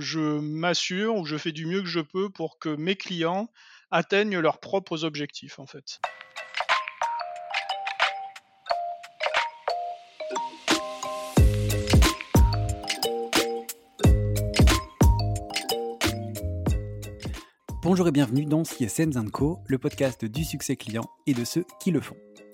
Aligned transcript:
Je 0.00 0.38
m'assure 0.38 1.16
ou 1.16 1.24
je 1.24 1.36
fais 1.36 1.52
du 1.52 1.66
mieux 1.66 1.80
que 1.82 1.88
je 1.88 2.00
peux 2.00 2.30
pour 2.30 2.58
que 2.58 2.68
mes 2.68 2.94
clients 2.94 3.50
atteignent 3.90 4.38
leurs 4.38 4.60
propres 4.60 5.04
objectifs 5.04 5.58
en 5.58 5.66
fait. 5.66 6.00
Bonjour 17.82 18.06
et 18.06 18.12
bienvenue 18.12 18.44
dans 18.44 18.64
CSM 18.64 19.30
Co, 19.30 19.60
le 19.66 19.78
podcast 19.78 20.24
du 20.24 20.44
succès 20.44 20.76
client 20.76 21.08
et 21.26 21.32
de 21.32 21.44
ceux 21.44 21.64
qui 21.80 21.90
le 21.90 22.00
font. 22.00 22.16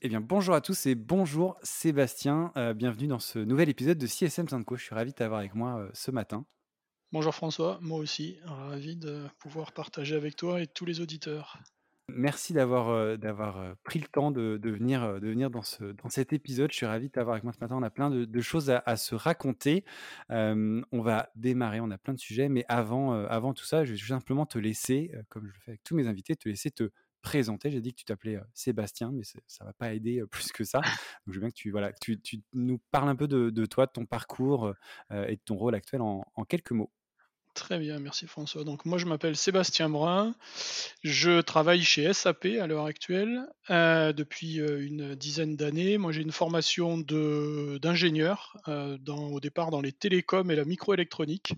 Eh 0.00 0.08
bien, 0.08 0.20
bonjour 0.20 0.54
à 0.54 0.60
tous 0.60 0.86
et 0.86 0.94
bonjour 0.94 1.56
Sébastien. 1.64 2.52
Euh, 2.56 2.72
bienvenue 2.72 3.08
dans 3.08 3.18
ce 3.18 3.40
nouvel 3.40 3.68
épisode 3.68 3.98
de 3.98 4.06
CSM 4.06 4.48
Synco. 4.48 4.76
Je 4.76 4.84
suis 4.84 4.94
ravi 4.94 5.10
de 5.10 5.16
t'avoir 5.16 5.40
avec 5.40 5.56
moi 5.56 5.80
euh, 5.80 5.90
ce 5.92 6.12
matin. 6.12 6.46
Bonjour 7.10 7.34
François, 7.34 7.80
moi 7.82 7.98
aussi, 7.98 8.38
ravi 8.44 8.94
de 8.94 9.26
pouvoir 9.40 9.72
partager 9.72 10.14
avec 10.14 10.36
toi 10.36 10.60
et 10.60 10.68
tous 10.68 10.84
les 10.84 11.00
auditeurs. 11.00 11.58
Merci 12.10 12.52
d'avoir 12.52 12.90
euh, 12.90 13.16
d'avoir 13.16 13.74
pris 13.82 13.98
le 13.98 14.06
temps 14.06 14.30
de, 14.30 14.56
de 14.56 14.70
venir, 14.70 15.20
de 15.20 15.28
venir 15.28 15.50
dans, 15.50 15.62
ce, 15.62 15.84
dans 15.84 16.08
cet 16.08 16.32
épisode. 16.32 16.70
Je 16.70 16.76
suis 16.76 16.86
ravi 16.86 17.08
de 17.08 17.12
t'avoir 17.12 17.34
avec 17.34 17.42
moi 17.42 17.52
ce 17.52 17.58
matin. 17.60 17.74
On 17.76 17.82
a 17.82 17.90
plein 17.90 18.08
de, 18.08 18.24
de 18.24 18.40
choses 18.40 18.70
à, 18.70 18.80
à 18.86 18.96
se 18.96 19.16
raconter. 19.16 19.84
Euh, 20.30 20.80
on 20.92 21.02
va 21.02 21.28
démarrer, 21.34 21.80
on 21.80 21.90
a 21.90 21.98
plein 21.98 22.14
de 22.14 22.20
sujets, 22.20 22.48
mais 22.48 22.64
avant, 22.68 23.14
euh, 23.14 23.26
avant 23.28 23.52
tout 23.52 23.64
ça, 23.64 23.84
je 23.84 23.94
vais 23.94 23.98
simplement 23.98 24.46
te 24.46 24.58
laisser, 24.58 25.10
comme 25.28 25.44
je 25.48 25.52
le 25.52 25.58
fais 25.58 25.70
avec 25.72 25.82
tous 25.82 25.96
mes 25.96 26.06
invités, 26.06 26.36
te 26.36 26.48
laisser 26.48 26.70
te 26.70 26.92
présenter. 27.22 27.70
J'ai 27.70 27.80
dit 27.80 27.92
que 27.92 27.98
tu 27.98 28.04
t'appelais 28.04 28.38
Sébastien, 28.54 29.10
mais 29.12 29.22
ça 29.24 29.64
va 29.64 29.72
pas 29.72 29.92
aider 29.92 30.22
plus 30.30 30.52
que 30.52 30.64
ça. 30.64 30.80
Donc, 30.80 30.90
je 31.28 31.32
veux 31.34 31.40
bien 31.40 31.50
que 31.50 31.54
tu, 31.54 31.70
voilà, 31.70 31.92
tu, 31.92 32.20
nous 32.52 32.78
parles 32.90 33.08
un 33.08 33.16
peu 33.16 33.28
de, 33.28 33.66
toi, 33.66 33.86
de 33.86 33.92
ton 33.92 34.06
parcours 34.06 34.72
euh, 35.10 35.26
et 35.26 35.36
de 35.36 35.42
ton 35.44 35.56
rôle 35.56 35.74
actuel 35.74 36.00
en, 36.02 36.24
quelques 36.48 36.72
mots. 36.72 36.90
Très 37.54 37.78
bien, 37.78 37.98
merci 37.98 38.26
François. 38.28 38.62
Donc 38.62 38.84
moi 38.84 38.98
je 38.98 39.06
m'appelle 39.06 39.34
Sébastien 39.36 39.88
Brun, 39.90 40.32
je 41.02 41.40
travaille 41.40 41.82
chez 41.82 42.12
SAP 42.12 42.46
à 42.60 42.68
l'heure 42.68 42.84
actuelle 42.84 43.40
depuis 43.68 44.58
une 44.58 45.16
dizaine 45.16 45.56
d'années. 45.56 45.98
Moi 45.98 46.12
j'ai 46.12 46.22
une 46.22 46.30
formation 46.30 46.98
d'ingénieur 46.98 48.56
au 48.68 49.40
départ 49.40 49.70
dans 49.70 49.80
les 49.80 49.90
télécoms 49.90 50.52
et 50.52 50.56
la 50.56 50.64
microélectronique. 50.64 51.54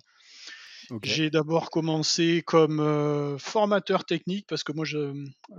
J'ai 1.02 1.30
d'abord 1.30 1.70
commencé 1.70 2.42
comme 2.44 2.80
euh, 2.80 3.38
formateur 3.38 4.04
technique 4.04 4.46
parce 4.48 4.64
que 4.64 4.72
moi, 4.72 4.84
je, 4.84 5.14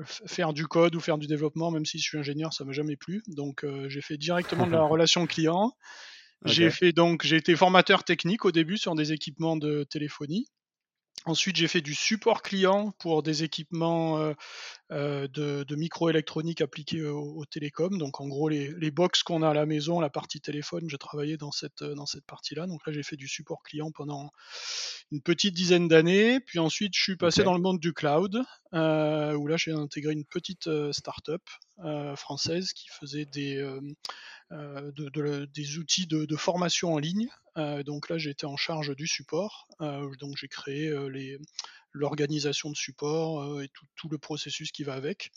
faire 0.06 0.54
du 0.54 0.68
code 0.68 0.96
ou 0.96 1.00
faire 1.00 1.18
du 1.18 1.28
développement, 1.28 1.72
même 1.72 1.86
si 1.86 1.98
je 2.00 2.04
suis 2.04 2.18
ingénieur, 2.18 2.54
ça 2.54 2.64
m'a 2.66 2.72
jamais 2.72 2.96
plu. 2.96 3.24
Donc, 3.28 3.64
euh, 3.64 3.88
j'ai 3.90 4.02
fait 4.02 4.18
directement 4.18 4.68
de 4.68 4.72
la 4.72 4.82
relation 4.84 5.26
client. 5.28 5.74
J'ai 6.46 6.72
fait 6.72 6.92
donc, 6.92 7.24
j'ai 7.24 7.36
été 7.36 7.56
formateur 7.56 8.04
technique 8.04 8.46
au 8.46 8.52
début 8.52 8.78
sur 8.78 8.96
des 8.96 9.12
équipements 9.12 9.58
de 9.58 9.84
téléphonie. 9.84 10.48
Ensuite, 11.26 11.56
j'ai 11.56 11.68
fait 11.68 11.82
du 11.82 11.94
support 11.94 12.42
client 12.42 12.96
pour 12.98 13.22
des 13.22 13.44
équipements 13.44 14.18
euh, 14.18 14.34
euh, 14.92 15.28
de, 15.28 15.64
de 15.64 15.76
microélectronique 15.76 16.62
appliqués 16.62 17.06
aux, 17.06 17.36
aux 17.38 17.46
télécoms. 17.46 18.00
Donc, 18.00 18.20
en 18.20 18.28
gros, 18.28 18.50
les, 18.50 18.74
les 18.80 18.90
box 18.90 19.22
qu'on 19.22 19.44
a 19.44 19.50
à 19.50 19.54
la 19.54 19.68
maison, 19.68 20.00
la 20.00 20.10
partie 20.10 20.42
téléphone, 20.42 20.90
je 20.90 20.98
travaillais 20.98 21.38
dans 21.38 21.52
cette, 21.52 21.84
dans 21.84 22.08
cette 22.08 22.26
partie-là. 22.26 22.66
Donc 22.66 22.82
là, 22.88 22.94
j'ai 22.94 23.04
fait 23.04 23.18
du 23.18 23.28
support 23.28 23.62
client 23.62 23.92
pendant 23.92 24.32
une 25.12 25.22
petite 25.22 25.54
dizaine 25.54 25.88
d'années. 25.88 26.40
Puis 26.40 26.58
ensuite, 26.58 26.94
je 26.96 27.04
suis 27.04 27.18
passé 27.18 27.44
dans 27.44 27.54
le 27.54 27.62
monde 27.62 27.80
du 27.80 27.94
cloud, 27.94 28.42
euh, 28.74 29.36
où 29.36 29.46
là, 29.46 29.58
j'ai 29.58 29.74
intégré 29.74 30.14
une 30.14 30.26
petite 30.26 30.68
start-up 30.92 31.44
euh, 31.86 32.16
française 32.16 32.74
qui 32.74 32.88
faisait 33.00 33.26
des, 33.26 33.64
de- 34.52 35.46
des 35.46 35.78
outils 35.78 36.08
de, 36.08 36.36
formation 36.36 36.94
en 36.94 36.98
ligne. 36.98 37.30
Euh, 37.58 37.84
donc 37.84 38.10
là, 38.10 38.18
été 38.32 38.46
en 38.46 38.58
charge 38.58 38.96
du 38.96 39.08
support. 39.08 39.68
Euh, 39.82 40.10
donc 40.20 40.38
j'ai 40.38 40.48
créé 40.48 40.88
euh, 40.88 41.38
l'organisation 41.94 42.70
de 42.70 42.76
support 42.76 43.42
euh, 43.42 43.64
et 43.64 43.70
tout, 43.96 44.10
le 44.10 44.18
processus 44.18 44.72
qui 44.72 44.84
va 44.84 44.94
avec. 44.94 45.32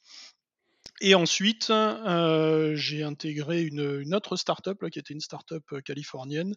Et 1.01 1.15
ensuite, 1.15 1.71
euh, 1.71 2.77
j'ai 2.77 3.03
intégré 3.03 3.63
une, 3.63 4.15
autre 4.15 4.37
startup, 4.37 4.81
là, 4.83 4.91
qui 4.91 4.99
était 4.99 5.15
une 5.15 5.21
startup 5.21 5.65
euh, 5.73 5.81
californienne, 5.81 6.55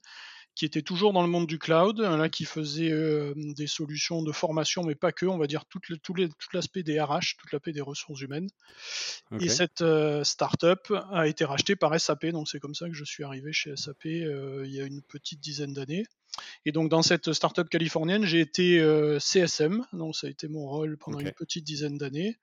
qui 0.58 0.66
était 0.66 0.82
toujours 0.82 1.14
dans 1.14 1.22
le 1.22 1.28
monde 1.28 1.46
du 1.46 1.60
cloud, 1.60 2.02
hein, 2.02 2.18
là, 2.18 2.30
qui 2.30 2.44
faisait 2.44 2.90
euh, 2.92 3.32
des 3.36 3.68
solutions 3.68 4.24
de 4.24 4.32
formation, 4.32 4.84
mais 4.84 4.96
pas 4.96 5.12
que, 5.12 5.28
on 5.28 5.38
va 5.38 5.46
dire 5.46 5.66
tout, 5.66 5.80
le- 5.88 5.98
tout, 5.98 6.16
les- 6.16 6.30
tout 6.30 6.50
l'aspect 6.52 6.82
des 6.82 7.00
RH, 7.00 7.36
tout 7.38 7.46
l'aspect 7.52 7.74
des 7.74 7.82
ressources 7.82 8.22
humaines. 8.22 8.50
Et 9.40 9.50
cette 9.50 9.82
euh, 9.84 10.24
startup 10.24 10.92
a 11.12 11.28
été 11.28 11.46
rachetée 11.46 11.76
par 11.76 11.94
SAP, 12.00 12.26
donc 12.32 12.50
c'est 12.50 12.60
comme 12.60 12.74
ça 12.74 12.88
que 12.88 12.96
je 12.96 13.04
suis 13.04 13.24
arrivé 13.24 13.54
chez 13.54 13.76
SAP 13.76 14.08
euh, 14.08 14.64
il 14.66 14.74
y 14.74 14.82
a 14.82 14.86
une 14.86 15.04
petite 15.04 15.40
dizaine 15.40 15.74
d'années. 15.74 16.06
Et 16.66 16.72
donc 16.72 16.90
dans 16.90 17.02
cette 17.02 17.34
startup 17.34 17.68
californienne, 17.68 18.24
j'ai 18.26 18.40
été 18.42 18.80
euh, 18.80 19.18
CSM, 19.20 19.84
donc 19.94 20.16
ça 20.16 20.28
a 20.28 20.30
été 20.30 20.48
mon 20.48 20.68
rôle 20.68 20.96
pendant 20.98 21.18
une 21.20 21.32
petite 21.34 21.64
dizaine 21.64 21.98
d'années. 21.98 22.38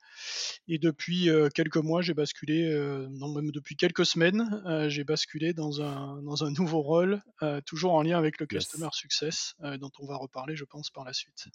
Et 0.67 0.79
depuis 0.79 1.29
euh, 1.29 1.47
quelques 1.49 1.77
mois, 1.77 2.01
j'ai 2.01 2.13
basculé, 2.13 2.65
euh, 2.69 3.07
non 3.11 3.29
même 3.33 3.51
depuis 3.51 3.77
quelques 3.77 4.05
semaines, 4.05 4.61
j'ai 4.89 5.03
basculé 5.05 5.53
dans 5.53 5.81
un, 5.81 6.21
dans 6.23 6.43
un 6.43 6.51
nouveau 6.51 6.81
rôle, 6.81 7.21
toujours 7.65 7.93
en 7.93 8.04
lien 8.05 8.17
avec 8.17 8.39
le 8.39 8.47
Yes. 8.49 8.65
Customer 8.65 8.89
Success, 8.93 9.55
euh, 9.63 9.77
dont 9.77 9.91
on 9.99 10.05
va 10.05 10.15
reparler, 10.15 10.55
je 10.55 10.65
pense, 10.65 10.89
par 10.89 11.03
la 11.03 11.13
suite. 11.13 11.47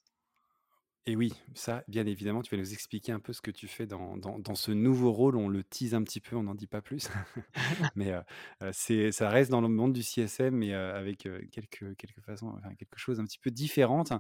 Et 1.07 1.17
oui, 1.17 1.33
ça, 1.55 1.83
bien 1.89 2.07
évidemment, 2.07 2.43
tu 2.43 2.55
vas 2.55 2.61
nous 2.61 2.73
expliquer 2.73 3.13
un 3.13 3.21
peu 3.21 3.33
ce 3.33 3.41
que 3.41 3.51
tu 3.51 3.67
fais 3.69 3.87
dans, 3.87 4.19
dans, 4.19 4.39
dans 4.39 4.55
ce 4.55 4.71
nouveau 4.71 5.13
rôle. 5.13 5.37
On 5.37 5.49
le 5.49 5.65
tease 5.65 5.95
un 5.95 6.03
petit 6.03 6.21
peu, 6.21 6.37
on 6.37 6.43
n'en 6.43 6.55
dit 6.55 6.67
pas 6.67 6.83
plus. 6.83 7.09
mais 7.97 8.13
euh, 8.13 8.21
euh, 8.63 8.71
c'est, 8.75 9.11
ça 9.11 9.31
reste 9.31 9.51
dans 9.51 9.63
le 9.63 9.69
monde 9.69 9.95
du 9.95 10.03
CSM, 10.03 10.55
mais 10.55 10.75
euh, 10.75 10.95
avec 10.95 11.25
euh, 11.25 11.41
quelques, 11.51 11.97
quelques 11.97 12.21
façons, 12.21 12.49
enfin, 12.59 12.75
quelque 12.75 12.99
chose 12.99 13.19
un 13.19 13.25
petit 13.25 13.39
peu 13.39 13.51
différente. 13.51 14.13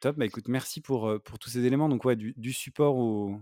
Top, 0.00 0.16
bah 0.16 0.26
écoute, 0.26 0.48
merci 0.48 0.82
pour, 0.82 1.10
pour 1.24 1.38
tous 1.38 1.48
ces 1.48 1.64
éléments. 1.64 1.88
Donc, 1.88 2.04
ouais, 2.04 2.16
du, 2.16 2.34
du 2.36 2.52
support 2.52 2.96
au 2.96 3.40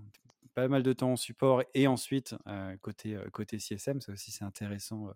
pas 0.55 0.69
mal 0.69 0.83
de 0.83 0.93
temps 0.93 1.13
en 1.13 1.17
support 1.17 1.63
et 1.75 1.87
ensuite 1.87 2.35
euh, 2.47 2.77
côté, 2.81 3.17
euh, 3.17 3.29
côté 3.31 3.59
CSM, 3.59 4.01
ça 4.01 4.13
aussi 4.13 4.31
c'est 4.31 4.45
intéressant 4.45 5.09
euh, 5.09 5.13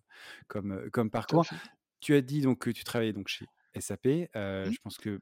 comme, 0.48 0.90
comme 0.90 1.10
parcours. 1.10 1.46
Tu 2.00 2.14
as 2.14 2.20
dit 2.20 2.40
donc 2.40 2.58
que 2.60 2.70
tu 2.70 2.84
travaillais 2.84 3.12
donc 3.12 3.28
chez 3.28 3.46
SAP. 3.78 4.30
Euh, 4.36 4.70
je 4.70 4.78
pense 4.82 4.98
que 4.98 5.20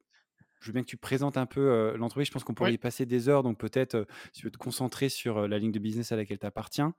je 0.61 0.67
veux 0.69 0.72
bien 0.72 0.83
que 0.83 0.89
tu 0.89 0.97
présentes 0.97 1.37
un 1.37 1.47
peu 1.47 1.61
euh, 1.61 1.97
l'entreprise. 1.97 2.27
Je 2.28 2.33
pense 2.33 2.44
qu'on 2.44 2.55
pourrait 2.55 2.71
Oui. 2.71 2.75
y 2.75 2.78
passer 2.78 3.06
des 3.06 3.28
heures. 3.28 3.43
Donc, 3.43 3.59
peut-être, 3.59 3.94
euh, 3.94 4.05
si 4.33 4.41
tu 4.41 4.47
veux 4.47 4.50
te 4.50 4.59
concentrer 4.59 5.09
sur 5.09 5.39
euh, 5.39 5.49
la 5.49 5.59
ligne 5.59 5.72
de 5.72 5.78
business 5.78 6.12
à 6.12 6.17
laquelle 6.17 6.39
tu 6.39 6.47
appartiens. 6.47 6.94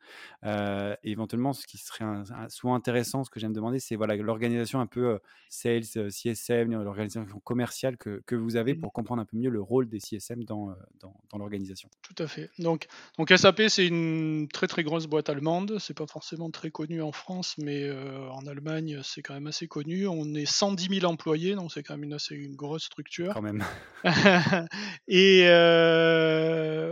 Éventuellement, 1.04 1.54
ce 1.54 1.66
qui 1.68 1.78
serait 1.78 2.04
un- 2.06 2.24
un- 2.32 2.50
soit 2.50 2.74
intéressant, 2.74 3.24
ce 3.24 3.30
que 3.30 3.40
j'aime 3.40 3.54
demander, 3.54 3.80
c'est 3.80 3.96
voilà, 3.96 4.16
l'organisation 4.16 4.80
un 4.80 4.88
peu 4.88 5.20
sales, 5.50 5.84
CSM, 5.84 6.72
l'organisation 6.84 7.40
commerciale 7.40 7.98
que, 7.98 8.22
que 8.26 8.36
vous 8.36 8.56
avez 8.56 8.74
Mhm. 8.74 8.82
pour 8.82 8.94
comprendre 8.94 9.22
un 9.22 9.26
peu 9.26 9.38
mieux 9.38 9.50
le 9.50 9.62
rôle 9.62 9.88
des 9.90 10.00
CSM 10.00 10.44
dans, 10.44 10.76
dans, 11.00 11.14
dans 11.32 11.38
l'organisation. 11.38 11.90
Tout 12.02 12.22
à 12.24 12.28
fait. 12.28 12.50
Donc, 12.60 12.88
donc 13.18 13.32
SAP, 13.32 13.68
c'est 13.70 13.88
une 13.88 14.48
très 14.52 14.68
très 14.68 14.84
grosse 14.84 15.08
boîte 15.08 15.30
allemande. 15.30 15.78
C'est 15.80 15.98
pas 15.98 16.08
forcément 16.08 16.50
très 16.52 16.72
connu 16.72 17.02
en 17.02 17.12
France, 17.12 17.56
mais 17.58 17.90
en 18.32 18.46
Allemagne, 18.48 19.02
c'est 19.04 19.22
quand 19.22 19.34
même 19.34 19.48
assez 19.48 19.68
connu. 19.68 20.08
On 20.08 20.34
est 20.34 20.46
110 20.46 21.00
000 21.00 21.06
employés, 21.12 21.56
donc 21.56 21.72
c'est 21.72 21.84
quand 21.84 21.96
même 21.96 22.04
une 22.06 22.14
assez 22.14 22.36
une 22.36 22.56
grosse 22.56 22.84
structure. 22.86 23.34
Quand 23.34 23.42
même. 23.52 23.66
et 25.08 25.48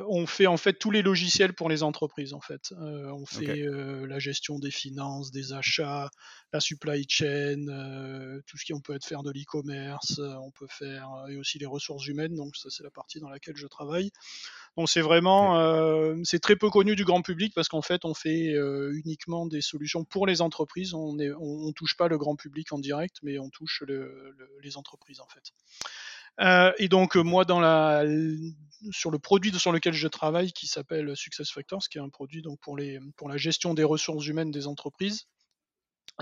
on 0.07 0.25
fait 0.28 0.48
en 0.48 0.57
fait 0.57 0.74
tous 0.74 0.92
les 0.92 1.02
logiciels 1.02 1.54
pour 1.54 1.69
les 1.69 1.84
entreprises 1.84 2.34
en 2.34 2.42
fait. 2.42 2.74
on 2.80 3.25
fait 3.25 3.68
la 4.07 4.19
gestion 4.19 4.60
des 4.60 4.72
finances, 4.72 5.31
des 5.31 5.54
achats, 5.54 6.10
la 6.52 6.60
supply 6.60 7.06
chain, 7.07 7.66
tout 8.48 8.57
ce 8.57 8.66
qui 8.66 8.74
on 8.74 8.81
peut 8.81 8.96
être 8.96 9.06
faire 9.06 9.24
de 9.24 9.31
l'e-commerce, 9.31 10.19
on 10.19 10.52
peut 10.52 10.68
faire 10.68 11.07
et 11.30 11.38
aussi 11.38 11.60
les 11.60 11.68
ressources 11.68 12.07
humaines. 12.07 12.36
Donc 12.36 12.56
ça 12.57 12.69
c'est 12.69 12.84
la 12.84 12.92
partie 12.92 13.19
dans 13.19 13.30
laquelle 13.30 13.56
je 13.56 13.68
travaille. 13.68 14.12
Donc 14.78 14.90
c'est 14.90 15.02
vraiment, 15.02 15.57
euh, 15.57 16.16
c'est 16.24 16.40
très 16.40 16.57
peu 16.57 16.69
connu 16.69 16.96
du 16.96 17.06
grand 17.06 17.22
public 17.22 17.54
parce 17.56 17.69
qu'en 17.69 17.81
fait 17.81 18.04
on 18.04 18.13
fait 18.13 18.54
euh, 18.54 18.92
uniquement 18.94 19.46
des 19.46 19.62
solutions 19.62 20.04
pour 20.04 20.28
les 20.28 20.42
entreprises. 20.42 20.94
On 20.94 21.13
ne 21.13 21.34
on, 21.40 21.72
touche 21.72 21.96
pas 21.96 22.10
le 22.10 22.18
grand 22.18 22.36
public 22.36 22.74
en 22.74 22.80
direct, 22.80 23.18
mais 23.24 23.40
on 23.40 23.50
touche 23.50 23.84
les 24.62 24.78
entreprises 24.78 25.22
en 25.22 25.28
fait. 25.28 25.54
Euh, 26.42 26.72
et 26.78 26.88
donc 26.90 27.16
moi 27.16 27.46
dans 27.46 27.60
la, 27.60 28.04
sur 28.92 29.12
le 29.12 29.20
produit 29.20 29.58
sur 29.58 29.72
lequel 29.72 29.94
je 29.94 30.08
travaille 30.08 30.52
qui 30.52 30.68
s'appelle 30.68 31.16
SuccessFactors, 31.16 31.88
qui 31.90 31.98
est 31.98 32.02
un 32.02 32.10
produit 32.10 32.42
donc 32.42 32.60
pour 32.60 32.78
les 32.78 33.00
pour 33.16 33.30
la 33.30 33.38
gestion 33.38 33.74
des 33.74 33.84
ressources 33.84 34.28
humaines 34.28 34.52
des 34.52 34.68
entreprises. 34.68 35.28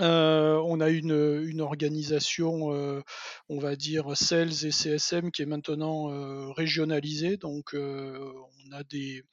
Euh, 0.00 0.60
on 0.64 0.80
a 0.80 0.90
une, 0.90 1.60
organisation, 1.60 2.74
euh, 2.74 3.00
on 3.48 3.58
va 3.58 3.76
dire, 3.76 4.16
sales 4.16 4.64
et 4.64 4.72
CSM 4.72 5.30
qui 5.30 5.42
est 5.42 5.46
maintenant 5.46 6.10
euh, 6.10 6.50
régionalisée. 6.50 7.36
Donc, 7.36 7.74
on 7.74 8.72
a 8.72 8.82
des, 8.84 9.24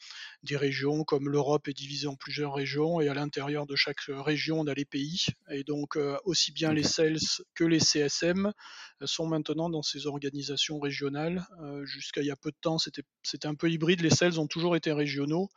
régions 0.52 1.04
comme 1.04 1.30
l'Europe 1.30 1.68
est 1.68 1.74
divisée 1.74 2.08
en 2.08 2.16
plusieurs 2.16 2.54
régions 2.54 3.02
et 3.02 3.10
à 3.10 3.14
l'intérieur 3.14 3.66
de 3.66 3.76
chaque 3.76 4.02
région, 4.08 4.60
on 4.60 4.68
a 4.68 4.74
les 4.74 4.86
pays. 4.86 5.26
Et 5.50 5.64
donc, 5.64 5.98
aussi 6.26 6.52
bien 6.52 6.74
les 6.74 6.84
sales 6.84 7.18
que 7.56 7.64
les 7.64 7.80
CSM 7.80 8.52
sont 9.06 9.26
maintenant 9.26 9.70
dans 9.70 9.82
ces 9.82 10.06
organisations 10.06 10.80
régionales. 10.80 11.44
Jusqu'à 11.84 12.22
il 12.22 12.28
y 12.28 12.32
a 12.32 12.36
peu 12.36 12.52
de 12.52 12.58
temps, 12.62 12.78
c'était 12.78 13.48
un 13.48 13.56
peu 13.56 13.70
hybride. 13.70 14.02
Les 14.02 14.10
sales 14.10 14.40
ont 14.40 14.48
toujours 14.48 14.76
été 14.76 14.92
régionaux, 14.92 15.50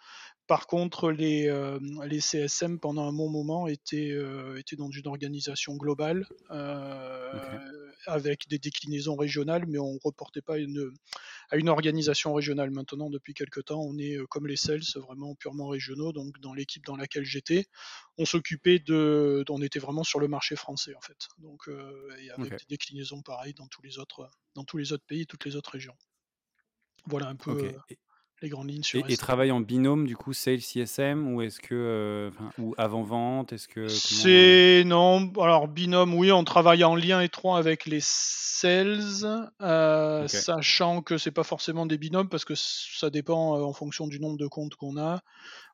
par 0.47 0.67
contre, 0.67 1.11
les, 1.11 1.49
euh, 1.49 1.79
les 2.07 2.21
CSM, 2.21 2.79
pendant 2.79 3.09
un 3.09 3.13
bon 3.13 3.31
moment, 3.31 3.67
étaient, 3.67 4.11
euh, 4.11 4.59
étaient 4.59 4.77
dans 4.77 4.91
une 4.95 5.07
organisation 5.07 5.77
globale 5.77 6.27
euh, 6.51 7.93
avec 8.07 8.49
des 8.49 8.59
déclinaisons 8.59 9.17
régionales, 9.17 9.67
mais 9.67 9.79
on 9.79 9.95
ne 9.95 9.99
reportait 10.03 10.43
pas 10.43 10.59
une, 10.59 10.93
à 11.51 11.57
une 11.57 11.69
organisation 11.69 12.35
régionale. 12.35 12.71
Maintenant, 12.71 13.11
depuis 13.11 13.35
quelques 13.35 13.65
temps, 13.65 13.81
on 13.81 13.99
est 13.99 14.19
comme 14.29 14.47
les 14.47 14.57
sales, 14.57 14.83
vraiment 14.97 15.35
purement 15.35 15.69
régionaux. 15.69 16.13
Donc, 16.13 16.39
dans 16.41 16.55
l'équipe 16.55 16.85
dans 16.85 16.97
laquelle 16.97 17.25
j'étais, 17.25 17.67
on 18.19 18.25
s'occupait 18.25 18.79
de. 18.79 19.45
On 19.49 19.63
était 19.63 19.79
vraiment 19.79 20.05
sur 20.05 20.21
le 20.21 20.29
marché 20.29 20.57
français, 20.57 20.95
en 20.95 21.01
fait. 21.01 21.29
Donc, 21.39 21.69
et 22.21 22.31
avec 22.31 22.59
des 22.59 22.65
déclinaisons 22.69 23.23
pareilles 23.23 23.55
dans 23.55 23.67
tous, 23.69 23.83
les 23.83 23.99
autres, 23.99 24.29
dans 24.55 24.65
tous 24.65 24.77
les 24.77 24.93
autres 24.93 25.05
pays, 25.07 25.27
toutes 25.27 25.45
les 25.45 25.57
autres 25.57 25.71
régions. 25.71 25.97
Voilà 27.07 27.29
un 27.29 27.37
peu 27.37 27.75
les 28.45 28.51
grandes 28.51 28.71
lignes 28.71 28.83
sur 28.83 29.01
et, 29.09 29.13
et 29.13 29.17
travaille 29.17 29.51
en 29.51 29.61
binôme 29.61 30.07
du 30.07 30.17
coup 30.17 30.33
sales 30.33 30.61
CSM 30.61 31.35
ou 31.35 31.43
est-ce 31.43 31.61
que 31.61 31.75
euh, 31.75 32.31
ou 32.59 32.75
avant 32.79 33.03
vente 33.03 33.53
est-ce 33.53 33.67
que 33.67 33.89
c'est 33.89 34.85
non 34.85 35.33
alors 35.41 35.67
binôme 35.67 36.15
oui 36.15 36.31
on 36.31 36.45
travaille 36.45 36.85
en 36.85 36.95
lien 36.95 37.21
étroit 37.21 37.59
avec 37.59 37.87
les 37.87 38.01
sales 38.03 39.01
euh, 39.63 40.29
sachant 40.29 41.03
que 41.03 41.19
c'est 41.19 41.33
pas 41.33 41.43
forcément 41.43 41.87
des 41.87 41.99
binômes 41.99 42.29
parce 42.29 42.45
que 42.45 42.55
ça 42.55 43.11
dépend 43.11 43.59
euh, 43.59 43.63
en 43.63 43.73
fonction 43.73 44.07
du 44.07 44.21
nombre 44.21 44.39
de 44.39 44.47
comptes 44.47 44.77
qu'on 44.77 44.97
a. 44.97 45.23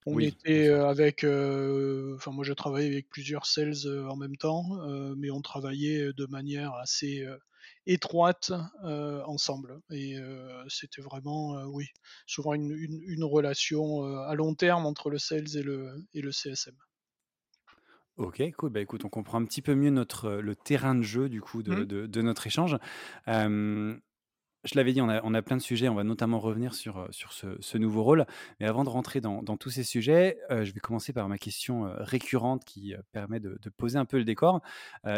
On 0.07 0.19
était 0.19 0.71
avec 0.71 1.25
enfin 1.25 2.31
moi 2.31 2.43
je 2.43 2.55
travaillais 2.55 2.89
avec 2.89 3.11
plusieurs 3.11 3.45
sales 3.45 3.87
en 4.09 4.17
même 4.17 4.37
temps 4.37 4.65
mais 5.15 5.31
on 5.31 5.43
travaillait 5.43 6.15
de 6.15 6.25
manière 6.25 6.73
assez 6.77 7.23
étroite 7.87 8.53
euh, 8.85 9.23
ensemble. 9.25 9.81
Et 9.91 10.19
euh, 10.19 10.65
c'était 10.69 11.03
vraiment, 11.03 11.59
euh, 11.59 11.65
oui, 11.67 11.87
souvent 12.27 12.55
une, 12.55 12.71
une, 12.71 13.25
relation 13.25 14.05
à 14.05 14.35
long 14.35 14.55
terme 14.55 14.87
entre 14.87 15.11
le 15.11 15.19
sales 15.19 15.57
et 15.57 15.63
le, 15.63 15.95
et 16.15 16.21
le 16.21 16.33
CSM. 16.33 16.75
Ok, 18.17 18.43
cool. 18.57 18.71
Bah 18.71 18.81
écoute, 18.81 19.05
on 19.05 19.09
comprend 19.09 19.41
un 19.41 19.45
petit 19.45 19.63
peu 19.63 19.75
mieux 19.75 19.91
notre, 19.91 20.33
le 20.33 20.55
terrain 20.55 20.95
de 20.95 21.03
jeu 21.03 21.29
du 21.29 21.41
coup 21.41 21.63
de, 21.63 21.73
mmh. 21.73 21.85
de, 21.85 22.07
de 22.07 22.23
notre 22.23 22.47
échange. 22.47 22.77
Je 24.65 24.75
l'avais 24.75 24.93
dit, 24.93 25.01
on 25.01 25.09
a, 25.09 25.43
plein 25.43 25.57
de 25.57 25.63
sujets, 25.63 25.89
on 25.89 25.95
va 25.95 26.05
notamment 26.05 26.39
revenir 26.39 26.75
sur, 26.75 26.99
euh, 26.99 27.07
sur 27.11 27.33
ce, 27.33 27.79
nouveau 27.79 28.03
rôle. 28.03 28.27
Mais 28.59 28.67
avant 28.67 28.85
de 28.85 28.91
rentrer 28.91 29.23
dans, 29.23 29.43
tous 29.57 29.71
ces 29.71 29.85
sujets, 29.85 30.39
euh, 30.51 30.65
je 30.67 30.73
vais 30.73 30.81
commencer 30.81 31.15
par 31.15 31.29
ma 31.29 31.39
question 31.39 31.87
euh, 31.87 31.95
récurrente 32.01 32.65
qui 32.65 32.95
permet 33.13 33.41
de, 33.41 33.59
poser 33.79 33.97
un 33.97 34.05
peu 34.05 34.19
le 34.19 34.25
décor. 34.25 34.61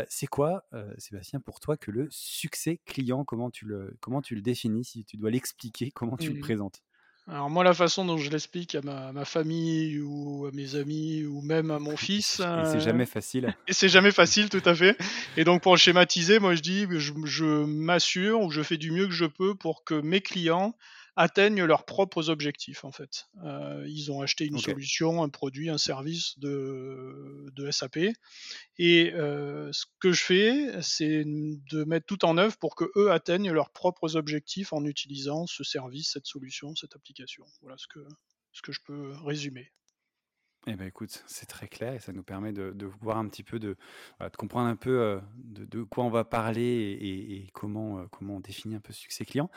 c'est 0.09 0.27
quoi, 0.27 0.65
Sébastien, 0.99 1.41
pour 1.41 1.59
toi 1.59 1.77
que 1.77 1.91
le 1.91 2.07
succès 2.11 2.81
client 2.85 3.25
comment 3.25 3.51
tu, 3.51 3.65
le, 3.65 3.97
comment 4.01 4.23
tu 4.23 4.35
le 4.35 4.43
définis? 4.43 4.85
Si 4.85 5.05
tu 5.05 5.17
dois 5.17 5.31
l'expliquer, 5.31 5.91
comment 5.95 6.17
tu 6.17 6.31
le 6.31 6.39
mmh. 6.39 6.41
présentes? 6.41 6.83
Alors 7.29 7.49
moi, 7.49 7.63
la 7.63 7.73
façon 7.73 8.05
dont 8.05 8.17
je 8.17 8.31
l'explique 8.31 8.75
à 8.75 8.81
ma, 8.83 9.25
famille 9.25 10.01
ou 10.01 10.47
à 10.47 10.51
mes 10.51 10.75
amis 10.75 11.25
ou 11.25 11.41
même 11.41 11.71
à 11.71 11.79
mon 11.79 11.97
fils. 11.97 12.41
Et 12.41 12.65
c'est 12.67 12.81
jamais 12.81 13.07
facile. 13.07 13.55
Et 13.69 13.73
c'est 13.73 13.89
jamais 13.89 14.11
facile, 14.11 14.49
tout 14.49 14.63
à 14.65 14.75
fait. 14.75 14.99
Et 15.37 15.45
donc 15.45 15.63
pour 15.63 15.79
schématiser, 15.79 16.41
moi 16.41 16.57
je 16.57 16.61
dis, 16.63 16.87
je, 16.91 17.13
je 17.25 17.65
m'assure 17.65 18.41
ou 18.41 18.51
je 18.51 18.63
fais 18.63 18.77
du 18.77 18.91
mieux 18.91 19.07
que 19.07 19.13
je 19.13 19.27
peux 19.27 19.55
pour 19.55 19.85
que 19.85 19.95
mes 19.95 20.21
clients 20.21 20.75
atteignent 21.17 21.65
leurs 21.65 21.85
propres 21.85 22.31
objectifs 22.31 22.85
en 22.85 22.93
fait. 22.93 23.27
Euh, 23.45 23.85
ils 23.89 24.11
ont 24.11 24.23
acheté 24.23 24.47
une 24.47 24.59
solution, 24.59 25.23
un 25.23 25.29
produit, 25.29 25.69
un 25.69 25.79
service 25.79 26.39
de, 26.39 27.51
de 27.55 27.71
SAP 27.71 27.99
et 28.79 29.13
euh, 29.13 29.71
ce 29.73 29.85
que 30.01 30.13
je 30.13 30.23
fais, 30.23 30.83
c'est 30.83 31.25
de 31.25 31.85
mettre 31.85 32.07
tout 32.07 32.25
en 32.25 32.39
œuvre 32.39 32.57
pour 32.59 32.75
que 32.75 32.91
eux 32.97 33.11
atteignent 33.11 33.53
leurs 33.53 33.71
propres 33.71 34.17
objectifs 34.17 34.73
en 34.73 34.85
utilisant 34.85 35.47
ce 35.47 35.65
service, 35.65 36.13
cette 36.13 36.27
solution, 36.27 36.75
cette 36.75 36.97
application. 36.97 37.45
Voilà 37.61 37.77
ce 37.77 37.87
que, 37.87 38.01
ce 38.53 38.63
que 38.63 38.73
je 38.73 38.81
peux 38.85 39.13
résumer. 39.25 39.71
Eh 40.69 40.75
ben 40.75 40.87
écoute, 40.87 41.25
c'est 41.27 41.47
très 41.47 41.67
clair 41.67 41.95
et 41.95 41.99
ça 41.99 42.13
nous 42.13 42.23
permet 42.23 42.53
de, 42.53 42.87
voir 43.01 43.19
un 43.19 43.27
petit 43.27 43.43
peu, 43.43 43.59
de, 43.59 43.77
de 44.21 44.37
comprendre 44.37 44.69
un 44.69 44.77
peu 44.77 45.01
euh, 45.01 45.19
de, 45.35 45.83
quoi 45.83 46.05
on 46.05 46.11
va 46.11 46.25
parler 46.25 46.97
et, 47.01 47.51
comment, 47.53 47.99
euh, 47.99 48.05
comment 48.13 48.37
on 48.37 48.41
définit 48.41 48.77
un 48.77 48.81
peu 48.81 48.93
succès 48.93 49.25
client. 49.25 49.51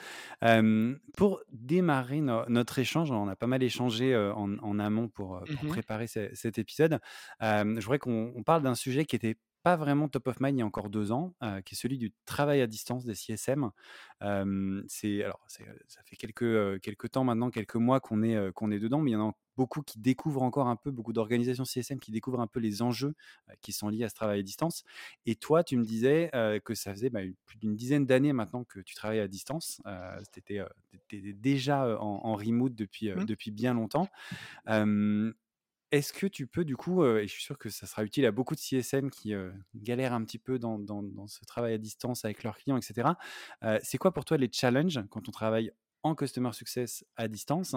pour 1.16 1.42
démarrer 1.52 2.22
notre 2.22 2.80
échange, 2.80 3.12
on 3.12 3.28
a 3.28 3.36
pas 3.36 3.46
mal 3.46 3.62
échangé 3.62 4.16
euh, 4.16 4.34
en, 4.34 4.80
amont 4.80 5.07
pour, 5.07 5.42
mmh 5.42 5.68
préparer 5.68 6.07
cet 6.07 6.57
épisode. 6.57 7.00
je 7.42 7.81
voudrais 7.81 8.00
qu'on 8.00 8.44
parle 8.44 8.63
d'un 8.63 8.75
sujet 8.75 9.06
qui 9.06 9.16
était 9.16 9.38
pas 9.65 9.75
vraiment 9.77 10.07
top 10.07 10.27
of 10.27 10.39
mind 10.39 10.57
il 10.57 10.59
y 10.59 10.62
a 10.62 10.65
encore 10.65 10.91
deux 10.91 11.12
ans, 11.12 11.33
qui 11.65 11.73
est 11.73 11.75
celui 11.75 11.97
du 11.97 12.13
travail 12.25 12.62
à 12.62 12.67
distance 12.67 13.03
des 13.03 13.15
CSM. 13.15 13.71
c'est 14.88 15.23
alors 15.23 15.44
ça 15.47 16.03
fait 16.06 16.15
quelques 16.15 16.79
quelques 16.81 17.09
temps 17.09 17.23
maintenant, 17.23 17.50
quelques 17.50 17.75
mois 17.75 18.00
qu'on 18.00 18.21
est 18.21 18.51
qu'on 18.53 18.69
est 18.69 18.77
dedans, 18.77 19.01
mais 19.01 19.09
il 19.09 19.13
y 19.15 19.17
en 19.17 19.29
a 19.29 19.33
beaucoup 19.57 19.81
qui 19.81 19.97
découvrent 19.97 20.44
encore 20.44 20.67
un 20.67 20.75
peu, 20.75 20.91
beaucoup 20.91 21.13
d'organisations 21.13 21.65
CSM 21.65 22.00
qui 22.00 22.12
découvrent 22.12 22.41
un 22.41 22.47
peu 22.47 22.59
les 22.59 22.83
enjeux 22.83 23.15
qui 23.62 23.71
sont 23.71 23.89
liés 23.89 24.03
à 24.03 24.09
ce 24.09 24.13
travail 24.13 24.41
à 24.41 24.44
distance. 24.44 24.83
Et 25.25 25.35
toi, 25.35 25.63
tu 25.63 25.77
me 25.77 25.83
disais 25.83 26.29
que 26.63 26.75
ça 26.75 26.94
faisait 26.94 27.09
bah, 27.09 27.21
plus 27.47 27.57
d'une 27.57 27.75
dizaine 27.75 28.06
d'années 28.06 28.33
maintenant 28.33 28.65
que 28.65 28.81
tu 28.81 28.94
travailles 28.94 29.19
à 29.19 29.27
distance. 29.27 29.81
tu 30.31 30.39
étais, 30.41 31.33
déjà 31.33 32.00
en, 32.00 32.35
remote 32.35 32.75
depuis, 32.75 33.09
mmh. 33.09 33.25
depuis 33.25 33.50
bien 33.50 33.73
longtemps. 33.73 34.09
Est-ce 35.91 36.13
que 36.13 36.27
tu 36.27 36.47
peux, 36.47 36.65
du 36.65 36.75
coup, 36.75 37.05
et 37.05 37.27
je 37.27 37.31
suis 37.31 37.43
sûr 37.43 37.57
que 37.57 37.69
ça 37.69 37.85
sera 37.87 38.03
utile 38.03 38.25
à 38.25 38.31
beaucoup 38.31 38.55
de 38.55 38.59
CSM 38.59 39.09
qui 39.09 39.33
galèrent 39.75 40.13
un 40.13 40.23
petit 40.23 40.39
peu 40.39 40.59
dans, 40.59 41.27
ce 41.27 41.45
travail 41.45 41.73
à 41.73 41.77
distance 41.77 42.25
avec 42.25 42.44
leurs 42.44 42.57
clients, 42.57 42.77
etc. 42.77 43.09
c'est 43.81 43.97
quoi 43.97 44.13
pour 44.13 44.25
toi 44.25 44.37
les 44.37 44.49
challenges 44.51 45.01
quand 45.09 45.27
on 45.30 45.31
travaille 45.31 45.71
en 46.04 46.15
Customer 46.15 46.51
Success 46.54 47.06
à 47.15 47.27
distance? 47.27 47.75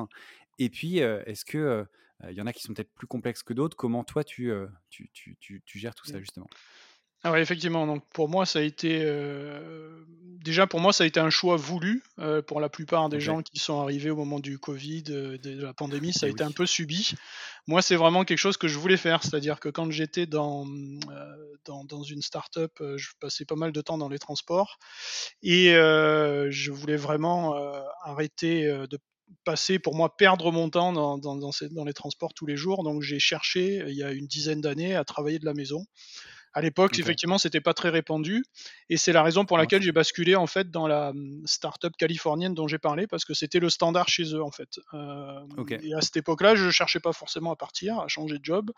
Et 0.58 0.70
puis, 0.70 0.98
est-ce 0.98 1.44
que 1.44 1.86
il 2.28 2.34
y 2.34 2.40
en 2.40 2.46
a 2.46 2.52
qui 2.52 2.62
sont 2.62 2.74
peut-être 2.74 2.92
plus 2.94 3.06
complexes 3.06 3.42
que 3.42 3.52
d'autres? 3.52 3.76
Comment 3.76 4.04
toi, 4.04 4.24
tu, 4.24 4.52
tu, 4.90 5.10
tu, 5.38 5.78
gères 5.78 5.94
tout 5.94 6.06
ça, 6.06 6.16
mmh. 6.16 6.20
justement? 6.20 6.48
Ah 7.24 7.32
ouais, 7.32 7.42
effectivement. 7.42 7.86
Donc 7.86 8.04
pour 8.12 8.28
moi, 8.28 8.46
ça 8.46 8.60
a 8.60 8.62
été 8.62 9.04
déjà 10.44 10.66
pour 10.66 10.80
moi 10.80 10.92
ça 10.92 11.04
a 11.04 11.06
été 11.06 11.20
un 11.20 11.30
choix 11.30 11.56
voulu. 11.56 12.02
pour 12.46 12.60
la 12.60 12.68
plupart 12.68 13.08
des 13.08 13.20
gens 13.20 13.42
qui 13.42 13.58
sont 13.58 13.80
arrivés 13.80 14.10
au 14.10 14.16
moment 14.16 14.40
du 14.40 14.58
Covid, 14.58 15.02
de, 15.02 15.62
la 15.62 15.72
pandémie, 15.72 16.12
ça 16.12 16.26
a 16.26 16.28
été 16.28 16.42
un 16.42 16.52
peu 16.52 16.66
subi. 16.66 17.14
Moi, 17.66 17.82
c'est 17.82 17.96
vraiment 17.96 18.24
quelque 18.24 18.38
chose 18.38 18.56
que 18.56 18.68
je 18.68 18.78
voulais 18.78 18.96
faire. 18.96 19.22
C'est-à-dire 19.22 19.60
que 19.60 19.68
quand 19.68 19.90
j'étais 19.90 20.26
dans, 20.26 20.66
dans, 21.64 21.84
dans 21.84 22.02
une 22.02 22.22
start-up, 22.22 22.72
je 22.96 23.08
passais 23.20 23.44
pas 23.44 23.56
mal 23.56 23.72
de 23.72 23.80
temps 23.80 23.98
dans 23.98 24.08
les 24.08 24.18
transports 24.18 24.78
et 25.42 25.70
je 25.70 26.70
voulais 26.70 26.96
vraiment 26.96 27.54
arrêter 28.04 28.64
de 28.64 28.98
passer 29.44 29.78
pour 29.78 29.94
moi 29.94 30.16
perdre 30.16 30.50
mon 30.52 30.70
temps 30.70 30.92
dans, 30.92 31.18
dans, 31.18 31.36
dans, 31.36 31.84
les 31.84 31.92
transports 31.92 32.32
tous 32.34 32.46
les 32.46 32.56
jours. 32.56 32.84
Donc 32.84 33.02
j'ai 33.02 33.18
cherché 33.18 33.84
il 33.86 33.94
y 33.94 34.02
a 34.02 34.12
une 34.12 34.26
dizaine 34.26 34.60
d'années 34.60 34.94
à 34.94 35.04
travailler 35.04 35.38
de 35.38 35.44
la 35.44 35.54
maison 35.54 35.84
À 36.58 36.60
l'époque, 36.60 36.94
Ok. 36.94 36.98
effectivement, 36.98 37.38
c'était 37.38 37.60
pas 37.60 37.72
très 37.72 37.88
répandu, 37.88 38.44
et 38.90 38.96
c'est 38.96 39.12
la 39.12 39.22
raison 39.22 39.44
pour 39.44 39.56
laquelle 39.58 39.80
j'ai 39.80 39.92
basculé 39.92 40.34
en 40.34 40.48
fait 40.48 40.72
dans 40.72 40.88
la 40.88 41.10
hum, 41.10 41.40
startup 41.46 41.96
californienne 41.96 42.52
dont 42.52 42.66
j'ai 42.66 42.78
parlé 42.78 43.06
parce 43.06 43.24
que 43.24 43.32
c'était 43.32 43.60
le 43.60 43.70
standard 43.70 44.08
chez 44.08 44.34
eux 44.34 44.42
en 44.42 44.50
fait. 44.50 44.80
Euh. 44.92 45.38
Et 45.80 45.94
à 45.94 46.00
cette 46.00 46.16
époque-là, 46.16 46.56
je 46.56 46.70
cherchais 46.70 46.98
pas 46.98 47.12
forcément 47.12 47.52
à 47.52 47.56
partir, 47.56 48.00
à 48.00 48.08
changer 48.08 48.40
de 48.40 48.44
job, 48.44 48.72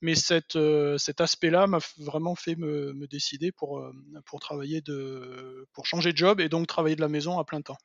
mais 0.00 0.14
cette, 0.14 0.56
euh, 0.56 0.96
cet 0.96 1.20
aspect-là 1.20 1.66
m'a 1.66 1.80
vraiment 1.98 2.34
fait 2.34 2.56
me, 2.56 2.94
me 2.94 3.06
décider 3.06 3.52
pour 3.52 3.78
euh, 3.78 3.92
pour 4.24 4.40
travailler 4.40 4.80
de 4.80 5.66
pour 5.74 5.84
changer 5.84 6.12
de 6.12 6.16
job 6.16 6.40
et 6.40 6.48
donc 6.48 6.66
travailler 6.66 6.96
de 6.96 7.02
la 7.02 7.08
maison 7.08 7.38
à 7.38 7.44
plein 7.44 7.60
temps. 7.60 7.76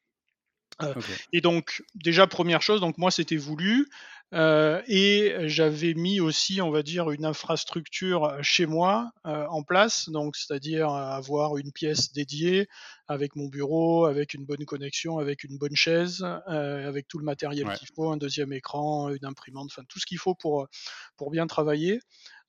Euh, 0.82 0.94
et 1.32 1.42
donc, 1.42 1.84
déjà, 1.96 2.28
première 2.28 2.62
chose, 2.62 2.82
donc 2.82 2.98
moi, 2.98 3.12
c'était 3.12 3.38
voulu. 3.38 3.90
Euh, 4.34 4.82
et 4.88 5.36
j'avais 5.48 5.94
mis 5.94 6.20
aussi, 6.20 6.60
on 6.62 6.72
va 6.72 6.82
dire, 6.82 7.12
une 7.12 7.24
infrastructure 7.24 8.36
chez 8.42 8.66
moi 8.66 9.12
euh, 9.28 9.46
en 9.50 9.62
place, 9.64 10.10
donc 10.10 10.36
c'est-à-dire 10.36 10.90
avoir 10.90 11.58
une 11.58 11.72
pièce 11.72 12.12
dédiée 12.12 12.68
avec 13.08 13.36
mon 13.36 13.48
bureau, 13.48 14.06
avec 14.06 14.34
une 14.34 14.46
bonne 14.46 14.66
connexion, 14.66 15.20
avec 15.20 15.44
une 15.44 15.58
bonne 15.58 15.76
chaise, 15.76 16.26
euh, 16.50 16.88
avec 16.88 17.08
tout 17.08 17.20
le 17.20 17.26
matériel 17.26 17.68
Ouais. 17.68 17.74
qu'il 17.74 17.88
faut, 17.96 18.10
un 18.10 18.18
deuxième 18.18 18.54
écran, 18.54 19.10
une 19.10 19.26
imprimante, 19.26 19.68
enfin 19.72 19.84
tout 19.88 20.00
ce 20.00 20.06
qu'il 20.08 20.18
faut 20.18 20.36
pour, 20.36 20.68
pour 21.16 21.30
bien 21.30 21.46
travailler. 21.46 22.00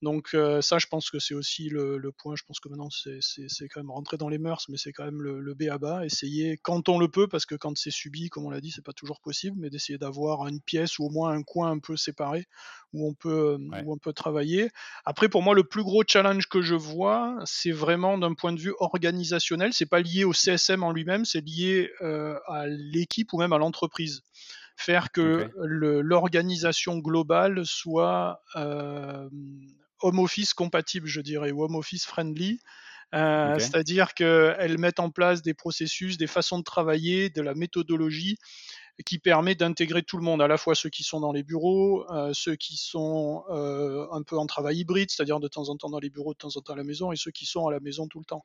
Donc 0.04 0.34
euh, 0.34 0.60
ça, 0.60 0.78
je 0.78 0.86
pense 0.86 1.10
que 1.10 1.18
c'est 1.18 1.34
aussi 1.34 1.68
le, 1.70 1.96
le 1.98 2.12
point. 2.12 2.36
Je 2.36 2.42
pense 2.46 2.60
que 2.60 2.68
maintenant, 2.68 2.88
c'est 2.90 3.68
quand 3.68 3.80
même 3.80 3.90
rentré 3.90 4.16
dans 4.16 4.28
les 4.28 4.38
mœurs, 4.38 4.66
mais 4.68 4.76
c'est 4.76 4.92
quand 4.92 5.04
même 5.04 5.22
le, 5.22 5.40
le 5.40 5.54
B 5.54 5.62
à 5.70 5.78
bas. 5.78 6.04
Essayer 6.04 6.58
quand 6.62 6.88
on 6.88 6.98
le 6.98 7.08
peut, 7.08 7.26
parce 7.26 7.46
que 7.46 7.54
quand 7.54 7.76
c'est 7.76 7.90
subi, 7.90 8.28
comme 8.28 8.44
on 8.44 8.50
l'a 8.50 8.60
dit, 8.60 8.70
c'est 8.70 8.84
pas 8.84 8.92
toujours 8.92 9.20
possible, 9.20 9.56
mais 9.58 9.70
d'essayer 9.70 9.98
d'avoir 9.98 10.46
une 10.46 10.60
pièce 10.60 10.98
ou 10.98 11.06
au 11.06 11.10
moins 11.10 11.30
un 11.30 11.42
coin 11.42 11.70
un 11.70 11.78
peu 11.78 11.96
séparé 11.96 12.46
où 12.92 13.08
on 13.08 13.14
peut, 13.14 13.56
Ouais. 13.72 13.82
où 13.84 13.92
on 13.92 13.98
peut 13.98 14.12
travailler. 14.12 14.68
Après, 15.04 15.28
pour 15.28 15.42
moi, 15.42 15.54
le 15.54 15.64
plus 15.64 15.82
gros 15.82 16.04
challenge 16.06 16.48
que 16.48 16.60
je 16.62 16.74
vois, 16.76 17.36
c'est 17.46 17.72
vraiment 17.72 18.18
d'un 18.18 18.34
point 18.34 18.52
de 18.52 18.60
vue 18.60 18.74
organisationnel. 18.78 19.72
C'est 19.72 19.86
pas 19.88 20.00
lié 20.00 20.24
au 20.24 20.32
CSM 20.32 20.82
en 20.82 20.92
lui-même, 20.92 21.24
c'est 21.24 21.40
lié 21.40 21.90
euh, 22.02 22.38
à 22.46 22.66
l'équipe 22.68 23.32
ou 23.32 23.38
même 23.38 23.52
à 23.52 23.58
l'entreprise 23.58 24.22
faire 24.76 25.12
que 25.12 25.48
l'organisation 25.56 26.98
globale 26.98 27.64
soit 27.64 28.42
euh, 28.56 29.28
home 30.04 30.18
office 30.18 30.54
compatible, 30.54 31.06
je 31.06 31.20
dirais, 31.20 31.50
ou 31.50 31.64
home 31.64 31.76
office 31.76 32.04
friendly. 32.04 32.60
Euh. 33.14 33.58
C'est-à-dire 33.58 34.14
qu'elles 34.14 34.78
mettent 34.78 35.00
en 35.00 35.10
place 35.10 35.42
des 35.42 35.54
processus, 35.54 36.16
des 36.18 36.26
façons 36.26 36.58
de 36.58 36.64
travailler, 36.64 37.30
de 37.30 37.42
la 37.42 37.54
méthodologie 37.54 38.36
qui 39.04 39.18
permet 39.18 39.54
d'intégrer 39.54 40.02
tout 40.02 40.16
le 40.16 40.22
monde, 40.22 40.40
à 40.40 40.46
la 40.46 40.56
fois 40.56 40.74
ceux 40.74 40.88
qui 40.88 41.02
sont 41.02 41.18
dans 41.18 41.32
les 41.32 41.42
bureaux, 41.42 42.08
euh, 42.12 42.32
ceux 42.32 42.54
qui 42.54 42.76
sont 42.76 43.42
euh, 43.50 44.06
un 44.12 44.22
peu 44.22 44.38
en 44.38 44.46
travail 44.46 44.78
hybride, 44.78 45.10
c'est-à-dire 45.10 45.40
de 45.40 45.48
temps 45.48 45.68
en 45.68 45.76
temps 45.76 45.90
dans 45.90 45.98
les 45.98 46.10
bureaux, 46.10 46.32
de 46.32 46.38
temps 46.38 46.56
en 46.56 46.60
temps 46.60 46.74
à 46.74 46.76
la 46.76 46.84
maison, 46.84 47.10
et 47.10 47.16
ceux 47.16 47.32
qui 47.32 47.44
sont 47.44 47.66
à 47.66 47.72
la 47.72 47.80
maison 47.80 48.06
tout 48.06 48.20
le 48.20 48.24
temps. 48.24 48.44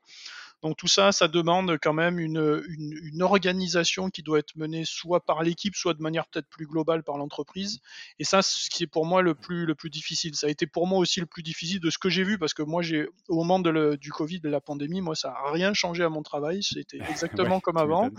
Donc 0.62 0.76
tout 0.78 0.88
ça, 0.88 1.12
ça 1.12 1.28
demande 1.28 1.78
quand 1.82 1.94
même 1.94 2.20
une, 2.20 2.62
une, 2.68 2.94
une 3.02 3.22
organisation 3.22 4.10
qui 4.10 4.24
doit 4.24 4.40
être 4.40 4.56
menée 4.56 4.84
soit 4.86 5.26
par 5.26 5.42
l'équipe, 5.44 5.76
soit 5.76 5.94
de 5.94 6.02
manière 6.02 6.28
peut-être 6.28 6.48
plus 6.50 6.66
globale 6.68 7.04
par 7.04 7.18
l'entreprise. 7.18 7.80
Et 8.20 8.24
ça, 8.24 8.42
c'est 8.42 8.66
ce 8.66 8.70
qui 8.70 8.84
est 8.84 8.88
pour 8.88 9.06
moi 9.06 9.22
le 9.22 9.36
plus, 9.36 9.66
le 9.66 9.76
plus 9.76 9.90
difficile. 9.90 10.36
Ça 10.36 10.48
a 10.48 10.50
été 10.50 10.68
pour 10.68 10.86
moi 10.88 11.00
aussi 11.00 11.20
le 11.22 11.26
plus 11.26 11.44
difficile 11.44 11.80
de 11.80 11.90
ce 11.90 11.98
que 11.98 12.10
j'ai 12.10 12.24
vu, 12.24 12.38
parce 12.38 12.54
que 12.54 12.62
moi, 12.62 12.82
j'ai 12.82 13.08
au 13.30 13.36
moment 13.36 13.60
de 13.60 13.70
le, 13.70 13.98
du 13.98 14.12
Covid, 14.12 14.40
de 14.42 14.50
la 14.50 14.60
pandémie, 14.62 15.02
moi, 15.02 15.16
ça 15.16 15.30
n'a 15.30 15.52
rien 15.52 15.74
changé 15.74 16.04
à 16.04 16.10
mon 16.10 16.24
travail. 16.24 16.62
C'était 16.64 17.00
exactement 17.10 17.56
Ouais, 17.56 17.62
comme 17.62 17.78
avant. 17.78 18.10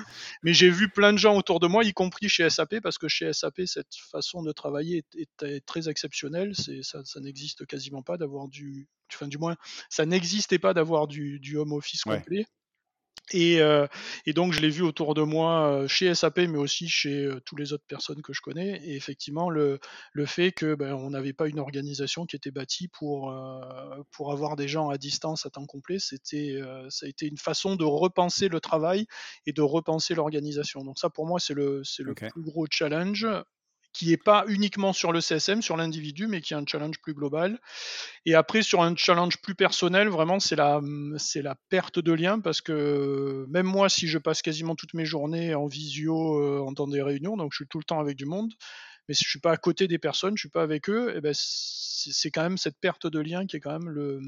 Mais 0.42 0.54
j'ai 0.54 0.70
vu 0.70 0.88
plein 0.88 1.12
de 1.12 1.18
gens 1.18 1.36
autour 1.36 1.60
de 1.60 1.66
moi, 1.66 1.84
y 1.84 1.92
compris 1.92 2.28
chez 2.28 2.48
SAP, 2.48 2.80
parce 2.80 2.98
que 2.98 3.08
chez 3.08 3.32
SAP, 3.32 3.62
cette 3.66 3.94
façon 3.94 4.42
de 4.42 4.52
travailler 4.52 5.04
est, 5.14 5.20
est- 5.20 5.42
est 5.56 5.60
très 5.66 5.88
exceptionnelle. 5.88 6.52
C'est, 6.54 6.82
ça, 6.82 7.00
ça 7.04 7.20
n'existe 7.20 7.66
quasiment 7.66 8.02
pas 8.02 8.16
d'avoir 8.16 8.48
du, 8.48 8.88
enfin 9.12 9.28
du 9.28 9.38
moins, 9.38 9.56
ça 9.88 10.06
n'existait 10.06 10.58
pas 10.58 10.72
d'avoir 10.72 11.06
du, 11.06 11.38
du 11.40 11.56
home 11.56 11.72
office 11.72 12.06
Ouais. 12.06 12.22
Et, 13.32 13.60
euh, 13.60 13.86
et 14.26 14.32
donc 14.32 14.52
je 14.52 14.60
l'ai 14.60 14.70
vu 14.70 14.82
autour 14.82 15.14
de 15.14 15.22
moi 15.22 15.70
euh, 15.70 15.88
chez 15.88 16.12
SAP, 16.14 16.38
mais 16.38 16.58
aussi 16.58 16.88
chez 16.88 17.24
euh, 17.26 17.40
toutes 17.44 17.60
les 17.60 17.72
autres 17.72 17.84
personnes 17.86 18.22
que 18.22 18.32
je 18.32 18.40
connais. 18.40 18.80
Et 18.84 18.96
effectivement, 18.96 19.50
le, 19.50 19.78
le 20.12 20.26
fait 20.26 20.50
que 20.50 20.74
ben, 20.74 20.94
on 20.94 21.10
n'avait 21.10 21.32
pas 21.32 21.46
une 21.48 21.60
organisation 21.60 22.26
qui 22.26 22.34
était 22.36 22.50
bâtie 22.50 22.88
pour 22.88 23.30
euh, 23.30 24.02
pour 24.10 24.32
avoir 24.32 24.56
des 24.56 24.66
gens 24.66 24.88
à 24.90 24.98
distance 24.98 25.46
à 25.46 25.50
temps 25.50 25.66
complet, 25.66 25.98
c'était 26.00 26.58
ça 26.88 27.06
a 27.06 27.08
été 27.08 27.26
une 27.26 27.38
façon 27.38 27.76
de 27.76 27.84
repenser 27.84 28.48
le 28.48 28.60
travail 28.60 29.06
et 29.46 29.52
de 29.52 29.62
repenser 29.62 30.14
l'organisation. 30.14 30.82
Donc 30.82 30.98
ça, 30.98 31.10
pour 31.10 31.26
moi, 31.26 31.38
c'est 31.38 31.54
le 31.54 31.82
c'est 31.84 32.02
le 32.02 32.14
plus 32.14 32.42
gros 32.42 32.66
challenge 32.68 33.26
qui 33.92 34.12
est 34.12 34.22
pas 34.22 34.44
uniquement 34.48 34.92
sur 34.92 35.12
le 35.12 35.20
CSM, 35.20 35.62
sur 35.62 35.76
l'individu, 35.76 36.26
mais 36.28 36.40
qui 36.40 36.54
est 36.54 36.56
un 36.56 36.64
challenge 36.66 37.00
plus 37.00 37.14
global. 37.14 37.58
Et 38.26 38.34
après, 38.34 38.62
sur 38.62 38.82
un 38.82 38.94
challenge 38.96 39.38
plus 39.42 39.54
personnel, 39.54 40.08
vraiment, 40.08 40.40
c'est 40.40 40.56
la, 40.56 40.80
c'est 41.18 41.42
la 41.42 41.56
perte 41.70 41.98
de 41.98 42.12
lien 42.12 42.40
parce 42.40 42.60
que 42.60 43.46
même 43.48 43.66
moi, 43.66 43.88
si 43.88 44.08
je 44.08 44.18
passe 44.18 44.42
quasiment 44.42 44.74
toutes 44.76 44.94
mes 44.94 45.04
journées 45.04 45.54
en 45.54 45.66
visio, 45.66 46.38
euh, 46.40 46.60
en 46.60 46.74
temps 46.74 46.88
des 46.88 47.02
réunions, 47.02 47.36
donc 47.36 47.52
je 47.52 47.56
suis 47.56 47.68
tout 47.68 47.78
le 47.78 47.84
temps 47.84 48.00
avec 48.00 48.16
du 48.16 48.26
monde, 48.26 48.52
mais 49.08 49.14
si 49.14 49.24
je 49.24 49.30
suis 49.30 49.40
pas 49.40 49.52
à 49.52 49.56
côté 49.56 49.88
des 49.88 49.98
personnes, 49.98 50.36
je 50.36 50.42
suis 50.42 50.50
pas 50.50 50.62
avec 50.62 50.88
eux, 50.90 51.16
et 51.16 51.20
ben 51.20 51.34
c'est 51.36 52.30
quand 52.30 52.42
même 52.42 52.58
cette 52.58 52.78
perte 52.80 53.06
de 53.06 53.20
lien 53.20 53.46
qui 53.46 53.56
est 53.56 53.60
quand 53.60 53.78
même 53.78 53.90
le, 53.90 54.20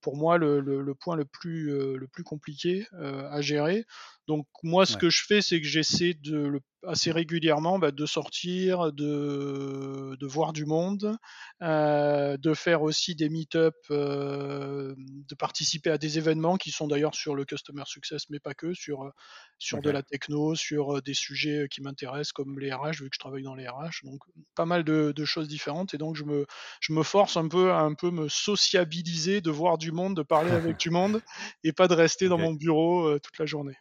pour 0.00 0.16
moi 0.16 0.36
le, 0.38 0.60
le- 0.60 0.82
le 0.82 0.94
point 0.94 1.16
le 1.16 1.24
plus, 1.24 1.72
euh, 1.72 1.96
le 1.96 2.06
plus 2.08 2.24
compliqué 2.24 2.86
euh, 2.94 3.28
à 3.30 3.40
gérer. 3.40 3.84
Donc 4.26 4.46
moi, 4.62 4.86
ce 4.86 4.96
Ouais. 4.96 4.96
que 4.96 5.10
je 5.10 5.22
fais, 5.26 5.42
c'est 5.42 5.60
que 5.60 5.66
j'essaie 5.66 6.14
de 6.14 6.36
le- 6.36 6.60
assez 6.86 7.12
régulièrement 7.12 7.78
bah, 7.78 7.90
de 7.90 8.06
sortir, 8.06 8.92
de, 8.92 10.16
de 10.18 10.26
voir 10.26 10.52
du 10.52 10.66
monde, 10.66 11.16
euh, 11.62 12.36
de 12.36 12.54
faire 12.54 12.82
aussi 12.82 13.14
des 13.14 13.28
meet-up, 13.30 13.74
euh, 13.90 14.94
de 14.98 15.34
participer 15.34 15.90
à 15.90 15.98
des 15.98 16.18
événements 16.18 16.56
qui 16.56 16.70
sont 16.70 16.86
d'ailleurs 16.88 17.14
sur 17.14 17.34
le 17.34 17.44
customer 17.44 17.84
success, 17.86 18.24
mais 18.30 18.38
pas 18.40 18.54
que, 18.54 18.74
sur, 18.74 19.10
sur 19.58 19.82
de 19.82 19.90
la 19.90 20.02
techno, 20.02 20.54
sur 20.54 20.96
euh, 20.98 21.00
des 21.02 21.14
sujets 21.14 21.66
qui 21.70 21.80
m'intéressent 21.82 22.32
comme 22.32 22.58
les 22.58 22.72
RH, 22.72 23.02
vu 23.02 23.10
que 23.10 23.14
je 23.14 23.18
travaille 23.18 23.42
dans 23.42 23.54
les 23.54 23.68
RH. 23.68 24.04
Donc 24.04 24.20
pas 24.54 24.66
mal 24.66 24.84
de, 24.84 25.12
de 25.14 25.24
choses 25.24 25.48
différentes. 25.48 25.94
Et 25.94 25.98
donc 25.98 26.16
je 26.16 26.24
me, 26.24 26.46
je 26.80 26.92
me 26.92 27.02
force 27.02 27.36
un 27.36 27.48
peu 27.48 27.72
à 27.72 27.80
un 27.80 27.94
peu 27.94 28.10
me 28.10 28.28
sociabiliser, 28.28 29.40
de 29.40 29.50
voir 29.50 29.78
du 29.78 29.92
monde, 29.92 30.16
de 30.16 30.22
parler 30.22 30.52
avec 30.54 30.76
du 30.78 30.90
monde, 30.90 31.20
et 31.62 31.72
pas 31.72 31.88
de 31.88 31.94
rester 31.94 32.28
dans 32.28 32.38
mon 32.38 32.52
bureau 32.52 33.06
euh, 33.08 33.18
toute 33.20 33.38
la 33.38 33.46
journée. 33.46 33.74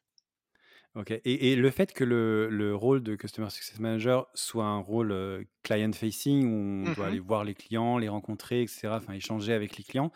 Ok. 0.96 1.10
Et, 1.12 1.52
et 1.52 1.56
le 1.56 1.72
fait 1.72 1.92
que 1.92 2.04
le, 2.04 2.50
le 2.50 2.76
rôle 2.76 3.02
de 3.02 3.16
Customer 3.16 3.50
Success 3.50 3.80
Manager 3.80 4.28
soit 4.36 4.66
un 4.66 4.78
rôle 4.78 5.12
euh, 5.12 5.44
client-facing, 5.64 6.46
où 6.46 6.86
on 6.88 6.92
doit 6.92 7.08
Mhm. 7.08 7.08
aller 7.08 7.20
voir 7.20 7.44
les 7.44 7.56
clients, 7.56 7.98
les 7.98 8.10
rencontrer, 8.10 8.62
etc., 8.62 8.98
enfin 8.98 9.14
échanger 9.14 9.54
avec 9.54 9.76
les 9.78 9.84
clients, 9.84 10.12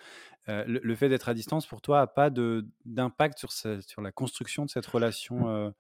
euh, 0.49 0.63
le, 0.67 0.79
le 0.83 0.95
fait 0.95 1.09
d'être 1.09 1.29
à 1.29 1.35
distance, 1.35 1.67
pour 1.67 1.81
toi, 1.81 1.99
n'a 2.01 2.07
pas 2.07 2.29
de- 2.31 2.67
d'impact 2.85 3.39
sur, 3.39 3.51
ce- 3.53 3.81
sur 3.81 4.01
la 4.01 4.11
construction 4.11 4.65
de 4.65 4.69
cette 4.71 4.85
relation, 4.87 5.49
euh, 5.49 5.71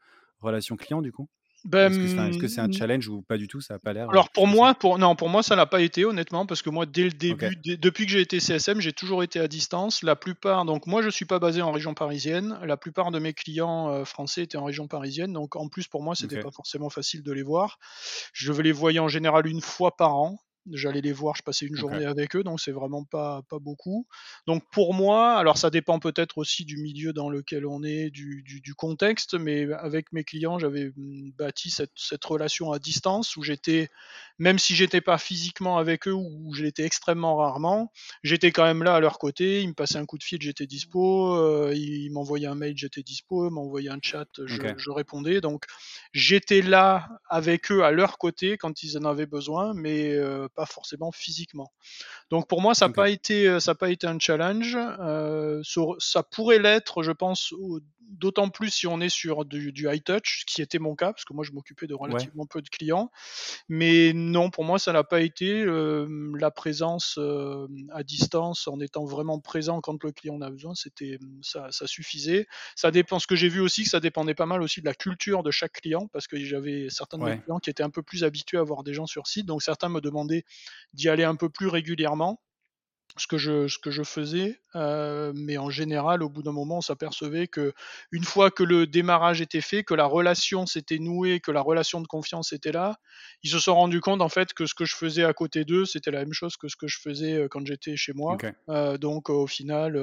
relation 0.41 0.75
client, 0.77 1.01
du 1.03 1.11
coup? 1.11 1.29
Ben, 1.69 1.91
Est-ce 1.91 1.99
que 2.39 2.47
c'est 2.47 2.61
un, 2.61 2.67
mm, 2.67 2.73
challenge 2.73 3.07
ou 3.09 3.21
pas 3.21 3.37
du 3.37 3.47
tout? 3.47 3.59
Ça 3.61 3.73
n'a 3.75 3.79
pas 3.79 3.91
l'air 3.93 4.09
Alors 4.09 4.29
pour 4.29 4.43
que 4.45 4.49
ça 4.49 4.55
moi, 4.55 4.73
pour 4.75 4.97
non, 4.99 5.15
pour 5.15 5.29
moi 5.29 5.43
ça 5.43 5.55
l'a 5.55 5.65
pas 5.65 5.81
été 5.81 6.05
honnêtement 6.05 6.45
parce 6.45 6.61
que 6.61 6.69
moi 6.69 6.85
dès 6.85 7.03
le 7.03 7.11
début, 7.11 7.55
dès- 7.63 7.77
depuis 7.77 8.05
que 8.05 8.11
j'ai 8.11 8.21
été 8.21 8.39
CSM, 8.39 8.79
j'ai 8.79 8.93
toujours 8.93 9.21
été 9.21 9.39
à 9.39 9.47
distance. 9.47 10.01
La 10.01 10.15
plupart, 10.15 10.63
donc 10.65 10.87
moi 10.87 11.01
je 11.01 11.09
suis 11.09 11.25
pas 11.25 11.39
basé 11.39 11.61
en 11.61 11.71
région 11.71 11.93
parisienne. 11.93 12.57
La 12.63 12.77
plupart 12.77 13.11
de 13.11 13.19
mes 13.19 13.33
clients 13.33 13.89
euh, 13.89 14.05
français 14.05 14.43
étaient 14.43 14.57
en 14.57 14.63
région 14.63 14.87
parisienne, 14.87 15.33
donc 15.33 15.55
en 15.55 15.67
plus 15.67 15.87
pour 15.87 16.01
moi 16.03 16.15
c'était 16.15 16.37
Ok. 16.37 16.43
pas 16.43 16.51
forcément 16.51 16.89
facile 16.89 17.21
de 17.21 17.31
les 17.33 17.43
voir. 17.43 17.77
Je 18.33 18.53
les 18.53 18.71
voyais 18.71 18.99
en 18.99 19.07
général 19.09 19.45
une 19.47 19.61
fois 19.61 19.95
par 19.95 20.15
an. 20.15 20.39
J'allais 20.73 21.01
les 21.01 21.11
voir, 21.13 21.35
je 21.35 21.43
passais 21.43 21.65
une 21.65 21.75
journée 21.75 22.05
avec 22.05 22.35
eux, 22.35 22.43
donc 22.43 22.59
c'est 22.59 22.71
vraiment 22.71 23.03
pas, 23.03 23.41
pas 23.49 23.59
beaucoup. 23.59 24.07
Donc 24.45 24.63
pour 24.71 24.93
moi, 24.93 25.35
alors 25.37 25.57
ça 25.57 25.69
dépend 25.69 25.99
peut-être 25.99 26.37
aussi 26.37 26.65
du 26.65 26.77
milieu 26.77 27.13
dans 27.13 27.29
lequel 27.29 27.65
on 27.65 27.83
est, 27.83 28.09
du, 28.09 28.43
du, 28.43 28.61
du 28.61 28.75
contexte, 28.75 29.33
mais 29.35 29.71
avec 29.73 30.11
mes 30.11 30.23
clients, 30.23 30.59
j'avais 30.59 30.91
mm, 30.95 31.31
bâti 31.37 31.69
cette, 31.69 31.91
cette 31.95 32.23
relation 32.25 32.71
à 32.71 32.79
distance 32.79 33.35
où 33.37 33.43
j'étais, 33.43 33.89
même 34.39 34.59
si 34.59 34.75
j'étais 34.75 35.01
pas 35.01 35.17
physiquement 35.17 35.77
avec 35.77 36.07
eux, 36.07 36.13
ou 36.13 36.53
je 36.53 36.63
l'étais 36.63 36.83
extrêmement 36.83 37.37
rarement, 37.37 37.91
j'étais 38.23 38.51
quand 38.51 38.63
même 38.65 38.83
là 38.83 38.95
à 38.95 38.99
leur 38.99 39.19
côté. 39.19 39.61
Ils 39.61 39.69
me 39.69 39.73
passaient 39.73 39.97
un 39.97 40.05
coup 40.05 40.17
de 40.17 40.23
fil, 40.23 40.41
j'étais 40.41 40.67
dispo. 40.67 41.35
euh, 41.35 41.73
ils 41.75 42.09
m'envoyaient 42.11 42.47
un 42.47 42.55
mail, 42.55 42.77
j'étais 42.77 43.03
dispo. 43.03 43.47
Ils 43.47 43.53
m'envoyaient 43.53 43.89
un 43.89 43.99
chat, 44.01 44.27
je, 44.45 44.61
je 44.77 44.89
répondais. 44.91 45.41
Donc 45.41 45.65
j'étais 46.13 46.61
là 46.61 47.07
avec 47.29 47.71
eux 47.71 47.83
à 47.83 47.91
leur 47.91 48.17
côté 48.17 48.57
quand 48.57 48.83
ils 48.83 48.97
en 48.97 49.05
avaient 49.05 49.25
besoin, 49.25 49.73
mais 49.73 50.13
euh, 50.15 50.47
pas 50.57 50.65
forcément 50.65 51.11
physiquement. 51.13 51.71
Donc 52.31 52.47
pour 52.49 52.61
moi, 52.61 52.73
ça 52.75 52.87
n'a 52.87 52.93
pas 52.93 53.09
été, 53.09 53.47
euh, 53.47 53.59
ça 53.61 53.71
a 53.71 53.75
pas 53.75 53.91
été 53.91 54.07
un 54.07 54.17
challenge. 54.19 54.75
Euh, 54.77 55.61
ça, 55.63 55.81
ça 55.99 56.23
pourrait 56.23 56.59
l'être, 56.59 57.03
je 57.03 57.11
pense, 57.13 57.53
au- 57.53 57.79
d'autant 58.09 58.49
plus 58.49 58.69
si 58.69 58.87
on 58.87 59.01
est 59.01 59.09
sur 59.09 59.43
du, 59.43 59.73
du 59.73 59.89
high 59.89 60.01
touch, 60.03 60.39
ce 60.39 60.45
qui 60.45 60.61
était 60.61 60.79
mon 60.79 60.95
cas, 60.95 61.11
parce 61.11 61.25
que 61.25 61.33
moi 61.33 61.43
je 61.43 61.51
m'occupais 61.51 61.87
de 61.87 61.93
Ouais. 61.93 61.99
relativement 62.09 62.45
peu 62.45 62.61
de 62.61 62.69
clients. 62.69 63.11
Mais 63.67 64.13
non, 64.13 64.49
pour 64.49 64.63
moi, 64.63 64.79
ça 64.79 64.93
n'a 64.93 65.03
pas 65.03 65.19
été 65.21 65.61
euh, 65.61 66.07
la 66.39 66.49
présence 66.49 67.17
euh, 67.17 67.67
à 67.91 68.03
distance, 68.03 68.67
en 68.69 68.79
étant 68.79 69.03
vraiment 69.05 69.39
présent 69.39 69.81
quand 69.81 70.01
le 70.03 70.11
client 70.13 70.35
en 70.35 70.41
a 70.41 70.49
besoin, 70.49 70.73
c'était 70.73 71.19
ça, 71.41 71.67
ça 71.71 71.85
suffisait. 71.85 72.47
Ça 72.75 72.91
dépend. 72.91 73.19
Ce 73.19 73.27
que 73.27 73.35
j'ai 73.35 73.49
vu 73.49 73.59
aussi, 73.59 73.83
que 73.83 73.89
ça 73.89 73.99
dépendait 73.99 74.35
pas 74.35 74.45
mal 74.45 74.61
aussi 74.61 74.79
de 74.79 74.85
la 74.85 74.93
culture 74.95 75.43
de 75.43 75.51
chaque 75.51 75.73
client, 75.73 76.07
parce 76.13 76.27
que 76.27 76.37
j'avais 76.43 76.87
certains 76.89 77.17
de 77.17 77.23
mes 77.23 77.31
Ouais. 77.31 77.41
clients 77.43 77.59
qui 77.59 77.69
étaient 77.69 77.83
un 77.83 77.89
peu 77.89 78.03
plus 78.03 78.23
habitués 78.23 78.57
à 78.57 78.63
voir 78.63 78.83
des 78.83 78.93
gens 78.93 79.05
sur 79.05 79.27
site, 79.27 79.45
donc 79.45 79.61
certains 79.61 79.89
me 79.89 79.99
demandaient 79.99 80.45
d'y 80.93 81.09
aller 81.09 81.23
un 81.23 81.35
peu 81.35 81.49
plus 81.49 81.67
régulièrement. 81.67 82.39
ce 83.17 83.25
que 83.27 83.37
je, 83.37 83.67
ce 83.67 83.79
que 83.79 83.89
je 83.89 84.03
faisais, 84.03 84.59
euh, 84.75 85.33
mais 85.35 85.57
en 85.57 85.69
général, 85.71 86.21
au 86.21 86.29
bout 86.29 86.43
d'un 86.43 86.51
moment, 86.51 86.77
on 86.77 86.81
s'apercevait 86.81 87.47
que 87.47 87.73
une 88.11 88.23
fois 88.23 88.51
que 88.51 88.63
le 88.63 88.85
démarrage 88.85 89.41
était 89.41 89.61
fait, 89.61 89.83
que 89.83 89.95
la 89.95 90.05
relation 90.05 90.65
s'était 90.67 90.99
nouée, 90.99 91.39
que 91.39 91.51
la 91.51 91.61
relation 91.61 91.99
de 92.01 92.07
confiance 92.07 92.53
était 92.53 92.71
là, 92.71 92.97
ils 93.43 93.49
se 93.49 93.59
sont 93.59 93.73
rendus 93.73 94.01
compte 94.01 94.21
en 94.21 94.29
fait 94.29 94.53
que 94.53 94.65
ce 94.67 94.75
que 94.75 94.85
je 94.85 94.95
faisais 94.95 95.23
à 95.23 95.33
côté 95.33 95.65
d'eux, 95.65 95.85
c'était 95.85 96.11
la 96.11 96.19
même 96.19 96.33
chose 96.33 96.57
que 96.57 96.67
ce 96.67 96.75
que 96.75 96.87
je 96.87 96.99
faisais 96.99 97.33
euh, 97.33 97.47
quand 97.49 97.65
j'étais 97.65 97.95
chez 97.97 98.13
moi. 98.13 98.37
Euh, 98.69 98.97
donc 98.99 99.29
au 99.29 99.47
final, 99.47 99.97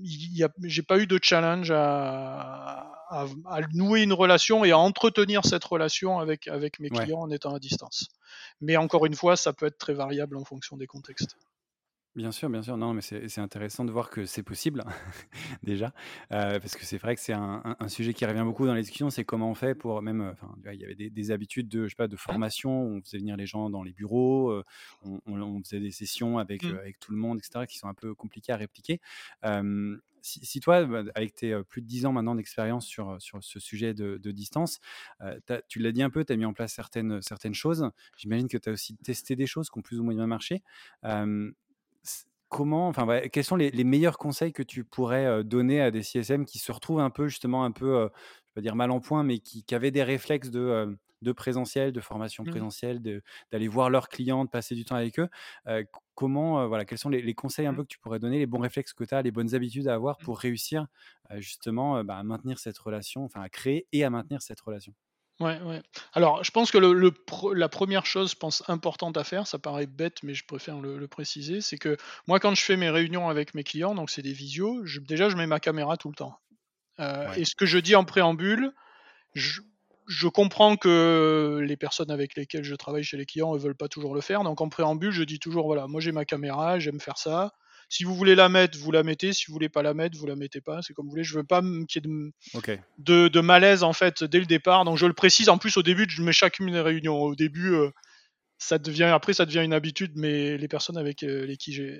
j'ai 0.00 0.82
pas 0.82 0.98
eu 0.98 1.06
de 1.06 1.18
challenge 1.20 1.70
à, 1.70 2.92
à, 3.10 3.26
à, 3.46 3.60
nouer 3.74 4.02
une 4.02 4.12
relation 4.12 4.64
et 4.64 4.70
à 4.70 4.78
entretenir 4.78 5.44
cette 5.44 5.64
relation 5.64 6.18
avec, 6.18 6.48
avec 6.48 6.80
mes 6.80 6.88
clients 6.88 7.20
en 7.20 7.30
étant 7.30 7.54
à 7.54 7.58
distance. 7.58 8.08
Mais 8.60 8.76
encore 8.76 9.06
une 9.06 9.14
fois, 9.14 9.36
ça 9.36 9.52
peut 9.52 9.66
être 9.66 9.78
très 9.78 9.94
variable 9.94 10.36
en 10.36 10.44
fonction 10.44 10.76
des 10.76 10.86
contextes. 10.86 11.36
Bien 12.14 12.30
sûr, 12.30 12.50
bien 12.50 12.60
sûr. 12.60 12.76
Non, 12.76 12.92
mais 12.92 13.00
c'est 13.00 13.38
intéressant 13.38 13.86
de 13.86 13.90
voir 13.90 14.10
que 14.10 14.26
c'est 14.26 14.42
possible, 14.42 14.84
déjà, 15.62 15.94
euh, 16.30 16.60
parce 16.60 16.76
que 16.76 16.84
c'est 16.84 16.98
vrai 16.98 17.14
que 17.14 17.22
c'est 17.22 17.32
un, 17.32 17.62
sujet 17.88 18.12
qui 18.12 18.26
revient 18.26 18.42
beaucoup 18.44 18.66
dans 18.66 18.74
les 18.74 18.82
discussions, 18.82 19.08
c'est 19.08 19.24
comment 19.24 19.50
on 19.50 19.54
fait 19.54 19.74
pour 19.74 20.02
même, 20.02 20.20
enfin, 20.20 20.54
il 20.74 20.78
y 20.78 20.84
avait 20.84 20.94
des, 20.94 21.30
habitudes 21.30 21.68
de, 21.68 21.84
je 21.84 21.88
sais 21.88 21.94
pas, 21.94 22.08
de 22.08 22.16
formation, 22.16 22.70
on 22.70 23.00
faisait 23.00 23.16
venir 23.16 23.36
les 23.38 23.46
gens 23.46 23.70
dans 23.70 23.82
les 23.82 23.94
bureaux, 23.94 24.50
euh, 24.50 24.62
on, 25.04 25.62
faisait 25.64 25.80
des 25.80 25.90
sessions 25.90 26.36
avec, 26.36 26.64
mmh. 26.64 26.76
avec 26.76 27.00
tout 27.00 27.12
le 27.12 27.18
monde, 27.18 27.38
etc., 27.38 27.64
qui 27.66 27.78
sont 27.78 27.88
un 27.88 27.94
peu 27.94 28.14
compliquées 28.14 28.52
à 28.52 28.56
répliquer. 28.56 29.00
si, 30.20 30.60
toi, 30.60 30.84
bah, 30.84 31.04
avec 31.14 31.34
tes 31.34 31.58
plus 31.64 31.80
de 31.80 31.86
10 31.86 32.04
ans 32.04 32.12
maintenant 32.12 32.34
d'expérience 32.34 32.86
sur, 32.86 33.16
sur 33.22 33.42
ce 33.42 33.58
sujet 33.58 33.94
de, 33.94 34.30
distance, 34.32 34.80
tu 35.66 35.78
l'as 35.78 35.92
dit 35.92 36.02
un 36.02 36.10
peu, 36.10 36.26
tu 36.26 36.34
as 36.34 36.36
mis 36.36 36.44
en 36.44 36.52
place 36.52 36.74
certaines, 36.74 37.22
certaines 37.22 37.54
choses. 37.54 37.88
J'imagine 38.18 38.48
que 38.48 38.58
tu 38.58 38.68
as 38.68 38.72
aussi 38.72 38.98
testé 38.98 39.34
des 39.34 39.46
choses 39.46 39.70
qui 39.70 39.78
ont 39.78 39.82
plus 39.82 39.98
ou 39.98 40.04
moins 40.04 40.14
bien 40.14 40.26
marché 40.26 40.62
comment, 42.48 42.88
enfin, 42.88 43.20
quels 43.32 43.44
sont 43.44 43.56
les, 43.56 43.84
meilleurs 43.84 44.18
conseils 44.18 44.52
que 44.52 44.62
tu 44.62 44.84
pourrais 44.84 45.42
donner 45.44 45.80
à 45.80 45.90
des 45.90 46.02
CSM 46.02 46.44
qui 46.44 46.58
se 46.58 46.70
retrouvent 46.70 47.00
un 47.00 47.10
peu, 47.10 47.28
justement, 47.28 47.64
un 47.64 47.72
peu, 47.72 48.08
je 48.48 48.52
vais 48.56 48.62
dire 48.62 48.76
mal 48.76 48.90
en 48.90 49.00
point, 49.00 49.24
mais 49.24 49.38
qui, 49.38 49.64
avaient 49.74 49.90
des 49.90 50.02
réflexes 50.02 50.50
de, 50.50 50.96
de 51.22 51.32
présentiel, 51.32 51.92
de 51.92 52.00
formation 52.00 52.44
mmh. 52.44 52.50
présentielle, 52.50 53.22
d'aller 53.50 53.68
voir 53.68 53.88
leurs 53.88 54.08
clients, 54.08 54.44
de 54.44 54.50
passer 54.50 54.74
du 54.74 54.84
temps 54.84 54.96
avec 54.96 55.18
eux. 55.18 55.28
comment, 56.14 56.68
voilà, 56.68 56.84
quels 56.84 56.98
sont 56.98 57.08
les, 57.08 57.34
conseils 57.34 57.66
un 57.66 57.72
mmh. 57.72 57.76
peu 57.76 57.82
que 57.84 57.88
tu 57.88 57.98
pourrais 57.98 58.18
donner, 58.18 58.38
les 58.38 58.46
bons 58.46 58.60
réflexes 58.60 58.92
que 58.92 59.04
tu 59.04 59.14
as, 59.14 59.22
les 59.22 59.30
bonnes 59.30 59.54
habitudes 59.54 59.88
à 59.88 59.94
avoir 59.94 60.18
mmh. 60.20 60.24
pour 60.24 60.38
réussir 60.38 60.86
justement 61.36 62.04
bah, 62.04 62.16
à 62.16 62.22
maintenir 62.22 62.58
cette 62.58 62.78
relation, 62.78 63.24
enfin 63.24 63.40
à 63.40 63.48
créer 63.48 63.86
et 63.92 64.04
à 64.04 64.10
maintenir 64.10 64.42
cette 64.42 64.60
relation? 64.60 64.94
Ouais, 65.42 65.60
ouais. 65.62 65.82
Alors, 66.12 66.44
je 66.44 66.52
pense 66.52 66.70
que 66.70 66.78
le, 66.78 67.12
la 67.54 67.68
première 67.68 68.06
chose, 68.06 68.30
je 68.30 68.36
pense, 68.36 68.62
importante 68.68 69.16
à 69.16 69.24
faire, 69.24 69.48
ça 69.48 69.58
paraît 69.58 69.86
bête, 69.86 70.22
mais 70.22 70.34
je 70.34 70.44
préfère 70.44 70.78
le, 70.78 71.08
préciser, 71.08 71.60
c'est 71.60 71.78
que 71.78 71.96
moi, 72.28 72.38
quand 72.38 72.54
je 72.54 72.62
fais 72.62 72.76
mes 72.76 72.90
réunions 72.90 73.28
avec 73.28 73.54
mes 73.54 73.64
clients, 73.64 73.94
donc 73.94 74.08
c'est 74.08 74.22
des 74.22 74.32
visios, 74.32 74.84
déjà, 75.00 75.28
je 75.28 75.36
mets 75.36 75.48
ma 75.48 75.58
caméra 75.58 75.96
tout 75.96 76.08
le 76.08 76.14
temps. 76.14 76.38
Euh, 77.00 77.32
et 77.34 77.44
ce 77.44 77.56
que 77.56 77.66
je 77.66 77.78
dis 77.78 77.96
en 77.96 78.04
préambule, 78.04 78.72
je, 79.34 80.28
comprends 80.28 80.76
que 80.76 81.60
les 81.60 81.76
personnes 81.76 82.10
avec 82.12 82.36
lesquelles 82.36 82.64
je 82.64 82.74
travaille 82.76 83.02
chez 83.02 83.16
les 83.16 83.26
clients 83.26 83.52
ne 83.52 83.58
veulent 83.58 83.74
pas 83.74 83.88
toujours 83.88 84.14
le 84.14 84.20
faire. 84.20 84.44
Donc 84.44 84.60
en 84.60 84.68
préambule, 84.68 85.10
je 85.10 85.24
dis 85.24 85.40
toujours 85.40 85.66
voilà, 85.66 85.88
moi 85.88 86.00
j'ai 86.00 86.12
ma 86.12 86.24
caméra, 86.24 86.78
j'aime 86.78 87.00
faire 87.00 87.18
ça. 87.18 87.52
Si 87.92 88.04
vous 88.04 88.14
voulez 88.14 88.34
la 88.34 88.48
mettre, 88.48 88.78
vous 88.78 88.90
la 88.90 89.02
mettez. 89.02 89.34
Si 89.34 89.44
vous 89.48 89.52
voulez 89.52 89.68
pas 89.68 89.82
la 89.82 89.92
mettre, 89.92 90.16
vous 90.16 90.24
la 90.26 90.34
mettez 90.34 90.62
pas. 90.62 90.80
C'est 90.80 90.94
comme 90.94 91.04
vous 91.04 91.10
voulez. 91.10 91.24
Je 91.24 91.34
veux 91.34 91.44
pas 91.44 91.60
qu'il 91.60 92.02
y 92.02 92.08
ait 92.08 92.80
de, 92.98 93.40
malaise 93.42 93.82
en 93.82 93.92
fait 93.92 94.24
dès 94.24 94.40
le 94.40 94.46
départ. 94.46 94.86
Donc 94.86 94.96
je 94.96 95.04
le 95.04 95.12
précise. 95.12 95.50
En 95.50 95.58
plus 95.58 95.76
au 95.76 95.82
début, 95.82 96.06
je 96.08 96.22
mets 96.22 96.32
chacune 96.32 96.72
des 96.72 96.80
réunions. 96.80 97.20
Au 97.20 97.34
début, 97.34 97.74
euh, 97.74 97.90
ça 98.56 98.78
devient 98.78 99.10
après 99.12 99.34
ça 99.34 99.44
devient 99.44 99.62
une 99.62 99.74
habitude, 99.74 100.12
mais 100.14 100.56
les 100.56 100.68
personnes 100.68 100.96
avec, 100.96 101.22
euh, 101.22 101.46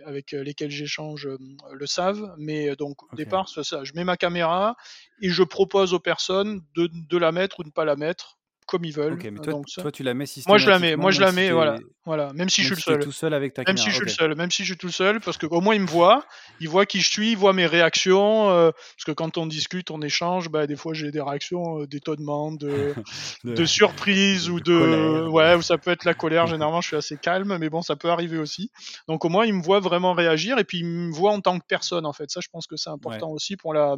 avec 0.06 0.32
euh, 0.32 0.42
lesquelles 0.42 0.70
j'échange 0.70 1.28
le 1.70 1.86
savent. 1.86 2.34
Mais 2.38 2.74
donc 2.76 3.02
au 3.12 3.14
départ, 3.14 3.50
c'est 3.50 3.62
ça. 3.62 3.84
Je 3.84 3.92
mets 3.92 4.04
ma 4.04 4.16
caméra 4.16 4.76
et 5.20 5.28
je 5.28 5.42
propose 5.42 5.92
aux 5.92 6.00
personnes 6.00 6.62
de, 6.74 6.88
de 6.90 7.18
la 7.18 7.32
mettre 7.32 7.60
ou 7.60 7.64
de 7.64 7.68
ne 7.68 7.72
pas 7.72 7.84
la 7.84 7.96
mettre 7.96 8.38
comme 8.66 8.84
ils 8.84 8.92
veulent. 8.92 9.18
mais 9.22 9.40
toi, 9.40 9.60
toi, 9.76 9.92
tu 9.92 10.02
la 10.02 10.14
mets 10.14 10.24
Moi, 10.46 10.58
je 10.58 10.68
la 10.68 10.78
mets. 10.78 10.96
Moi, 10.96 11.10
je 11.10 11.20
la 11.20 11.32
mets. 11.32 11.50
voilà. 11.50 11.78
Voilà. 12.04 12.32
Même 12.32 12.48
si 12.48 12.62
je 12.62 12.74
suis 12.74 12.74
le 12.74 12.80
seul. 12.80 13.04
tout 13.04 13.12
seul 13.12 13.32
avec 13.32 13.54
ta 13.54 13.62
Même 13.64 13.76
si 13.76 13.90
je 13.90 13.94
suis 13.94 14.04
le 14.04 14.10
seul. 14.10 14.34
Même 14.34 14.50
si 14.50 14.64
je 14.64 14.72
suis 14.72 14.76
tout 14.76 14.90
seul, 14.90 15.20
parce 15.20 15.38
qu'au 15.38 15.60
moins 15.60 15.74
ils 15.74 15.80
me 15.80 15.86
voient. 15.86 16.24
Ils 16.60 16.68
voient 16.68 16.84
qui 16.84 17.00
je 17.00 17.08
suis. 17.08 17.32
Ils 17.32 17.36
voient 17.36 17.52
mes 17.52 17.66
réactions. 17.66 18.50
Euh, 18.50 18.70
parce 18.72 19.04
que 19.06 19.12
quand 19.12 19.38
on 19.38 19.46
discute, 19.46 19.90
on 19.90 20.02
échange. 20.02 20.48
Bah, 20.48 20.66
des 20.66 20.74
fois, 20.74 20.94
j'ai 20.94 21.12
des 21.12 21.20
réactions 21.20 21.82
euh, 21.82 21.86
d'étonnement, 21.86 22.50
de, 22.50 22.94
de, 23.44 23.64
surprise 23.64 24.50
ou 24.50 24.58
de. 24.58 25.28
Ouais, 25.28 25.54
ou 25.54 25.62
ça 25.62 25.78
peut 25.78 25.92
être 25.92 26.04
la 26.04 26.14
colère. 26.14 26.46
Généralement, 26.48 26.80
je 26.80 26.88
suis 26.88 26.96
assez 26.96 27.16
calme, 27.16 27.56
mais 27.58 27.70
bon, 27.70 27.82
ça 27.82 27.94
peut 27.94 28.10
arriver 28.10 28.38
aussi. 28.38 28.70
Donc, 29.06 29.24
au 29.24 29.28
moins, 29.28 29.46
ils 29.46 29.54
me 29.54 29.62
voient 29.62 29.80
vraiment 29.80 30.12
réagir 30.12 30.58
et 30.58 30.64
puis 30.64 30.78
ils 30.78 30.86
me 30.86 31.12
voient 31.12 31.32
en 31.32 31.40
tant 31.40 31.58
que 31.58 31.64
personne. 31.66 32.04
En 32.04 32.12
fait, 32.12 32.30
ça, 32.30 32.40
je 32.40 32.48
pense 32.50 32.66
que 32.66 32.76
c'est 32.76 32.90
important 32.90 33.30
aussi 33.30 33.56
pour 33.56 33.74
la 33.74 33.96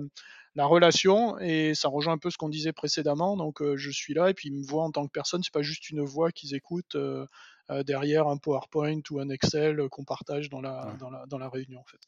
la 0.56 0.66
relation 0.66 1.38
et 1.38 1.74
ça 1.74 1.88
rejoint 1.88 2.14
un 2.14 2.18
peu 2.18 2.30
ce 2.30 2.38
qu'on 2.38 2.48
disait 2.48 2.72
précédemment. 2.72 3.36
Donc 3.36 3.60
euh, 3.60 3.76
je 3.76 3.90
suis 3.90 4.14
là 4.14 4.30
et 4.30 4.34
puis 4.34 4.48
ils 4.48 4.54
me 4.54 4.64
voient 4.64 4.84
en 4.84 4.90
tant 4.90 5.04
que 5.06 5.10
personne. 5.10 5.42
C'est 5.42 5.52
pas 5.52 5.62
juste 5.62 5.90
une 5.90 6.02
voix 6.02 6.30
qu'ils 6.30 6.54
écoutent 6.54 6.94
euh, 6.94 7.26
euh, 7.70 7.82
derrière 7.82 8.28
un 8.28 8.36
PowerPoint 8.36 9.00
ou 9.10 9.18
un 9.18 9.30
Excel 9.30 9.88
qu'on 9.90 10.04
partage 10.04 10.50
dans 10.50 10.60
la, 10.60 10.94
dans 11.00 11.10
la, 11.10 11.24
dans 11.26 11.38
la 11.38 11.48
réunion 11.48 11.80
en 11.80 11.84
fait. 11.84 11.98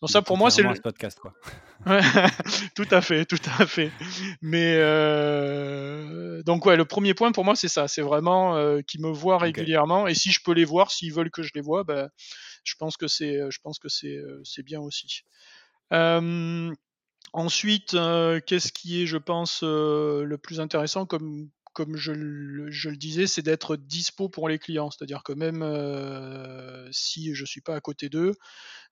Donc 0.00 0.10
ça 0.10 0.22
pour 0.22 0.36
moi 0.36 0.50
c'est 0.50 0.62
le 0.62 0.74
podcast 0.74 1.18
quoi. 1.18 1.32
tout 2.76 2.86
à 2.90 3.00
fait, 3.00 3.24
tout 3.24 3.40
à 3.58 3.66
fait. 3.66 3.90
Mais 4.42 4.76
donc 6.44 6.66
ouais, 6.66 6.76
le 6.76 6.84
premier 6.84 7.14
point 7.14 7.32
pour 7.32 7.44
moi 7.44 7.56
c'est 7.56 7.68
ça, 7.68 7.88
c'est 7.88 8.02
vraiment 8.02 8.80
qu'ils 8.82 9.00
me 9.00 9.10
voient 9.10 9.38
régulièrement 9.38 10.06
et 10.06 10.14
si 10.14 10.30
je 10.30 10.40
peux 10.44 10.52
les 10.52 10.64
voir, 10.64 10.92
s'ils 10.92 11.12
veulent 11.12 11.30
que 11.30 11.42
je 11.42 11.50
les 11.54 11.62
vois, 11.62 11.82
ben, 11.82 12.10
je 12.62 12.74
pense 12.76 12.96
que 12.96 13.08
c'est, 13.08 13.50
je 13.50 13.58
pense 13.60 13.78
que 13.78 13.88
c'est, 13.88 14.18
c'est 14.44 14.62
bien 14.62 14.80
aussi. 14.80 15.24
Ensuite, 17.32 17.94
euh, 17.94 18.40
qu'est-ce 18.44 18.72
qui 18.72 19.02
est, 19.02 19.06
je 19.06 19.16
pense, 19.18 19.60
euh, 19.62 20.24
le 20.24 20.38
plus 20.38 20.60
intéressant, 20.60 21.06
comme, 21.06 21.50
comme 21.74 21.96
je, 21.96 22.12
le 22.12 22.96
disais, 22.96 23.26
c'est 23.26 23.42
d'être 23.42 23.76
dispo 23.76 24.28
pour 24.28 24.48
les 24.48 24.58
clients. 24.58 24.90
C'est-à-dire 24.90 25.22
que 25.22 25.32
même 25.32 25.62
euh, 25.62 26.88
si 26.92 27.34
je 27.34 27.42
ne 27.42 27.46
suis 27.46 27.60
pas 27.60 27.74
à 27.74 27.80
côté 27.80 28.08
d'eux, 28.08 28.34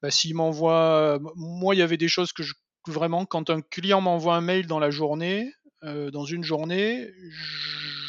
bah, 0.03 0.11
s'ils 0.11 0.35
m'envoient. 0.35 1.19
Moi, 1.37 1.75
il 1.75 1.79
y 1.79 1.83
avait 1.83 1.97
des 1.97 2.09
choses 2.09 2.33
que 2.33 2.43
je. 2.43 2.55
Vraiment, 2.89 3.27
quand 3.27 3.51
un 3.51 3.63
client 3.63 4.01
m'envoie 4.01 4.37
un 4.37 4.41
mail 4.41 4.69
dans 4.69 4.79
la 4.79 4.91
journée, 4.91 5.53
dans 5.83 6.25
une 6.25 6.45
journée, 6.45 7.11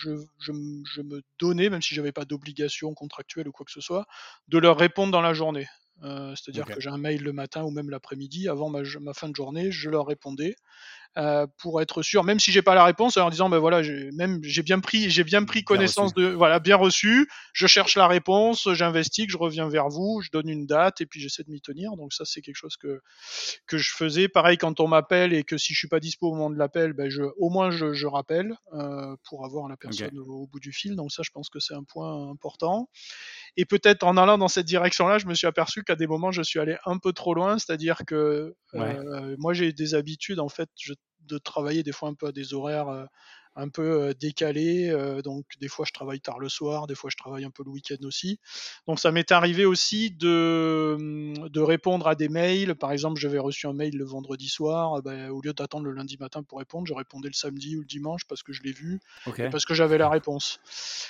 je, 0.02 0.12
je, 0.40 0.52
me 0.52 1.22
donnais, 1.40 1.70
même 1.70 1.82
si 1.82 1.96
j'avais 1.96 2.12
pas 2.12 2.26
d'obligation 2.26 2.94
contractuelle 2.94 3.48
ou 3.48 3.52
quoi 3.52 3.66
que 3.66 3.72
ce 3.72 3.82
soit, 3.82 4.06
de 4.48 4.60
leur 4.60 4.78
répondre 4.78 5.12
dans 5.12 5.22
la 5.22 5.34
journée. 5.34 5.68
Euh, 6.04 6.36
c'est-à-dire 6.36 6.66
que 6.66 6.80
j'ai 6.80 6.90
un 6.90 6.98
mail 6.98 7.24
le 7.24 7.34
matin 7.34 7.64
ou 7.64 7.72
même 7.72 7.90
l'après-midi, 7.90 8.50
avant 8.50 8.70
ma, 8.70 8.84
fin 9.14 9.30
de 9.30 9.36
journée, 9.36 9.72
je 9.72 9.90
leur 9.90 10.06
répondais. 10.06 10.56
Euh, 11.17 11.48
pour 11.58 11.82
être 11.82 12.04
sûr, 12.04 12.24
même 12.24 12.39
si 12.39 12.52
j'ai 12.52 12.62
pas 12.62 12.76
la 12.76 12.84
réponse, 12.84 13.17
en 13.17 13.30
disant 13.32 13.50
ben 13.50 13.58
voilà, 13.58 13.82
j'ai 13.82 14.12
même 14.12 14.39
j'ai 14.43 14.62
bien 14.62 14.80
pris, 14.80 15.10
j'ai 15.10 15.24
bien 15.24 15.46
pris 15.46 15.63
connaissance 15.63 16.13
de 16.13 16.28
voilà, 16.28 16.60
bien 16.60 16.76
reçu. 16.76 17.28
Je 17.54 17.65
cherche 17.65 17.96
la 17.96 18.08
réponse, 18.08 18.72
j'investigue, 18.74 19.32
je 19.32 19.38
reviens 19.38 19.67
vers 19.67 19.89
vous, 19.89 20.22
je 20.22 20.30
donne 20.32 20.48
une 20.48 20.67
date 20.67 21.02
et 21.02 21.08
puis 21.08 21.20
j'essaie 21.20 21.41
de 21.41 21.50
m'y 21.50 21.60
tenir. 21.60 21.96
Donc 21.98 22.13
ça 22.13 22.24
c'est 22.24 22.41
quelque 22.41 22.56
chose 22.56 22.78
que 22.78 23.02
que 23.65 23.80
je 23.80 23.89
faisais. 23.96 24.28
Pareil 24.28 24.60
quand 24.60 24.80
on 24.80 24.88
m'appelle 24.88 25.34
et 25.34 25.43
que 25.43 25.58
si 25.58 25.74
je 25.74 25.80
suis 25.80 25.88
pas 25.88 26.00
dispo 26.00 26.28
au 26.28 26.36
moment 26.36 26.52
de 26.52 26.58
l'appel, 26.58 26.93
ben 26.93 27.10
je 27.10 27.24
au 27.38 27.50
moins 27.50 27.72
je, 27.72 27.93
je 27.93 28.06
rappelle 28.06 28.56
euh, 28.74 29.15
pour 29.28 29.43
avoir 29.43 29.67
la 29.67 29.76
personne 29.76 30.20
au, 30.20 30.46
bout 30.46 30.60
du 30.60 30.72
fil. 30.72 30.96
Donc 30.96 31.12
ça 31.12 31.24
je 31.24 31.32
pense 31.32 31.50
que 31.50 31.60
c'est 31.60 31.74
un 31.74 31.84
point 31.84 32.30
important. 32.30 32.89
Et 33.56 33.65
peut-être 33.65 34.04
en 34.04 34.17
allant 34.17 34.38
dans 34.38 34.48
cette 34.48 34.67
direction-là, 34.67 35.17
je 35.17 35.26
me 35.26 35.34
suis 35.34 35.48
aperçu 35.48 35.84
qu'à 35.84 35.96
des 35.96 36.06
moments 36.06 36.32
je 36.32 36.43
suis 36.43 36.60
allé 36.60 36.78
un 36.86 37.00
peu 37.00 37.12
trop 37.12 37.34
loin, 37.34 37.58
c'est-à-dire 37.58 38.02
que 38.06 38.56
euh, 38.76 39.36
moi 39.39 39.54
j'ai 39.54 39.74
des 39.74 39.96
habitudes 39.96 40.39
en 40.39 40.50
fait, 40.50 40.70
je 40.80 40.93
de 41.22 41.38
travailler 41.38 41.84
des 41.84 41.92
fois 41.92 42.10
un 42.10 42.14
peu 42.14 42.28
à 42.28 42.32
des 42.32 42.54
horaires 42.54 42.90
euh, 42.90 43.06
un 43.58 43.70
peu 43.70 43.82
euh, 43.82 44.14
décalé. 44.14 44.90
Euh, 44.90 45.22
donc 45.22 45.46
des 45.60 45.68
fois 45.68 45.86
je 45.86 45.92
travaille 45.92 46.22
tard 46.22 46.40
le 46.40 46.48
soir, 46.48 46.88
des 46.88 46.96
fois 46.96 47.10
je 47.10 47.18
travaille 47.18 47.44
un 47.44 47.50
peu 47.50 47.64
le 47.66 47.72
week-end 47.72 47.98
aussi. 48.04 48.40
Donc 48.88 49.00
ça 49.00 49.12
m'est 49.12 49.32
arrivé 49.32 49.66
aussi 49.66 50.12
de, 50.12 50.96
hum, 50.98 51.50
de 51.50 51.60
répondre 51.60 52.08
à 52.08 52.16
des 52.16 52.30
mails. 52.30 52.76
Par 52.76 52.92
exemple, 52.92 53.20
j'avais 53.20 53.40
reçu 53.40 53.68
un 53.68 53.74
mail 53.74 53.98
le 53.98 54.06
vendredi 54.06 54.48
soir. 54.48 55.02
Ben, 55.02 55.30
au 55.30 55.42
lieu 55.42 55.54
d'attendre 55.54 55.86
le 55.86 55.92
lundi 55.92 56.18
matin 56.20 56.44
pour 56.44 56.60
répondre, 56.60 56.88
je 56.88 56.94
répondais 56.94 57.28
le 57.28 57.34
samedi 57.34 57.76
ou 57.76 57.82
le 57.82 57.86
dimanche 57.86 58.22
parce 58.30 58.44
que 58.44 58.54
je 58.54 58.62
l'ai 58.62 58.72
vu, 58.72 59.00
parce 59.52 59.66
que 59.66 59.74
j'avais 59.74 59.98
la 59.98 60.10
réponse. 60.10 60.60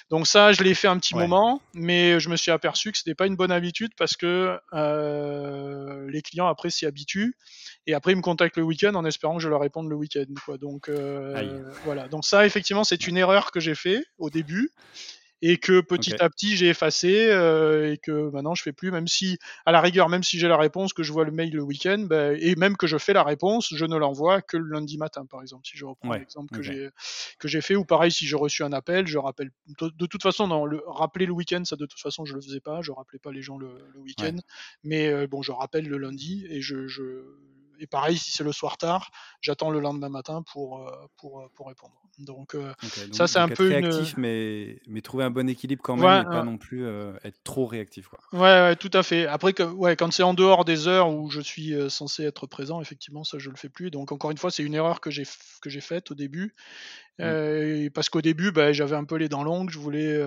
Donc 0.10 0.26
ça, 0.26 0.54
je 0.54 0.64
l'ai 0.64 0.74
fait 0.74 0.88
un 0.88 0.98
petit 0.98 1.16
moment, 1.16 1.62
mais 1.74 2.20
je 2.20 2.30
me 2.30 2.38
suis 2.38 2.52
aperçu 2.52 2.92
que 2.92 2.98
c'était 2.98 3.16
pas 3.16 3.28
une 3.28 3.36
bonne 3.36 3.52
habitude 3.52 3.92
parce 3.98 4.16
que 4.16 4.58
euh, 4.74 6.10
les 6.10 6.22
clients 6.22 6.48
après 6.48 6.70
s'y 6.70 6.86
habituent 6.86 7.36
et 7.88 7.94
après 7.94 8.12
ils 8.12 8.18
me 8.18 8.22
contactent 8.22 8.58
le 8.58 8.64
week-end 8.64 8.94
en 8.94 9.06
espérant 9.06 9.38
que 9.38 9.42
je 9.42 9.50
leur 9.50 9.62
réponde 9.62 9.90
le 9.90 9.96
week-end. 9.96 10.26
Donc 10.60 10.90
euh, 10.90 11.64
voilà. 11.86 12.08
Donc 12.10 12.26
ça 12.26 12.46
effectivement, 12.46 12.84
c'est 12.84 13.08
une 13.08 13.18
erreur 13.18 13.52
que 13.52 13.60
j'ai 13.60 13.76
fait 13.76 14.04
au 14.20 14.30
début. 14.30 14.72
et 15.44 15.58
que 15.58 15.82
petit 15.82 16.16
à 16.20 16.30
petit 16.32 16.58
j'ai 16.58 16.68
effacé 16.68 17.28
euh, 17.30 17.94
et 17.94 17.98
que 18.00 18.32
maintenant 18.32 18.56
je 18.56 18.64
fais 18.64 18.74
plus, 18.74 18.92
même 18.92 19.08
si 19.08 19.38
à 19.68 19.72
la 19.72 19.82
rigueur, 19.82 20.10
même 20.10 20.24
si 20.24 20.40
j'ai 20.40 20.48
la 20.48 20.58
réponse, 20.58 20.94
que 20.94 21.04
je 21.04 21.14
vois 21.14 21.26
le 21.26 21.32
mail 21.32 21.54
le 21.54 21.62
week-end, 21.62 22.00
ben, 22.10 22.36
et 22.42 22.56
même 22.56 22.76
que 22.76 22.88
je 22.88 22.98
fais 22.98 23.14
la 23.14 23.24
réponse, 23.24 23.72
je 23.74 23.86
ne 23.86 23.96
l'envoie 23.96 24.42
que 24.42 24.58
le 24.58 24.68
lundi 24.68 24.98
matin, 24.98 25.28
par 25.28 25.42
exemple, 25.42 25.68
si 25.68 25.78
je 25.78 25.86
reprends 25.86 26.12
l'exemple 26.14 26.54
que 26.54 26.64
j'ai 26.64 26.90
que 27.40 27.48
j'ai 27.48 27.62
fait, 27.62 27.76
ou 27.76 27.86
pareil 27.86 28.12
si 28.12 28.26
j'ai 28.28 28.36
reçu 28.36 28.64
un 28.64 28.74
appel, 28.74 29.08
je 29.08 29.18
rappelle. 29.18 29.52
De, 29.80 30.06
toute 30.08 30.24
façon, 30.24 30.48
non, 30.48 30.66
le, 30.66 30.82
rappeler 30.88 31.28
le 31.28 31.34
week-end, 31.34 31.64
ça 31.64 31.76
de 31.76 31.86
toute 31.86 32.02
façon 32.02 32.26
je 32.26 32.34
le 32.34 32.42
faisais 32.42 32.60
pas, 32.60 32.82
je 32.82 32.92
rappelais 32.92 33.20
pas 33.20 33.32
les 33.32 33.44
gens 33.44 33.58
le, 33.58 33.70
week-end, 33.98 34.36
mais 34.84 35.08
euh, 35.08 35.28
bon, 35.28 35.42
je 35.42 35.52
rappelle 35.52 35.88
le 35.88 35.98
lundi 35.98 36.48
et 36.50 36.62
je, 36.62 36.88
je 36.88 37.24
et 37.80 37.88
pareil, 37.88 38.18
si 38.18 38.32
c'est 38.32 38.44
le 38.44 38.52
soir 38.52 38.78
tard, 38.78 39.12
j'attends 39.42 39.70
le 39.70 39.80
lendemain 39.80 40.10
matin 40.10 40.44
pour, 40.52 40.88
euh, 40.88 40.92
pour, 41.18 41.42
euh, 41.42 41.48
pour 41.54 41.68
répondre. 41.68 41.94
Donc, 42.20 42.56
euh, 42.56 42.74
ça, 43.12 43.28
c'est 43.28 43.40
un 43.40 43.48
peu 43.48 43.68
réactif, 43.68 44.16
mais, 44.18 44.82
mais 44.88 45.02
trouver 45.02 45.24
un 45.24 45.30
bon 45.30 45.48
équilibre 45.48 45.84
quand 45.84 45.96
même, 45.96 46.22
et 46.22 46.26
pas 46.26 46.44
non 46.44 46.58
plus 46.58 46.88
être 47.24 47.44
trop 47.44 47.66
réactif. 47.66 48.08
Quoi. 48.08 48.20
Ouais, 48.34 48.76
tout 48.76 48.90
à 48.94 49.04
fait. 49.04 49.28
Après, 49.28 49.54
que, 49.54 49.64
ouais, 49.64 49.96
quand 49.96 50.12
c'est 50.12 50.24
en 50.24 50.34
dehors 50.34 50.66
des 50.66 50.88
heures 50.88 51.10
où 51.10 51.30
je 51.30 51.42
suis 51.42 51.74
censé 51.90 52.24
être 52.24 52.48
présent, 52.48 52.82
effectivement, 52.82 53.24
ça, 53.24 53.38
je 53.38 53.50
le 53.52 53.56
fais 53.56 53.70
plus. 53.70 53.92
Donc, 53.92 54.12
encore 54.12 54.32
une 54.32 54.38
fois, 54.38 54.50
c'est 54.50 54.64
une 54.64 54.74
erreur 54.74 55.00
que 55.00 55.12
j'ai 55.12 55.24
que 55.62 55.70
j'ai 55.70 55.82
faite 55.82 56.12
au 56.12 56.16
début. 56.16 56.56
Mmh. 57.20 57.90
parce 57.94 58.10
qu'au 58.10 58.22
début, 58.22 58.52
bah, 58.52 58.74
j'avais 58.74 58.96
un 58.96 59.04
peu 59.04 59.16
les 59.16 59.30
dents 59.30 59.44
longues, 59.44 59.70
je 59.70 59.78
voulais, 59.78 60.20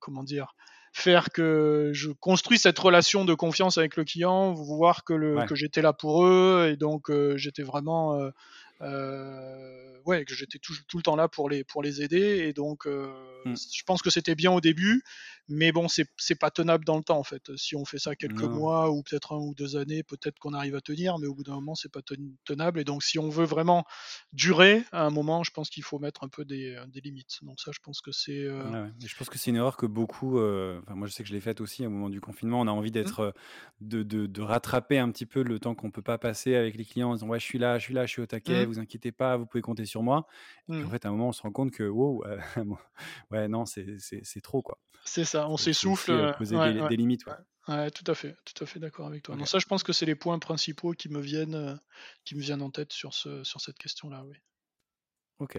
comment 0.00 0.24
dire, 0.24 0.54
faire 0.92 1.30
que 1.30 1.90
je 1.94 2.10
construis 2.10 2.58
cette 2.58 2.78
relation 2.78 3.24
de 3.24 3.34
confiance 3.34 3.78
avec 3.78 3.96
le 3.96 4.04
client, 4.04 4.52
voir 4.52 5.04
que, 5.04 5.12
le, 5.12 5.44
que 5.46 5.54
j'étais 5.54 5.82
là 5.82 5.92
pour 5.92 6.24
eux 6.24 6.68
et 6.72 6.76
donc 6.76 7.10
euh, 7.10 7.36
j'étais 7.36 7.62
vraiment 7.62 8.14
euh, 8.14 8.30
ouais, 10.06 10.24
que 10.24 10.34
j'étais 10.34 10.58
tout, 10.58 10.74
tout, 10.88 10.96
le 10.98 11.02
temps 11.02 11.16
là 11.16 11.28
pour 11.28 11.48
les, 11.48 11.64
pour 11.64 11.82
les 11.82 12.02
aider. 12.02 12.46
Et 12.48 12.52
donc, 12.52 12.86
euh, 12.86 13.08
mm. 13.44 13.54
je 13.54 13.82
pense 13.84 14.02
que 14.02 14.10
c'était 14.10 14.34
bien 14.34 14.50
au 14.50 14.60
début, 14.60 15.02
mais 15.48 15.72
bon, 15.72 15.86
c'est 15.88 16.34
pas 16.38 16.50
tenable 16.50 16.84
dans 16.84 16.96
le 16.96 17.02
temps 17.02 17.18
en 17.18 17.24
fait. 17.24 17.56
Si 17.56 17.74
on 17.76 17.84
fait 17.84 17.98
ça 17.98 18.14
quelques 18.14 18.42
mois 18.42 18.90
ou 18.90 19.02
peut-être 19.02 19.32
un 19.32 19.38
ou 19.38 19.54
deux 19.54 19.76
années, 19.76 20.02
peut-être 20.02 20.38
qu'on 20.38 20.54
arrive 20.54 20.76
à 20.76 20.80
tenir, 20.80 21.18
mais 21.18 21.26
au 21.26 21.34
bout 21.34 21.42
d'un 21.42 21.54
moment, 21.54 21.74
c'est 21.74 21.90
pas 21.90 22.00
tenable. 22.44 22.80
Et 22.80 22.84
donc, 22.84 23.02
si 23.02 23.18
on 23.18 23.28
veut 23.28 23.44
vraiment 23.44 23.84
durer, 24.32 24.84
à 24.92 25.04
un 25.04 25.10
moment, 25.10 25.42
je 25.42 25.50
pense 25.50 25.70
qu'il 25.70 25.82
faut 25.82 25.98
mettre 25.98 26.24
un 26.24 26.28
peu 26.28 26.44
des, 26.44 26.78
des, 26.88 27.00
limites. 27.00 27.38
Donc, 27.42 27.60
ça, 27.60 27.72
je 27.72 27.80
pense 27.82 28.00
que 28.00 28.12
c'est. 28.12 28.44
Euh, 28.44 28.88
je 29.04 29.16
pense 29.16 29.28
que 29.28 29.38
c'est 29.38 29.50
une 29.50 29.56
erreur 29.56 29.76
que 29.76 29.86
beaucoup. 29.86 30.38
Enfin, 30.38 30.94
moi, 30.94 31.06
je 31.06 31.12
sais 31.12 31.22
que 31.22 31.28
je 31.28 31.34
l'ai 31.34 31.40
faite 31.40 31.60
aussi 31.60 31.86
au 31.86 31.90
moment 31.90 32.10
du 32.10 32.20
confinement. 32.20 32.60
On 32.60 32.66
a 32.66 32.72
envie 32.72 32.90
mmh. 32.90 32.92
d'être. 32.92 33.34
De, 33.80 34.02
de, 34.02 34.26
de, 34.26 34.42
rattraper 34.42 34.98
un 34.98 35.10
petit 35.10 35.24
peu 35.24 35.42
le 35.42 35.58
temps 35.58 35.74
qu'on 35.74 35.90
peut 35.90 36.02
pas 36.02 36.18
passer 36.18 36.54
avec 36.54 36.76
les 36.76 36.84
clients 36.84 37.12
en 37.12 37.14
disant 37.14 37.28
Ouais, 37.28 37.40
je 37.40 37.46
suis 37.46 37.58
là, 37.58 37.78
je 37.78 37.84
suis 37.84 37.94
là, 37.94 38.04
je 38.04 38.10
suis 38.10 38.20
au 38.20 38.26
taquet, 38.26 38.66
mmh 38.66 38.69
vous 38.70 38.78
inquiétez 38.78 39.12
pas, 39.12 39.36
vous 39.36 39.46
pouvez 39.46 39.62
compter 39.62 39.84
sur 39.84 40.02
moi. 40.02 40.26
Et 40.68 40.72
en 40.72 40.76
mmh. 40.76 40.90
fait, 40.90 41.04
à 41.04 41.08
un 41.08 41.12
moment, 41.12 41.28
on 41.28 41.32
se 41.32 41.42
rend 41.42 41.52
compte 41.52 41.70
que, 41.70 41.82
wow, 41.82 42.24
euh, 42.26 42.38
ouais, 43.30 43.48
non, 43.48 43.64
c'est 43.66 44.40
trop, 44.42 44.62
quoi. 44.62 44.78
C'est 45.04 45.24
ça, 45.24 45.48
on 45.48 45.56
s'essouffle. 45.56 46.10
Euh, 46.10 46.32
poser 46.32 46.56
des, 46.88 46.96
limites, 46.96 47.24
ouais. 47.26 47.90
tout 47.90 48.04
à 48.06 48.14
fait, 48.14 48.36
tout 48.44 48.62
à 48.62 48.66
fait 48.66 48.78
d'accord 48.78 49.06
avec 49.06 49.22
toi. 49.22 49.36
ça, 49.46 49.58
je 49.58 49.66
pense 49.66 49.82
que 49.82 49.92
c'est 49.92 50.06
les 50.06 50.14
points 50.14 50.38
principaux 50.38 50.92
qui 50.92 51.08
me 51.08 51.20
viennent, 51.20 51.54
euh, 51.54 51.74
qui 52.24 52.34
me 52.34 52.40
viennent 52.40 52.62
en 52.62 52.70
tête 52.70 52.92
sur, 52.92 53.14
ce, 53.14 53.42
sur 53.44 53.60
cette 53.60 53.78
question-là, 53.78 54.24
oui. 54.26 54.36
Ok. 55.38 55.58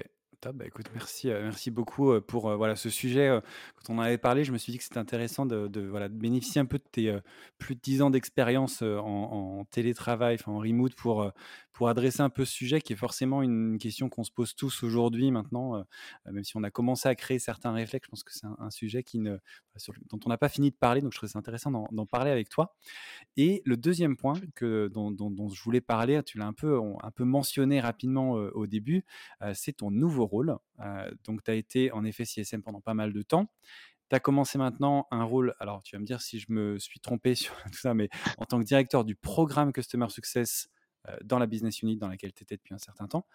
Bah, 0.53 0.65
écoute, 0.65 0.87
merci, 0.93 1.27
merci 1.27 1.69
beaucoup 1.69 2.19
pour 2.21 2.55
voilà, 2.57 2.75
ce 2.75 2.89
sujet. 2.89 3.39
Quand 3.75 3.93
on 3.93 3.99
en 3.99 4.01
avait 4.01 4.17
parlé, 4.17 4.43
je 4.43 4.51
me 4.51 4.57
suis 4.57 4.71
dit 4.71 4.79
que 4.79 4.83
c'était 4.83 4.97
intéressant 4.97 5.45
de, 5.45 5.81
voilà, 5.81 6.09
de 6.09 6.15
bénéficier 6.15 6.59
un 6.59 6.65
peu 6.65 6.79
de 6.79 6.83
tes 6.83 7.15
plus 7.59 7.75
de 7.75 7.79
10 7.79 8.01
ans 8.01 8.09
d'expérience 8.09 8.81
en, 8.81 9.65
télétravail, 9.69 10.37
en 10.47 10.57
remote, 10.57 10.95
pour, 10.95 11.31
pour 11.73 11.89
adresser 11.89 12.21
un 12.21 12.29
peu 12.29 12.43
ce 12.43 12.53
sujet 12.53 12.81
qui 12.81 12.93
est 12.93 12.95
forcément 12.95 13.43
une 13.43 13.77
question 13.77 14.09
qu'on 14.09 14.23
se 14.23 14.31
pose 14.31 14.55
tous 14.55 14.81
aujourd'hui 14.81 15.29
maintenant, 15.29 15.85
même 16.25 16.43
si 16.43 16.57
on 16.57 16.63
a 16.63 16.71
commencé 16.71 17.07
à 17.07 17.13
créer 17.13 17.37
certains 17.37 17.71
réflexes. 17.71 18.07
Je 18.07 18.09
pense 18.09 18.23
que 18.23 18.33
c'est 18.33 18.47
un, 18.47 18.69
sujet 18.71 19.03
qui 19.03 19.19
ne, 19.19 19.37
dont 20.09 20.19
on 20.25 20.29
n'a 20.29 20.37
pas 20.37 20.49
fini 20.49 20.71
de 20.71 20.75
parler, 20.75 21.01
donc 21.01 21.13
je 21.13 21.17
trouve 21.17 21.29
ça 21.29 21.37
intéressant 21.37 21.71
d'en 21.91 22.05
parler 22.07 22.31
avec 22.31 22.49
toi. 22.49 22.75
Et 23.37 23.61
le 23.65 23.77
deuxième 23.77 24.17
point 24.17 24.39
que, 24.55 24.87
dont, 24.87 25.11
dont, 25.11 25.49
je 25.49 25.63
voulais 25.63 25.81
parler, 25.81 26.21
tu 26.23 26.39
l'as 26.39 26.47
un 26.47 26.53
peu, 26.53 26.79
un 27.01 27.11
peu 27.11 27.25
mentionné 27.25 27.79
rapidement 27.79 28.31
au 28.31 28.65
début, 28.65 29.05
c'est 29.53 29.73
ton 29.73 29.91
nouveau 29.91 30.20
rôle. 30.23 30.57
donc, 31.23 31.43
tu 31.43 31.51
as 31.51 31.55
été 31.55 31.91
en 31.91 32.03
effet 32.03 32.25
CSM 32.25 32.61
pendant 32.61 32.81
pas 32.81 32.93
mal 32.93 33.13
de 33.13 33.21
temps. 33.21 33.51
Tu 34.09 34.15
as 34.15 34.19
commencé 34.19 34.57
maintenant 34.57 35.07
un 35.11 35.23
rôle, 35.23 35.55
alors 35.59 35.83
tu 35.83 35.95
vas 35.95 35.99
me 35.99 36.05
dire 36.05 36.21
si 36.21 36.39
je 36.39 36.47
me 36.49 36.77
suis 36.79 36.99
trompé 36.99 37.33
sur 37.35 37.55
tout 37.71 37.79
ça, 37.79 37.93
mais 37.93 38.09
en 38.37 38.45
tant 38.45 38.59
que 38.59 38.65
directeur 38.65 39.05
du 39.05 39.15
programme 39.15 39.71
Customer 39.71 40.09
Success 40.09 40.67
euh, 40.67 40.80
dans 41.23 41.39
la 41.39 41.47
business 41.47 41.81
unit 41.81 41.97
dans 41.97 42.07
laquelle 42.07 42.33
tu 42.33 42.43
étais 42.43 42.57
depuis 42.57 42.73
un 42.73 42.79
certain 42.79 43.07
temps. 43.07 43.25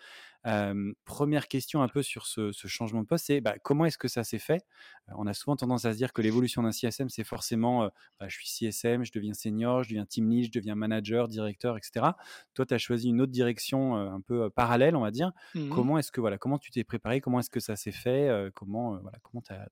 première 1.05 1.48
question 1.48 1.83
un 1.83 1.88
peu 1.88 2.02
sur 2.02 2.26
ce, 2.26 2.52
changement 2.66 3.02
de 3.02 3.07
poste, 3.07 3.26
c'est 3.26 3.40
bah, 3.40 3.57
comment 3.62 3.85
est-ce 3.85 3.98
que 3.98 4.09
ça 4.09 4.24
s'est 4.24 4.38
fait? 4.38 4.64
Euh, 5.09 5.12
On 5.16 5.26
a 5.26 5.35
souvent 5.35 5.57
tendance 5.57 5.85
à 5.85 5.92
se 5.92 5.96
dire 5.96 6.12
que 6.12 6.22
l'évolution 6.22 6.62
d'un 6.62 6.72
CSM, 6.72 7.09
c'est 7.09 7.24
forcément 7.24 7.85
euh, 7.85 7.88
bah, 8.18 8.29
je 8.29 8.37
suis 8.37 8.48
CSM, 8.48 9.05
je 9.05 9.12
deviens 9.12 9.35
senior, 9.35 9.83
je 9.83 9.90
deviens 9.90 10.07
team 10.07 10.29
lead, 10.29 10.46
je 10.46 10.59
deviens 10.59 10.74
manager, 10.74 11.29
directeur, 11.29 11.76
etc. 11.76 12.07
Toi, 12.55 12.66
tu 12.66 12.74
as 12.74 12.79
choisi 12.79 13.09
une 13.09 13.20
autre 13.20 13.33
direction 13.33 13.96
un 13.96 14.20
peu 14.20 14.50
parallèle, 14.50 14.96
on 14.96 15.00
va 15.00 15.11
dire. 15.11 15.33
Mmh 15.55 15.70
comment 15.70 15.98
est-ce 15.98 16.12
que 16.12 16.20
voilà, 16.20 16.38
comment 16.38 16.59
tu 16.59 16.70
t'es 16.70 16.85
préparé? 16.85 17.20
Comment 17.20 17.40
est-ce 17.40 17.50
que 17.50 17.61
ça 17.61 17.76
s'est 17.76 17.92
fait? 17.92 18.50
Comment 18.55 18.98
voilà, 18.98 19.18
comment 19.22 19.42
tu 19.42 19.52
as, 19.52 19.68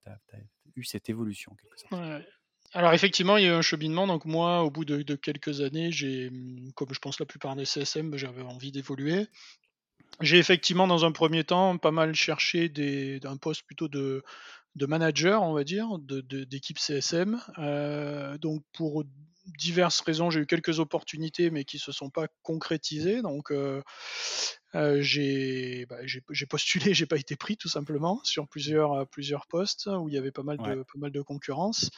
eu 0.76 0.85
cette 0.85 1.09
évolution 1.09 1.54
quelque 1.54 1.78
sorte? 1.78 2.24
Alors 2.74 2.92
effectivement, 2.92 3.37
il 3.37 3.44
y 3.44 3.46
a 3.46 3.50
eu 3.50 3.54
un 3.54 3.62
cheminement. 3.62 4.06
Donc 4.08 4.24
moi, 4.24 4.62
au 4.64 4.70
bout 4.70 4.84
de, 4.84 5.14
quelques 5.14 5.60
années, 5.60 5.92
j'ai, 5.92 6.30
comme 6.74 6.92
je 6.92 6.98
pense 6.98 7.20
la 7.20 7.26
plupart 7.26 7.54
des 7.54 7.64
CSM, 7.64 8.16
j'avais 8.16 8.42
envie 8.42 8.72
d'évoluer. 8.72 9.28
J'ai 10.20 10.38
effectivement, 10.38 10.87
dans 10.88 11.04
un 11.04 11.12
premier 11.12 11.44
temps, 11.44 11.78
pas 11.78 11.92
mal 11.92 12.14
cherché 12.14 12.68
des, 12.68 13.20
un 13.24 13.37
poste 13.37 13.62
plutôt 13.62 13.88
de, 13.88 14.22
manager, 14.76 15.42
on 15.42 15.52
va 15.52 15.62
dire, 15.62 15.87
d'équipe 16.00 16.78
CSM. 16.78 17.40
Euh, 17.58 18.38
donc 18.38 18.62
pour 18.72 19.04
diverses 19.58 20.00
raisons, 20.00 20.30
j'ai 20.30 20.40
eu 20.40 20.46
quelques 20.46 20.80
opportunités, 20.80 21.50
mais 21.50 21.64
qui 21.64 21.76
ne 21.76 21.82
se 21.82 21.92
sont 21.92 22.10
pas 22.10 22.26
concrétisées. 22.42 23.22
Donc, 23.22 23.52
euh, 23.52 23.82
euh, 24.74 25.00
j'ai 25.00 25.87
bah, 25.88 25.96
postulé, 26.48 26.94
j'ai 26.94 27.06
pas 27.06 27.16
été 27.16 27.37
pris 27.37 27.56
tout 27.56 27.68
simplement 27.68 28.20
sur 28.24 28.48
plusieurs, 28.48 28.92
euh, 28.92 29.04
plusieurs 29.04 29.46
postes 29.46 29.87
où 29.87 30.08
il 30.08 30.14
y 30.14 30.18
avait 30.18 30.32
pas 30.32 30.42
mal, 30.42 30.58
de, 30.58 30.82
pas 30.82 30.98
mal 30.98 31.12
de 31.12 31.22
concurrence. 31.22 31.90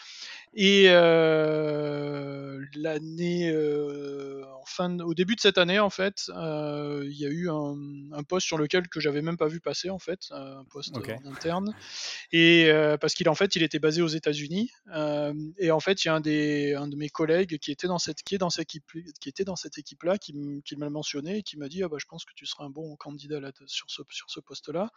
Et 0.54 0.86
euh, 0.88 2.62
l'année, 2.74 3.52
fin, 4.66 4.98
au 5.00 5.14
début 5.14 5.36
de 5.36 5.40
cette 5.40 5.58
année, 5.58 5.78
en 5.78 5.90
fait, 5.90 6.24
il 6.28 7.16
y 7.16 7.26
a 7.26 7.30
eu 7.30 7.48
un, 7.48 8.22
poste 8.28 8.46
sur 8.46 8.58
lequel 8.58 8.88
que 8.88 9.00
j'avais 9.00 9.22
même 9.22 9.36
pas 9.36 9.48
vu 9.48 9.60
passer, 9.60 9.90
en 9.90 9.98
fait, 9.98 10.28
un 10.30 10.64
poste 10.70 10.96
interne. 11.24 11.74
Et 12.32 12.70
parce 13.00 13.14
qu'il 13.14 13.28
en 13.28 13.34
fait, 13.34 13.56
il 13.56 13.62
était 13.62 13.78
basé 13.78 14.02
aux 14.02 14.08
États-Unis. 14.08 14.70
et 15.58 15.70
en 15.70 15.80
fait, 15.80 16.04
il 16.04 16.08
y 16.08 16.10
a 16.10 16.14
un, 16.14 16.20
des, 16.20 16.74
un 16.74 16.88
de 16.88 16.96
mes 16.96 17.08
collègues 17.08 17.58
qui 17.58 17.70
était 17.70 17.86
dans 17.86 17.98
cette, 17.98 18.22
qui 18.22 18.34
est 18.34 18.38
dans 18.38 18.50
cette 18.50 18.66
équipe, 18.66 18.84
qui 19.20 19.28
était 19.28 19.44
dans 19.44 19.56
cette 19.56 19.78
équipe-là, 19.78 20.18
qui, 20.18 20.34
qui 20.64 20.76
m'a 20.76 20.90
mentionné 20.90 21.38
et 21.38 21.42
qui 21.42 21.56
m'a 21.56 21.68
dit, 21.68 21.82
ah 21.82 21.88
bah, 21.88 21.98
je 22.00 22.06
pense 22.06 22.24
que 22.24 22.32
tu 22.34 22.46
seras 22.46 22.65
un 22.66 22.70
bon 22.70 22.96
candidat 22.96 23.40
là, 23.40 23.52
sur 23.66 23.90
ce, 23.90 24.02
sur 24.10 24.30
ce 24.30 24.40
poste-là. 24.40 24.90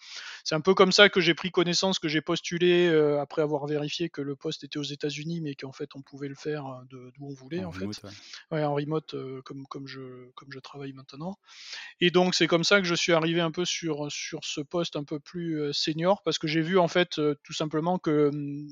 C'est 0.43 0.55
un 0.55 0.61
peu 0.61 0.73
comme 0.73 0.91
ça 0.91 1.09
que 1.09 1.21
j'ai 1.21 1.33
pris 1.33 1.51
connaissance, 1.51 1.99
que 1.99 2.07
j'ai 2.07 2.21
postulé 2.21 2.87
euh, 2.87 3.19
après 3.21 3.41
avoir 3.41 3.65
vérifié 3.65 4.09
que 4.09 4.21
le 4.21 4.35
poste 4.35 4.63
était 4.63 4.79
aux 4.79 4.83
États-Unis, 4.83 5.41
mais 5.41 5.55
qu'en 5.55 5.71
fait 5.71 5.89
on 5.95 6.01
pouvait 6.01 6.27
le 6.27 6.35
faire 6.35 6.65
euh, 6.65 6.83
d'où 6.89 7.25
on 7.25 7.33
voulait 7.33 7.63
en, 7.63 7.71
fait. 7.71 7.85
Ouais. 8.51 8.63
en 8.63 8.73
remote 8.73 9.13
euh, 9.13 9.41
comme, 9.43 9.65
comme, 9.67 9.87
je, 9.87 10.29
comme 10.35 10.51
je 10.51 10.59
travaille 10.59 10.93
maintenant. 10.93 11.37
Et 12.01 12.11
donc 12.11 12.35
c'est 12.35 12.47
comme 12.47 12.63
ça 12.63 12.79
que 12.79 12.87
je 12.87 12.95
suis 12.95 13.13
arrivé 13.13 13.41
un 13.41 13.51
peu 13.51 13.65
sur, 13.65 14.11
sur 14.11 14.43
ce 14.43 14.61
poste 14.61 14.95
un 14.95 15.03
peu 15.03 15.19
plus 15.19 15.73
senior, 15.73 16.21
parce 16.23 16.37
que 16.37 16.47
j'ai 16.47 16.61
vu 16.61 16.77
en 16.77 16.87
fait 16.87 17.19
tout 17.43 17.53
simplement 17.53 17.99
que 17.99 18.29
hum, 18.29 18.67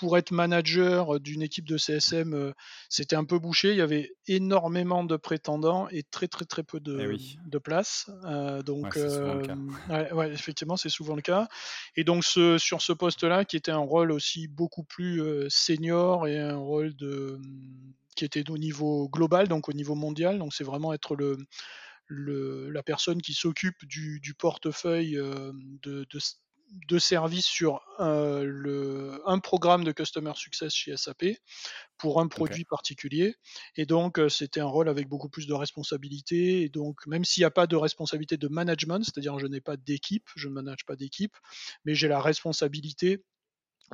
pour 0.00 0.16
être 0.16 0.30
manager 0.30 1.16
euh, 1.16 1.20
d'une 1.20 1.42
équipe 1.42 1.68
de 1.68 1.76
CSM, 1.76 2.32
euh, 2.32 2.52
c'était 2.88 3.16
un 3.16 3.24
peu 3.24 3.38
bouché. 3.38 3.72
Il 3.72 3.76
y 3.76 3.82
avait 3.82 4.10
énormément 4.26 5.04
de 5.04 5.16
prétendants 5.16 5.88
et 5.90 6.02
très 6.02 6.26
très 6.26 6.46
très 6.46 6.62
peu 6.62 6.80
de, 6.80 7.12
eh 7.12 7.38
de 7.46 7.58
place. 7.58 8.10
Euh, 8.24 8.62
donc, 8.62 8.96
ouais, 8.96 10.32
effectivement, 10.32 10.78
c'est 10.78 10.88
souvent 10.88 11.14
le 11.14 11.20
cas. 11.20 11.48
Et 11.96 12.04
donc, 12.04 12.24
ce, 12.24 12.56
sur 12.56 12.80
ce 12.80 12.94
poste-là, 12.94 13.44
qui 13.44 13.58
était 13.58 13.70
un 13.70 13.76
rôle 13.76 14.10
aussi 14.10 14.48
beaucoup 14.48 14.84
plus 14.84 15.22
senior 15.50 16.26
et 16.26 16.38
un 16.38 16.56
rôle 16.56 16.96
de, 16.96 17.38
qui 18.16 18.24
était 18.24 18.50
au 18.50 18.56
niveau 18.56 19.10
global, 19.10 19.48
donc 19.48 19.68
au 19.68 19.74
niveau 19.74 19.94
mondial. 19.94 20.38
Donc, 20.38 20.54
c'est 20.54 20.64
vraiment 20.64 20.94
être 20.94 21.14
le, 21.14 21.36
le, 22.06 22.70
la 22.70 22.82
personne 22.82 23.20
qui 23.20 23.34
s'occupe 23.34 23.84
du, 23.84 24.18
du, 24.20 24.32
portefeuille 24.32 25.16
de, 25.16 26.06
de, 26.10 26.18
de 26.70 26.98
services 26.98 27.46
sur 27.46 27.80
euh, 27.98 28.44
le, 28.44 29.20
un 29.26 29.38
programme 29.38 29.84
de 29.84 29.92
Customer 29.92 30.32
Success 30.36 30.72
chez 30.72 30.96
SAP 30.96 31.24
pour 31.98 32.20
un 32.20 32.28
produit 32.28 32.64
particulier. 32.64 33.34
Et 33.76 33.86
donc, 33.86 34.18
euh, 34.18 34.28
c'était 34.28 34.60
un 34.60 34.66
rôle 34.66 34.88
avec 34.88 35.08
beaucoup 35.08 35.28
plus 35.28 35.46
de 35.46 35.54
responsabilités. 35.54 36.62
Et 36.62 36.68
donc, 36.68 37.06
même 37.06 37.24
s'il 37.24 37.42
n'y 37.42 37.46
a 37.46 37.50
pas 37.50 37.66
de 37.66 37.76
responsabilité 37.76 38.36
de 38.36 38.48
management, 38.48 39.04
c'est-à-dire 39.04 39.38
je 39.38 39.46
n'ai 39.46 39.60
pas 39.60 39.76
d'équipe, 39.76 40.28
je 40.36 40.48
ne 40.48 40.54
manage 40.54 40.84
pas 40.86 40.96
d'équipe, 40.96 41.36
mais 41.84 41.94
j'ai 41.94 42.08
la 42.08 42.20
responsabilité 42.20 43.24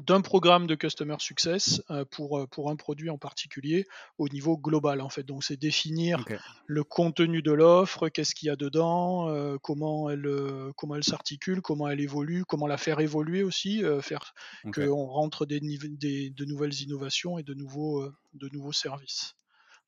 d'un 0.02 0.20
programme 0.20 0.66
de 0.66 0.74
customer 0.74 1.16
success 1.18 1.82
euh, 1.90 2.04
pour, 2.04 2.38
euh, 2.38 2.46
pour 2.46 2.70
un 2.70 2.76
produit 2.76 3.08
en 3.08 3.18
particulier 3.18 3.86
au 4.18 4.28
niveau 4.28 4.58
global 4.58 5.00
en 5.00 5.08
fait. 5.08 5.22
Donc 5.22 5.42
c'est 5.44 5.56
définir 5.56 6.24
le 6.66 6.84
contenu 6.84 7.42
de 7.42 7.52
l'offre, 7.52 8.08
qu'est-ce 8.08 8.34
qu'il 8.34 8.48
y 8.48 8.50
a 8.50 8.56
dedans, 8.56 9.28
euh, 9.28 9.56
comment 9.62 10.10
elle, 10.10 10.28
comment 10.76 10.96
elle 10.96 11.04
s'articule, 11.04 11.62
comment 11.62 11.88
elle 11.88 12.00
évolue, 12.00 12.44
comment 12.44 12.66
la 12.66 12.76
faire 12.78 13.00
évoluer 13.00 13.42
aussi, 13.42 13.82
faire 14.02 14.34
qu'on 14.72 15.06
rentre 15.06 15.46
des, 15.46 15.60
des, 15.60 16.30
de 16.30 16.44
nouvelles 16.44 16.74
innovations 16.82 17.38
et 17.38 17.42
de 17.42 17.54
nouveaux, 17.54 18.06
de 18.34 18.48
nouveaux 18.52 18.72
services. 18.72 19.34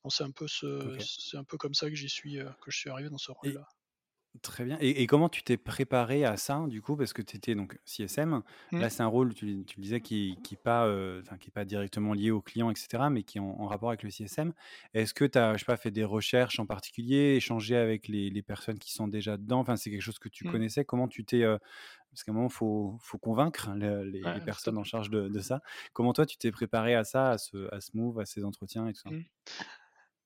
C'est 0.09 0.25
un, 0.25 0.31
peu 0.31 0.49
ce, 0.49 0.97
c'est 1.01 1.37
un 1.37 1.45
peu 1.45 1.59
comme 1.59 1.75
ça 1.75 1.91
que 1.91 1.95
j'y 1.95 2.09
suis, 2.09 2.37
que 2.37 2.71
je 2.71 2.79
suis 2.79 2.89
arrivé 2.89 3.11
dans 3.11 3.19
ce 3.19 3.31
rôle-là. 3.31 3.69
Très 4.43 4.65
bien. 4.65 4.77
Et, 4.81 5.07
comment 5.07 5.29
tu 5.29 5.43
t'es 5.43 5.57
préparé 5.57 6.25
à 6.25 6.37
ça, 6.37 6.65
du 6.69 6.83
coup, 6.83 6.97
parce 6.97 7.13
que 7.13 7.23
tu 7.23 7.37
étais 7.37 7.55
donc 7.55 7.79
CSM. 7.85 8.43
Mmh. 8.73 8.81
Là, 8.81 8.91
c'est 8.91 9.03
un 9.03 9.07
rôle, 9.07 9.35
tu, 9.35 9.47
le 9.47 9.65
disais, 9.79 10.01
qui 10.01 10.37
n'est 10.51 10.57
pas, 10.57 10.87
euh, 10.87 11.23
pas 11.55 11.65
directement 11.65 12.13
lié 12.13 12.31
au 12.31 12.41
client, 12.41 12.71
etc., 12.71 13.05
mais 13.11 13.23
qui 13.23 13.39
est 13.39 13.41
en, 13.41 13.67
rapport 13.67 13.89
avec 13.89 14.03
le 14.03 14.11
CSM. 14.11 14.53
Est-ce 14.95 15.15
que 15.15 15.25
tu 15.25 15.39
as, 15.39 15.55
je 15.55 15.61
sais 15.61 15.65
pas, 15.65 15.77
fait 15.77 15.91
des 15.91 16.05
recherches 16.05 16.61
en 16.61 16.67
particulier, 16.67 17.37
échangé 17.37 17.77
avec 17.77 18.09
les, 18.09 18.43
personnes 18.43 18.79
qui 18.79 18.93
sont 18.93 19.09
déjà 19.09 19.37
dedans? 19.37 19.61
Enfin, 19.61 19.77
c'est 19.77 19.91
quelque 19.91 20.03
chose 20.03 20.19
que 20.19 20.29
tu 20.29 20.47
mmh. 20.47 20.53
connaissais. 20.53 20.85
Comment 20.85 21.09
tu 21.09 21.25
t'es. 21.25 21.43
Euh, 21.43 21.59
parce 22.11 22.25
qu'à 22.25 22.33
un 22.33 22.35
moment, 22.35 22.49
il 22.49 22.53
faut, 22.53 22.97
faut, 23.01 23.19
convaincre 23.19 23.71
les, 23.75 24.23
personnes 24.45 24.79
en 24.79 24.85
charge 24.85 25.11
de, 25.11 25.41
ça. 25.41 25.61
Comment 25.93 26.13
toi, 26.13 26.27
tu 26.27 26.37
t'es 26.37 26.51
préparé 26.51 26.95
à 26.95 27.05
ça, 27.05 27.31
à 27.31 27.39
ce, 27.39 27.73
à 27.73 27.81
ce 27.81 27.91
move, 27.95 28.19
à 28.19 28.27
ces 28.27 28.45
entretiens 28.45 28.89
et 28.89 28.93
tout 28.93 29.01
ça 29.01 29.11
mmh. 29.11 29.25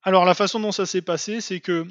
Alors, 0.03 0.25
la 0.25 0.33
façon 0.33 0.59
dont 0.59 0.73
ça 0.73 0.85
s'est 0.85 1.01
passé, 1.01 1.39
c'est 1.39 1.61
que 1.61 1.87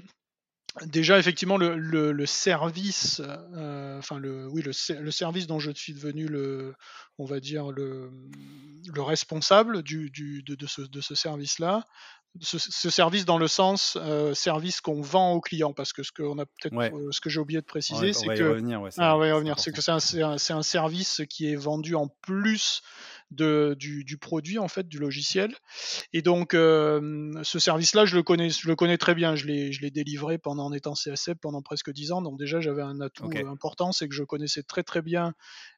Déjà, 0.86 1.18
effectivement, 1.18 1.58
le, 1.58 2.26
service, 2.26 3.20
euh, 3.54 3.98
enfin 3.98 4.18
le, 4.18 4.48
oui, 4.48 4.62
le, 4.62 5.10
service 5.10 5.46
dont 5.46 5.58
je 5.58 5.70
suis 5.70 5.92
devenu 5.92 6.26
le, 6.26 6.74
on 7.18 7.26
va 7.26 7.40
dire 7.40 7.70
le, 7.70 8.10
le 8.92 9.02
responsable 9.02 9.82
du, 9.82 10.10
de, 10.10 10.66
ce, 10.66 10.82
de 10.82 11.00
ce 11.02 11.14
service-là, 11.14 11.86
ce, 12.40 12.90
service 12.90 13.26
dans 13.26 13.36
le 13.36 13.48
sens 13.48 13.98
euh, 14.00 14.32
service 14.32 14.80
qu'on 14.80 15.02
vend 15.02 15.32
aux 15.32 15.40
clients, 15.40 15.74
parce 15.74 15.92
que 15.92 16.02
ce 16.02 16.12
que 16.12 16.22
on 16.22 16.38
a 16.38 16.46
peut-être, 16.46 16.74
euh, 16.74 17.12
ce 17.12 17.20
que 17.20 17.28
j'ai 17.28 17.40
oublié 17.40 17.60
de 17.60 17.66
préciser, 17.66 18.14
c'est 18.14 18.26
que, 18.26 18.58
ah, 18.98 19.12
revenir, 19.12 19.58
c'est 19.58 19.72
que 19.72 19.82
c'est 19.82 19.90
un, 20.22 20.36
un, 20.48 20.62
service 20.62 21.22
qui 21.28 21.52
est 21.52 21.56
vendu 21.56 21.94
en 21.94 22.08
plus 22.08 22.82
de, 23.32 23.74
du, 23.78 24.16
produit 24.18 24.58
en 24.58 24.68
fait 24.68 24.88
du 24.88 24.98
logiciel. 24.98 25.54
Et 26.12 26.22
donc 26.22 26.54
euh, 26.54 27.32
ce 27.42 27.58
service-là, 27.58 28.04
je 28.04 28.16
le 28.16 28.22
connais, 28.22 28.50
je 28.50 28.68
le 28.68 28.76
connais 28.76 28.98
très 28.98 29.14
bien. 29.14 29.34
Je 29.34 29.46
l'ai, 29.46 29.72
je 29.72 29.80
l'ai 29.80 29.90
délivré 29.90 30.38
pendant 30.38 30.66
en 30.66 30.72
étant 30.72 30.94
CSF 30.94 31.34
pendant 31.40 31.62
presque 31.62 31.92
10 31.92 32.12
ans. 32.12 32.22
Donc 32.22 32.38
déjà 32.38 32.60
j'avais 32.60 32.82
un 32.82 33.00
atout 33.00 33.30
important, 33.46 33.92
c'est 33.92 34.08
que 34.08 34.14
je 34.14 34.24
connaissais 34.24 34.62
très 34.62 34.82
très 34.82 35.02
bien 35.02 35.34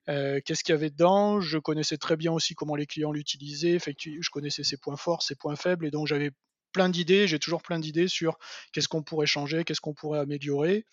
euh, 0.09 0.41
qu'est-ce 0.45 0.65
qu'il 0.65 0.73
y 0.73 0.77
avait 0.77 0.91
dedans. 0.91 1.41
Je 1.41 1.59
connaissais 1.59 1.97
très 1.97 2.17
bien 2.17 2.33
aussi 2.33 2.55
comment 2.55 2.77
les 2.77 2.87
clients 2.87 3.13
l'utilisaient. 3.13 3.79
Je 3.79 4.31
connaissais 4.31 4.65
ses 4.65 4.77
points 4.77 4.97
forts, 4.97 5.23
ses 5.23 5.35
points 5.35 5.57
faibles, 5.57 5.87
et 5.87 5.91
donc 5.91 6.07
j'avais 6.07 6.31
plein 6.73 6.89
d'idées. 6.89 7.27
J'ai 7.27 7.39
toujours 7.39 7.63
plein 7.63 7.79
d'idées 7.79 8.09
sur 8.09 8.39
qu'est-ce 8.73 8.89
qu'on 8.89 9.03
pourrait 9.03 9.27
changer, 9.27 9.65
qu'est-ce 9.65 9.81
qu'on 9.81 9.95
pourrait 9.95 10.21
améliorer. 10.21 10.85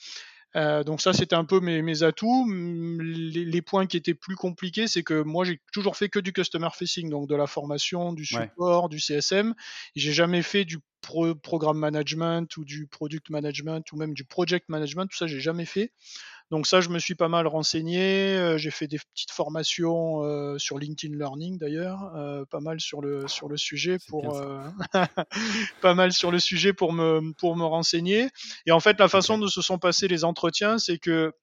Euh, 0.55 0.83
donc 0.83 1.01
ça, 1.01 1.13
c'était 1.13 1.35
un 1.35 1.45
peu 1.45 1.59
mes, 1.59 2.03
atouts. 2.03 2.51
Les, 2.51 3.61
points 3.61 3.85
qui 3.85 3.97
étaient 3.97 4.13
plus 4.13 4.35
compliqués, 4.35 4.87
c'est 4.87 5.03
que 5.03 5.21
moi, 5.21 5.45
j'ai 5.45 5.61
toujours 5.71 5.95
fait 5.95 6.09
que 6.09 6.19
du 6.19 6.33
customer 6.33 6.69
facing, 6.73 7.09
donc 7.09 7.29
de 7.29 7.35
la 7.35 7.47
formation, 7.47 8.13
du 8.13 8.25
support, 8.25 8.89
du 8.89 8.99
CSM. 8.99 9.53
J'ai 9.95 10.13
jamais 10.13 10.41
fait 10.41 10.65
du 10.65 10.79
programme 11.01 11.79
management 11.79 12.55
ou 12.57 12.65
du 12.65 12.87
product 12.87 13.29
management 13.29 13.91
ou 13.91 13.97
même 13.97 14.13
du 14.13 14.25
project 14.25 14.69
management. 14.69 15.07
Tout 15.07 15.17
ça, 15.17 15.27
j'ai 15.27 15.39
jamais 15.39 15.65
fait. 15.65 15.91
Donc 16.51 16.67
ça, 16.67 16.81
je 16.81 16.89
me 16.89 16.99
suis 16.99 17.15
pas 17.15 17.29
mal 17.29 17.47
renseigné. 17.47 18.35
Euh, 18.35 18.57
j'ai 18.57 18.71
fait 18.71 18.87
des 18.87 18.99
petites 18.99 19.31
formations 19.31 20.21
euh, 20.25 20.57
sur 20.57 20.77
LinkedIn 20.77 21.17
Learning 21.17 21.57
d'ailleurs, 21.57 22.13
euh, 22.15 22.43
pas 22.43 22.59
mal 22.59 22.81
sur 22.81 23.01
le 23.01 23.25
sur 23.29 23.47
le 23.47 23.55
sujet 23.55 23.97
pour 24.09 24.37
pas 25.81 25.93
mal 25.93 26.11
sur 26.11 26.29
le 26.29 26.39
sujet 26.39 26.73
pour 26.73 26.91
me 26.91 27.31
pour 27.37 27.55
me 27.55 27.63
renseigner. 27.63 28.27
Et 28.65 28.71
en 28.73 28.81
fait, 28.81 28.99
la 28.99 29.07
façon 29.07 29.37
dont 29.37 29.47
se 29.47 29.61
sont 29.61 29.79
passés 29.79 30.09
les 30.09 30.25
entretiens, 30.25 30.77
c'est 30.77 30.97
que 30.97 31.33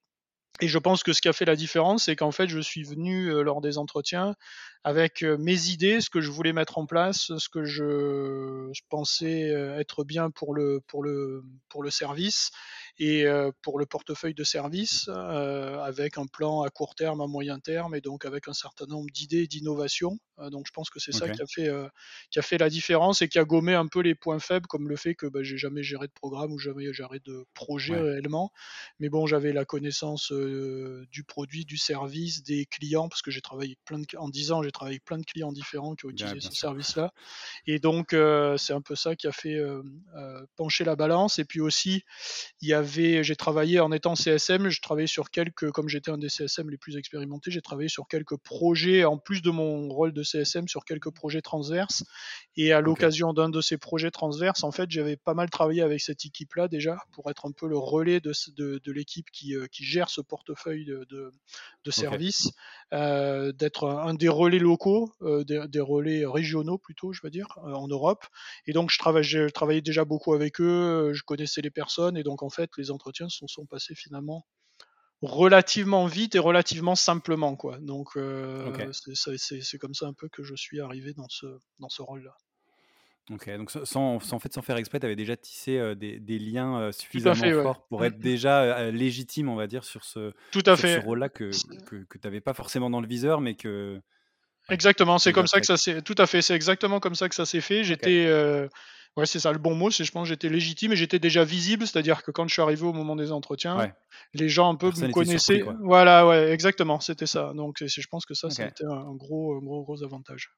et 0.61 0.68
je 0.68 0.79
pense 0.79 1.03
que 1.05 1.12
ce 1.12 1.23
qui 1.23 1.29
a 1.29 1.33
fait 1.33 1.44
la 1.44 1.57
différence, 1.57 2.05
c'est 2.05 2.16
qu'en 2.16 2.33
fait, 2.33 2.49
je 2.49 2.59
suis 2.59 2.83
venu 2.83 3.31
lors 3.44 3.61
des 3.61 3.79
entretiens 3.79 4.35
avec 4.83 5.23
mes 5.23 5.68
idées, 5.68 6.01
ce 6.01 6.11
que 6.11 6.21
je 6.21 6.33
voulais 6.33 6.53
mettre 6.53 6.79
en 6.79 6.87
place, 6.87 7.31
ce 7.38 7.49
que 7.49 7.64
je, 7.64 8.68
je 8.73 8.81
pensais 8.88 9.51
être 9.79 10.03
bien 10.03 10.31
pour 10.31 10.55
le, 10.55 10.81
pour 10.88 11.05
le, 11.05 11.44
pour 11.68 11.85
le 11.85 11.90
service 11.90 12.51
et 12.99 13.27
euh, 13.27 13.51
pour 13.63 13.79
le 13.79 13.87
portefeuille 13.87 14.35
de 14.35 14.45
services 14.45 15.09
euh, 15.09 15.81
avec 15.81 16.19
un 16.19 16.27
plan 16.27 16.63
à 16.63 16.71
court 16.71 16.95
terme, 16.95 17.21
à 17.21 17.27
moyen 17.27 17.59
terme 17.61 17.95
et 17.95 18.01
donc 18.01 18.25
avec 18.25 18.49
un 18.49 18.53
certain 18.53 18.87
nombre 18.87 19.11
d'idées 19.13 19.47
d'innovation. 19.47 20.13
Euh, 20.13 20.28
donc 20.51 20.66
je 20.66 20.72
pense 20.72 20.90
que 20.90 21.01
c'est 21.01 21.12
ça 21.12 21.29
qui 21.29 21.42
a, 21.42 21.46
fait, 21.46 21.70
qui 22.31 22.38
a 22.38 22.42
fait 22.42 22.59
la 22.59 22.68
différence 22.68 23.22
et 23.22 23.29
qui 23.29 23.38
a 23.38 23.44
gommé 23.44 23.74
un 23.74 23.87
peu 23.87 24.01
les 24.01 24.14
points 24.14 24.38
faibles 24.38 24.66
comme 24.66 24.88
le 24.88 24.96
fait 24.96 25.14
que 25.14 25.27
bah, 25.27 25.42
j'ai 25.42 25.59
jamais 25.59 25.83
géré 25.83 26.07
de 26.07 26.12
programme 26.12 26.53
ou 26.53 26.59
jamais 26.59 26.92
géré 26.92 27.20
de 27.24 27.44
projet 27.55 27.98
réellement. 27.98 28.53
Mais 29.01 29.09
bon, 29.09 29.27
j'avais 29.27 29.53
la 29.53 29.64
connaissance 29.64 30.33
du 30.33 31.24
produit, 31.24 31.64
du 31.64 31.77
service, 31.77 32.42
des 32.42 32.66
clients 32.66 33.09
parce 33.09 33.22
que 33.22 33.31
j'ai 33.31 33.40
travaillé 33.40 33.77
plein 33.85 33.98
de, 33.98 34.07
en 34.16 34.29
10 34.29 34.53
ans, 34.53 34.62
j'ai 34.62 34.72
travaillé 34.72 34.94
avec 34.94 35.05
plein 35.05 35.18
de 35.18 35.24
clients 35.24 35.53
différents 35.53 35.94
qui 35.94 36.07
ont 36.07 36.11
utilisé 36.11 36.40
ce 36.40 36.53
service-là. 36.53 37.12
Et 37.66 37.79
donc 37.79 38.14
c'est 38.57 38.72
un 38.72 38.83
peu 38.83 38.94
ça 38.94 39.16
qui 39.16 39.27
a 39.27 39.33
fait 39.33 39.61
pencher 40.57 40.85
la 40.85 40.96
balance. 40.96 41.38
Et 41.38 41.44
puis 41.44 41.61
aussi, 41.61 42.03
il 42.61 42.68
y 42.68 42.74
avait 42.74 43.22
j'ai 43.22 43.37
travaillé 43.37 43.81
en 43.81 43.92
étant 43.92 44.14
CSM, 44.14 44.68
je 44.68 44.81
travaillais 44.81 45.07
sur 45.07 45.31
quelques, 45.31 45.70
comme 45.70 45.88
j'étais 45.88 46.11
un 46.11 46.18
des 46.18 46.29
CSM 46.29 46.70
les 46.70 46.79
plus 46.79 46.96
expérimentés, 46.96 47.51
j'ai 47.51 47.61
travaillé 47.61 47.88
sur 47.88 48.07
quelques 48.09 48.37
projets, 48.37 49.05
en 49.05 49.18
plus 49.18 49.42
de 49.42 49.51
mon 49.51 49.88
rôle 49.88 50.12
de 50.12 50.22
CSM, 50.29 50.69
sur 50.69 50.85
quelques 50.85 51.11
projets 51.11 51.43
transverses. 51.43 52.05
Et 52.57 52.73
à 52.73 52.81
l'occasion 52.81 53.33
d'un 53.33 53.49
de 53.49 53.61
ces 53.61 53.79
projets 53.79 54.11
transverses, 54.11 54.64
en 54.64 54.73
fait, 54.73 54.91
j'avais 54.91 55.17
pas 55.17 55.35
mal 55.35 55.49
travaillé 55.51 55.83
avec 55.83 56.01
cette 56.01 56.25
équipe-là 56.25 56.69
déjà, 56.69 56.99
pour 57.12 57.31
être 57.31 57.47
un 57.47 57.53
peu 57.53 57.69
le 57.69 57.79
relais 57.79 58.21
de, 58.21 58.33
de, 58.57 58.93
l'équipe 58.93 59.31
qui, 59.31 59.55
euh, 59.55 59.67
qui, 59.71 59.85
gère 59.85 60.11
ce 60.11 60.21
portefeuille 60.21 60.85
de, 60.85 61.07
de 61.85 61.91
services, 61.91 62.51
euh, 62.93 63.53
d'être 63.53 63.88
un, 63.88 64.14
des 64.14 64.29
relais 64.29 64.59
locaux, 64.59 65.12
euh, 65.23 65.45
des, 65.45 65.81
relais 65.81 66.27
régionaux 66.27 66.79
plutôt, 66.79 67.12
je 67.12 67.21
veux 67.23 67.31
dire, 67.31 67.59
en 67.62 67.88
Europe. 67.88 68.25
Et 68.67 68.73
donc, 68.73 68.91
je, 68.91 68.99
travaillais, 68.99 69.25
je 69.25 69.49
travaillais 69.49 69.81
déjà 69.81 70.05
beaucoup 70.05 70.35
avec 70.35 70.61
eux, 70.61 71.12
je 71.14 71.23
connaissais 71.23 71.61
les 71.61 71.71
personnes, 71.71 72.17
et 72.17 72.23
donc, 72.23 72.43
en 72.43 72.51
fait, 72.51 72.71
les 72.77 72.91
entretiens 72.91 73.29
se 73.29 73.47
sont 73.47 73.67
passés 73.67 73.95
finalement 73.95 74.47
relativement 75.23 76.07
vite 76.07 76.35
et 76.35 76.39
relativement 76.39 76.95
simplement 76.95 77.57
quoi. 77.57 77.79
Donc 77.79 78.17
euh, 78.17 78.93
c'est 79.15 79.79
comme 79.79 79.95
ça 79.95 80.07
un 80.07 80.13
peu 80.13 80.29
que 80.29 80.43
je 80.43 80.55
suis 80.55 80.81
arrivé 80.81 81.13
dans 81.13 81.29
ce, 81.29 81.47
dans 81.81 81.89
ce 81.89 82.03
rôle-là. 82.03 82.37
Ok, 83.31 83.51
donc 83.59 83.71
sans, 83.71 84.21
sans, 84.21 84.39
fait, 84.39 84.53
sans 84.53 84.63
faire 84.63 84.79
exprès, 84.79 85.01
tu 85.01 85.07
avais 85.07 85.17
déjà 85.17 85.37
tissé 85.37 85.77
euh, 85.77 85.95
des, 85.95 86.19
des, 86.19 86.39
liens 86.39 86.81
euh, 86.81 86.93
suffisamment 86.93 87.63
forts 87.63 87.87
pour 87.89 88.03
être 88.07 88.15
mm, 88.15 88.21
mm. 88.21 88.23
déjà 88.23 88.91
légitime, 88.91 89.51
on 89.51 89.55
va 89.55 89.67
dire, 89.67 89.85
sur 89.85 90.03
ce, 90.03 90.33
Tout 90.51 90.63
à 90.65 90.77
fait. 90.77 90.99
ce 90.99 91.05
rôle-là 91.05 91.29
que, 91.29 91.51
que, 91.85 91.97
que 92.05 92.17
tu 92.17 92.27
n'avais 92.27 92.41
pas 92.41 92.55
forcément 92.55 92.89
dans 92.89 93.03
le 93.03 93.07
viseur, 93.07 93.43
mais 93.43 93.55
que... 93.55 94.01
Exactement, 94.71 95.19
c'est 95.19 95.35
comme 95.35 95.47
ça 95.47 95.61
que 95.61 95.67
ça 95.67 95.77
s'est... 95.77 96.01
Tout 96.01 96.15
à 96.17 96.27
fait, 96.27 96.41
c'est 96.41 96.55
exactement 96.55 97.01
comme 97.01 97.15
ça 97.15 97.29
que 97.29 97.35
ça 97.35 97.45
s'est 97.45 97.61
fait. 97.61 97.85
J'étais... 97.85 98.27
Ouais, 99.16 99.27
c'est 99.27 99.40
ça 99.40 99.53
le 99.53 99.59
bon 99.59 99.75
mot. 99.75 99.90
C'est, 99.90 100.05
je 100.05 100.12
pense, 100.12 100.25
que 100.25 100.29
j'étais 100.29 100.49
légitime 100.49 100.92
et 100.92 100.97
j'étais 100.97 101.18
déjà 101.18 101.44
visible, 101.44 101.87
c'est-à-dire 101.87 102.23
que 102.23 102.31
quand 102.31 102.47
je 102.47 102.53
suis 102.53 102.62
arrivé 102.62 102.85
au 102.85 102.92
moment 102.92 103.16
des 103.16 103.33
entretiens, 103.33 103.92
les 104.35 104.49
gens 104.49 104.71
un 104.71 104.77
peu 104.77 104.88
me 104.88 105.11
connaissaient. 105.11 105.62
voilà, 105.81 106.27
ouais, 106.27 106.51
exactement, 106.53 107.01
c'était 107.01 107.27
ça. 107.27 107.53
Donc, 107.55 107.79
je 107.85 108.07
pense 108.09 108.27
que 108.27 108.35
ça, 108.35 108.51
c'était 108.51 108.85
un 108.85 109.14
gros, 109.14 109.61
gros, 109.61 109.83
gros 109.83 110.03
avantage. 110.03 110.53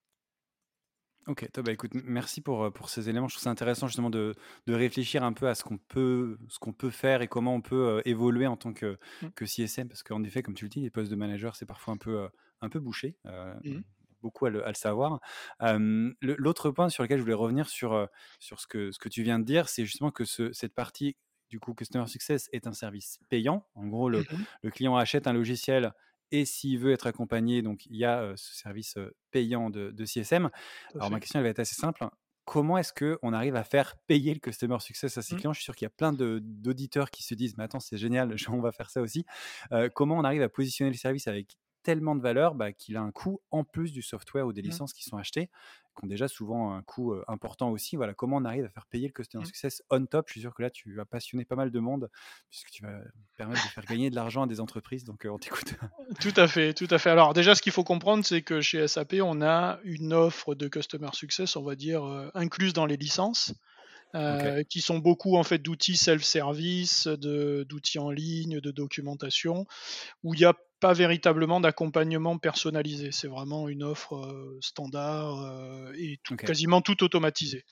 Ok, 1.27 1.49
toi, 1.53 1.63
bah, 1.63 1.73
écoute, 1.73 1.93
merci 1.95 2.41
pour, 2.41 2.65
euh, 2.65 2.71
pour 2.71 2.89
ces 2.89 3.09
éléments. 3.09 3.29
Je 3.29 3.35
trouve 3.35 3.45
ça 3.45 3.51
intéressant 3.51 3.87
justement 3.87 4.11
de, 4.11 4.35
de 4.67 4.75
réfléchir 4.75 5.23
un 5.23 5.33
peu 5.33 5.49
à 5.49 5.55
ce 5.55 5.63
qu'on 5.63 5.77
peut, 5.77 6.39
ce 6.49 6.59
qu'on 6.59 6.73
peut 6.73 6.91
faire 6.91 7.21
et 7.21 7.29
comment 7.29 7.55
on 7.55 7.61
peut 7.61 7.87
euh, 7.89 8.03
évoluer 8.05 8.47
en 8.47 8.57
tant 8.57 8.73
que, 8.73 8.99
mmh. 9.23 9.29
que 9.37 9.45
CSM, 9.45 9.89
parce 9.89 10.03
qu'en 10.03 10.23
effet, 10.25 10.43
comme 10.43 10.55
tu 10.55 10.65
le 10.65 10.71
dis, 10.71 10.81
les 10.81 10.91
postes 10.91 11.11
de 11.11 11.17
manager, 11.17 11.57
c'est 11.57 11.67
parfois 11.67 11.95
un 11.95 11.99
peu, 11.99 12.21
euh, 12.21 12.29
un 12.63 12.69
peu 12.69 12.81
bouché. 12.81 13.17
Mmh 13.25 13.81
beaucoup 14.23 14.47
à 14.47 14.51
le, 14.51 14.63
savoir. 14.75 15.21
L'autre 16.21 16.71
point 16.71 16.89
sur 16.89 17.03
lequel 17.03 17.19
je 17.19 17.23
voulais 17.23 17.35
revenir 17.35 17.69
sur, 17.69 18.09
sur 18.39 18.61
ce, 18.61 18.67
que, 18.67 18.93
ce 18.93 18.99
que 18.99 19.09
tu 19.09 19.23
viens 19.23 19.39
de 19.39 19.45
dire, 19.45 19.69
c'est 19.69 19.85
justement 19.85 20.11
que 20.11 20.25
ce, 20.25 20.53
cette 20.53 20.75
partie 20.75 21.17
du 21.49 21.59
coup 21.59 21.75
Customer 21.75 22.07
Success 22.07 22.49
est 22.53 22.67
un 22.67 22.73
service 22.73 23.19
payant. 23.29 23.67
En 23.75 23.87
gros, 23.87 24.09
le, 24.09 24.21
mmh 24.21 24.25
le 24.63 24.71
client 24.71 24.97
achète 24.97 25.27
un 25.27 25.33
logiciel 25.33 25.93
et 26.33 26.45
s'il 26.45 26.79
veut 26.79 26.93
être 26.93 27.07
accompagné, 27.07 27.61
donc 27.63 27.87
il 27.87 27.97
y 27.97 28.05
a 28.05 28.33
ce 28.37 28.55
service 28.55 28.97
payant 29.31 29.69
de, 29.69 29.91
de 29.91 30.05
CSM. 30.05 30.51
Alors 30.95 31.11
ma 31.11 31.19
question 31.19 31.41
elle 31.41 31.45
va 31.45 31.51
être 31.51 31.59
assez 31.59 31.75
simple. 31.75 32.07
Comment 32.45 32.79
est-ce 32.79 32.93
qu'on 32.93 33.33
arrive 33.33 33.55
à 33.55 33.65
faire 33.65 33.97
payer 34.07 34.35
le 34.35 34.41
Customer 34.41 34.79
Success 34.81 35.17
à 35.19 35.23
ses 35.23 35.35
mmh. 35.35 35.39
clients? 35.39 35.53
Je 35.53 35.59
suis 35.59 35.65
sûr 35.65 35.75
qu'il 35.75 35.85
y 35.85 35.87
a 35.87 35.91
plein 35.91 36.13
d'auditeurs 36.13 37.11
qui 37.11 37.23
se 37.23 37.35
disent, 37.35 37.57
mais 37.57 37.65
attends, 37.65 37.81
c'est 37.81 37.99
génial, 37.99 38.35
on 38.49 38.61
va 38.61 38.73
faire 38.73 38.91
ça 38.91 39.01
aussi. 39.01 39.25
comment 39.95 40.17
on 40.17 40.25
arrive 40.25 40.43
à 40.43 40.49
positionner 40.49 40.91
le 40.91 40.97
service 40.97 41.27
avec 41.27 41.57
tellement 41.83 42.15
de 42.15 42.21
valeur 42.23 42.55
bah, 42.55 42.73
qu'il 42.73 42.97
a 42.97 43.01
un 43.03 43.11
coût 43.11 43.41
en 43.51 43.65
plus 43.65 43.93
du 43.93 44.03
software 44.03 44.47
ou 44.47 44.53
des 44.53 44.63
Mmh. 44.63 44.67
licences 44.67 44.93
qui 44.93 45.03
sont 45.05 45.17
achetées, 45.17 45.47
qui 45.97 46.05
ont 46.05 46.07
déjà 46.07 46.29
souvent 46.29 46.75
un 46.75 46.83
coût 46.83 47.13
euh, 47.13 47.25
important 47.29 47.71
aussi. 47.71 47.97
Voilà, 47.97 48.15
comment 48.15 48.37
on 48.37 48.45
arrive 48.45 48.65
à 48.65 48.69
faire 48.69 48.87
payer 48.87 49.07
le 49.07 49.13
customer 49.13 49.43
Mmh. 49.43 49.47
success 49.47 49.83
on 49.91 50.07
top? 50.07 50.29
Je 50.29 50.33
suis 50.33 50.41
sûr 50.41 50.55
que 50.55 50.63
là, 50.63 50.71
tu 50.71 50.95
vas 50.95 51.05
passionner 51.05 51.45
pas 51.45 51.57
mal 51.57 51.71
de 51.71 51.79
monde 51.81 52.11
puisque 52.49 52.71
tu 52.71 52.83
vas 52.83 52.99
permettre 53.37 53.65
de 53.65 53.69
faire 53.71 53.85
gagner 53.85 54.11
de 54.11 54.15
l'argent 54.15 54.43
à 54.43 54.47
des 54.47 54.61
entreprises. 54.61 55.05
Donc, 55.05 55.25
euh, 55.25 55.31
on 55.31 55.39
t'écoute. 55.39 55.75
Tout 56.21 56.35
à 56.37 56.47
fait, 56.49 56.75
tout 56.75 56.89
à 56.91 56.99
fait. 56.99 57.11
Alors 57.11 57.35
déjà, 57.35 57.55
ce 57.55 57.63
qu'il 57.63 57.73
faut 57.73 57.85
comprendre, 57.85 58.25
c'est 58.25 58.43
que 58.43 58.61
chez 58.61 58.87
SAP, 58.87 59.15
on 59.23 59.43
a 59.43 59.79
une 59.85 60.13
offre 60.13 60.55
de 60.55 60.69
Customer 60.69 61.09
Success, 61.13 61.57
on 61.57 61.63
va 61.63 61.77
dire, 61.77 62.05
euh, 62.05 62.31
incluse 62.35 62.73
dans 62.73 62.87
les 62.87 62.97
licences, 62.97 63.55
qui 64.69 64.81
sont 64.81 64.99
beaucoup 64.99 65.37
en 65.37 65.45
fait 65.45 65.59
d'outils 65.59 65.97
self-service, 65.97 67.07
d'outils 67.07 68.01
en 68.01 68.11
ligne, 68.11 68.59
de 68.61 68.71
documentation, 68.73 69.67
où 70.25 70.35
il 70.35 70.39
n'y 70.39 70.45
a 70.45 70.55
pas 70.81 70.95
véritablement 70.95 71.61
d'accompagnement 71.61 72.39
personnalisé. 72.39 73.13
C'est 73.13 73.29
vraiment 73.29 73.69
une 73.69 73.83
offre 73.83 74.17
euh, 74.17 74.59
standard 74.63 75.43
euh, 75.45 75.93
et 75.99 76.19
tout- 76.25 76.37
quasiment 76.37 76.81
tout 76.81 77.05
automatisé. 77.05 77.65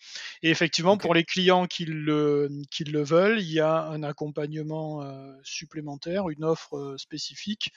Et 0.42 0.50
effectivement, 0.50 0.98
pour 0.98 1.14
les 1.14 1.24
clients 1.24 1.66
qui 1.66 1.86
le, 1.86 2.50
qui 2.70 2.84
le 2.84 3.02
veulent, 3.02 3.40
il 3.40 3.50
y 3.50 3.60
a 3.60 3.84
un 3.86 4.02
accompagnement 4.02 5.02
euh, 5.02 5.32
supplémentaire, 5.42 6.28
une 6.28 6.44
offre 6.44 6.96
spécifique 6.98 7.72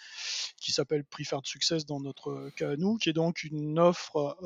qui 0.58 0.72
s'appelle 0.74 1.06
Preferred 1.06 1.46
Success 1.46 1.86
dans 1.86 2.02
notre 2.02 2.50
cas 2.58 2.72
à 2.72 2.76
nous, 2.76 2.98
qui 2.98 3.10
est 3.10 3.14
donc 3.14 3.44
une 3.44 3.80
offre 3.80 4.38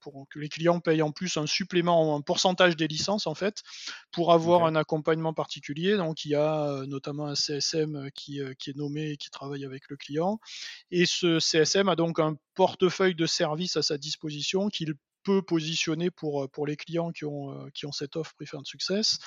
pour 0.00 0.26
que 0.28 0.38
les 0.38 0.48
clients 0.48 0.80
payent 0.80 1.02
en 1.02 1.12
plus 1.12 1.36
un 1.36 1.46
supplément, 1.46 2.16
un 2.16 2.20
pourcentage 2.20 2.76
des 2.76 2.88
licences 2.88 3.26
en 3.26 3.34
fait, 3.34 3.62
pour 4.10 4.32
avoir 4.32 4.64
un 4.66 4.74
accompagnement 4.74 5.32
particulier. 5.32 5.96
Donc 5.96 6.24
il 6.24 6.32
y 6.32 6.34
a 6.34 6.84
notamment 6.86 7.26
un 7.26 7.34
CSM 7.34 8.10
qui, 8.14 8.40
qui 8.58 8.70
est 8.70 8.76
nommé 8.76 9.10
et 9.10 9.16
qui 9.16 9.30
travaille 9.30 9.64
avec 9.64 9.88
le 9.88 9.96
client. 10.00 10.38
Et 10.90 11.06
ce 11.06 11.38
CSM 11.38 11.88
a 11.88 11.96
donc 11.96 12.18
un 12.18 12.36
portefeuille 12.54 13.14
de 13.14 13.26
services 13.26 13.76
à 13.76 13.82
sa 13.82 13.98
disposition 13.98 14.68
qu'il 14.68 14.94
peut 15.22 15.42
positionner 15.42 16.10
pour, 16.10 16.48
pour 16.50 16.66
les 16.66 16.76
clients 16.76 17.12
qui 17.12 17.24
ont, 17.26 17.52
euh, 17.52 17.68
qui 17.74 17.86
ont 17.86 17.92
cette 17.92 18.16
offre 18.16 18.32
Preferred 18.36 18.66
Success. 18.66 19.18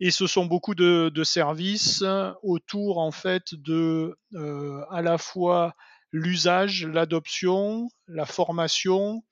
Et 0.00 0.10
ce 0.10 0.26
sont 0.26 0.46
beaucoup 0.46 0.74
de, 0.74 1.10
de 1.14 1.24
services 1.24 2.02
autour 2.42 2.98
en 2.98 3.10
fait 3.12 3.54
de 3.54 4.16
euh, 4.34 4.82
à 4.90 5.02
la 5.02 5.18
fois 5.18 5.74
l'usage, 6.12 6.86
l'adoption, 6.86 7.88
la 8.08 8.24
formation, 8.24 9.22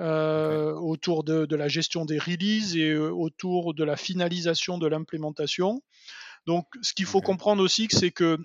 euh, 0.00 0.72
autour 0.72 1.22
de, 1.22 1.46
de 1.46 1.54
la 1.54 1.68
gestion 1.68 2.04
des 2.04 2.18
releases 2.18 2.76
et 2.76 2.90
euh, 2.90 3.10
autour 3.10 3.74
de 3.74 3.84
la 3.84 3.96
finalisation 3.96 4.76
de 4.76 4.88
l'implémentation. 4.88 5.82
Donc, 6.48 6.66
ce 6.82 6.92
qu'il 6.94 7.06
faut 7.06 7.20
comprendre 7.20 7.62
aussi, 7.62 7.86
c'est 7.92 8.10
que 8.10 8.38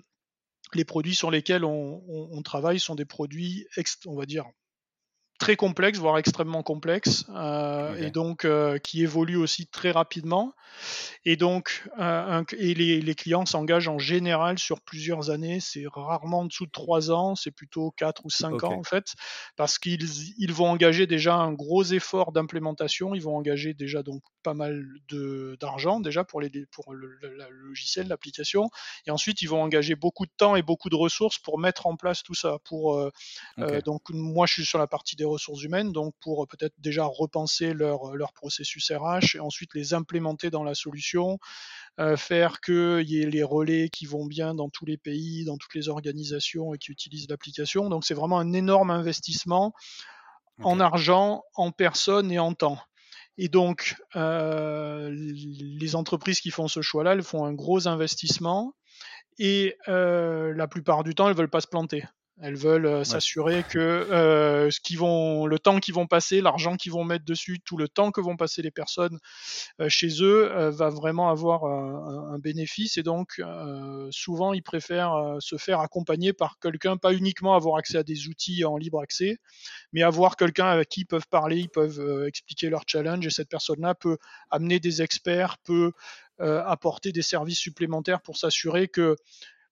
les 0.74 0.84
produits 0.84 1.14
sur 1.14 1.30
lesquels 1.30 1.64
on, 1.64 2.42
travaille 2.42 2.80
sont 2.80 2.94
des 2.94 3.04
produits, 3.04 3.66
ex- 3.76 3.98
on 4.06 4.16
va 4.16 4.26
dire, 4.26 4.44
très 5.40 5.56
complexes, 5.56 5.98
voire 5.98 6.18
extrêmement 6.18 6.62
complexes, 6.62 7.24
euh, 7.34 7.96
et 7.96 8.10
donc 8.10 8.44
euh, 8.44 8.78
qui 8.78 9.02
évoluent 9.02 9.38
aussi 9.38 9.66
très 9.66 9.90
rapidement. 9.90 10.52
Et 11.24 11.36
donc, 11.36 11.88
euh, 11.98 12.38
un- 12.40 12.44
et 12.56 12.74
les, 12.74 13.00
les 13.00 13.14
clients 13.14 13.44
s'engagent 13.46 13.88
en 13.88 13.98
général 13.98 14.58
sur 14.58 14.80
plusieurs 14.82 15.30
années. 15.30 15.58
C'est 15.58 15.84
rarement 15.92 16.40
en 16.40 16.44
dessous 16.44 16.66
de 16.66 16.70
trois 16.70 17.10
ans, 17.10 17.34
c'est 17.34 17.50
plutôt 17.50 17.90
quatre 17.90 18.24
ou 18.24 18.30
cinq 18.30 18.62
ans 18.64 18.78
en 18.78 18.84
fait, 18.84 19.14
parce 19.56 19.78
qu'ils 19.78 20.06
ils 20.38 20.52
vont 20.52 20.68
engager 20.68 21.06
déjà 21.06 21.34
un 21.34 21.52
gros 21.52 21.82
effort 21.84 22.32
d'implémentation. 22.32 23.14
Ils 23.14 23.22
vont 23.22 23.36
engager 23.36 23.74
déjà 23.74 24.02
donc 24.02 24.22
pas 24.42 24.54
mal 24.54 24.86
de- 25.08 25.56
d'argent 25.60 26.00
déjà 26.00 26.22
pour, 26.24 26.40
les, 26.40 26.50
pour 26.70 26.94
le, 26.94 27.08
le- 27.20 27.36
le 27.36 27.48
logiciel, 27.68 28.08
l'application, 28.08 28.70
et 29.06 29.10
ensuite 29.10 29.42
ils 29.42 29.48
vont 29.48 29.62
engager 29.62 29.96
beaucoup 29.96 30.26
de 30.26 30.32
temps 30.36 30.54
et 30.54 30.62
beaucoup 30.62 30.90
de 30.90 30.96
ressources 30.96 31.38
pour 31.38 31.58
mettre 31.58 31.86
en 31.86 31.96
place 31.96 32.22
tout 32.22 32.34
ça. 32.34 32.58
Pour 32.64 33.10
donc 33.84 34.02
moi 34.10 34.46
je 34.46 34.52
suis 34.54 34.64
sur 34.64 34.78
la 34.78 34.86
partie 34.86 35.16
des 35.16 35.24
ressources 35.30 35.62
humaines, 35.62 35.92
donc 35.92 36.14
pour 36.20 36.42
euh, 36.42 36.46
peut-être 36.46 36.74
déjà 36.78 37.04
repenser 37.04 37.72
leur, 37.72 38.14
leur 38.14 38.32
processus 38.32 38.90
RH 38.90 39.36
et 39.36 39.40
ensuite 39.40 39.74
les 39.74 39.94
implémenter 39.94 40.50
dans 40.50 40.64
la 40.64 40.74
solution, 40.74 41.38
euh, 41.98 42.16
faire 42.16 42.60
qu'il 42.60 43.08
y 43.08 43.22
ait 43.22 43.30
les 43.30 43.42
relais 43.42 43.88
qui 43.88 44.06
vont 44.06 44.26
bien 44.26 44.54
dans 44.54 44.68
tous 44.68 44.84
les 44.84 44.96
pays, 44.96 45.44
dans 45.44 45.56
toutes 45.56 45.74
les 45.74 45.88
organisations 45.88 46.74
et 46.74 46.78
qui 46.78 46.92
utilisent 46.92 47.28
l'application. 47.28 47.88
Donc 47.88 48.04
c'est 48.04 48.14
vraiment 48.14 48.38
un 48.38 48.52
énorme 48.52 48.90
investissement 48.90 49.72
en 50.62 50.80
argent, 50.80 51.42
en 51.54 51.72
personnes 51.72 52.30
et 52.30 52.38
en 52.38 52.52
temps. 52.52 52.78
Et 53.38 53.48
donc, 53.48 53.96
euh, 54.16 55.10
les 55.10 55.96
entreprises 55.96 56.40
qui 56.40 56.50
font 56.50 56.68
ce 56.68 56.82
choix-là, 56.82 57.12
elles 57.12 57.22
font 57.22 57.46
un 57.46 57.54
gros 57.54 57.88
investissement 57.88 58.74
et 59.38 59.76
euh, 59.88 60.52
la 60.54 60.68
plupart 60.68 61.04
du 61.04 61.14
temps, 61.14 61.28
elles 61.28 61.36
veulent 61.36 61.48
pas 61.48 61.62
se 61.62 61.66
planter. 61.66 62.04
Elles 62.42 62.56
veulent 62.56 62.86
euh, 62.86 63.04
s'assurer 63.04 63.64
que 63.64 63.78
euh, 63.78 64.70
ce 64.70 64.80
qu'ils 64.80 64.98
vont, 64.98 65.46
le 65.46 65.58
temps 65.58 65.78
qu'ils 65.78 65.94
vont 65.94 66.06
passer, 66.06 66.40
l'argent 66.40 66.76
qu'ils 66.76 66.92
vont 66.92 67.04
mettre 67.04 67.24
dessus, 67.24 67.60
tout 67.60 67.76
le 67.76 67.86
temps 67.86 68.10
que 68.12 68.20
vont 68.20 68.36
passer 68.36 68.62
les 68.62 68.70
personnes 68.70 69.18
euh, 69.80 69.88
chez 69.88 70.22
eux 70.22 70.48
va 70.70 70.88
vraiment 70.88 71.28
avoir 71.28 71.64
un, 71.64 72.34
un 72.34 72.38
bénéfice. 72.38 72.96
Et 72.96 73.02
donc, 73.02 73.40
souvent, 74.10 74.52
ils 74.52 74.62
préfèrent 74.62 75.36
se 75.40 75.56
faire 75.56 75.80
accompagner 75.80 76.32
par 76.32 76.58
quelqu'un, 76.60 76.96
pas 76.96 77.12
uniquement 77.12 77.54
avoir 77.54 77.76
accès 77.76 77.98
à 77.98 78.02
des 78.02 78.28
outils 78.28 78.64
en 78.64 78.76
libre 78.76 79.00
accès, 79.00 79.38
mais 79.92 80.02
avoir 80.02 80.36
quelqu'un 80.36 80.66
avec 80.66 80.88
qui 80.88 81.00
ils 81.00 81.06
peuvent 81.06 81.28
parler, 81.28 81.58
ils 81.58 81.68
peuvent 81.68 82.24
expliquer 82.26 82.70
leur 82.70 82.84
challenge. 82.86 83.26
Et 83.26 83.30
cette 83.30 83.48
personne-là 83.48 83.94
peut 83.94 84.16
amener 84.50 84.80
des 84.80 85.02
experts, 85.02 85.58
peut 85.58 85.92
apporter 86.38 87.12
des 87.12 87.22
services 87.22 87.58
supplémentaires 87.58 88.22
pour 88.22 88.36
s'assurer 88.36 88.88
que 88.88 89.16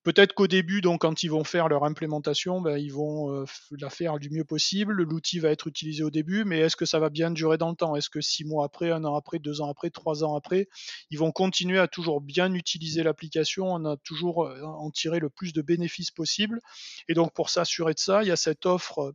Peut-être 0.08 0.32
qu'au 0.32 0.46
début, 0.46 0.80
donc, 0.80 1.02
quand 1.02 1.22
ils 1.22 1.28
vont 1.28 1.44
faire 1.44 1.68
leur 1.68 1.84
implémentation, 1.84 2.62
ben, 2.62 2.78
ils 2.78 2.94
vont 2.94 3.30
euh, 3.30 3.44
la 3.78 3.90
faire 3.90 4.18
du 4.18 4.30
mieux 4.30 4.42
possible. 4.42 5.02
L'outil 5.02 5.38
va 5.38 5.50
être 5.50 5.66
utilisé 5.66 6.02
au 6.02 6.08
début, 6.08 6.46
mais 6.46 6.60
est-ce 6.60 6.76
que 6.76 6.86
ça 6.86 6.98
va 6.98 7.10
bien 7.10 7.30
durer 7.30 7.58
dans 7.58 7.68
le 7.68 7.76
temps? 7.76 7.94
Est-ce 7.94 8.08
que 8.08 8.22
six 8.22 8.46
mois 8.46 8.64
après, 8.64 8.90
un 8.90 9.04
an 9.04 9.16
après, 9.16 9.38
deux 9.38 9.60
ans 9.60 9.68
après, 9.68 9.90
trois 9.90 10.24
ans 10.24 10.34
après, 10.34 10.66
ils 11.10 11.18
vont 11.18 11.30
continuer 11.30 11.78
à 11.78 11.88
toujours 11.88 12.22
bien 12.22 12.54
utiliser 12.54 13.02
l'application, 13.02 13.66
on 13.66 13.84
a 13.84 13.98
toujours 13.98 14.46
euh, 14.46 14.62
en 14.62 14.90
tirer 14.90 15.18
le 15.20 15.28
plus 15.28 15.52
de 15.52 15.60
bénéfices 15.60 16.10
possible. 16.10 16.62
Et 17.08 17.12
donc, 17.12 17.34
pour 17.34 17.50
s'assurer 17.50 17.92
de 17.92 17.98
ça, 17.98 18.22
il 18.22 18.28
y 18.28 18.32
a 18.32 18.36
cette 18.36 18.64
offre 18.64 19.12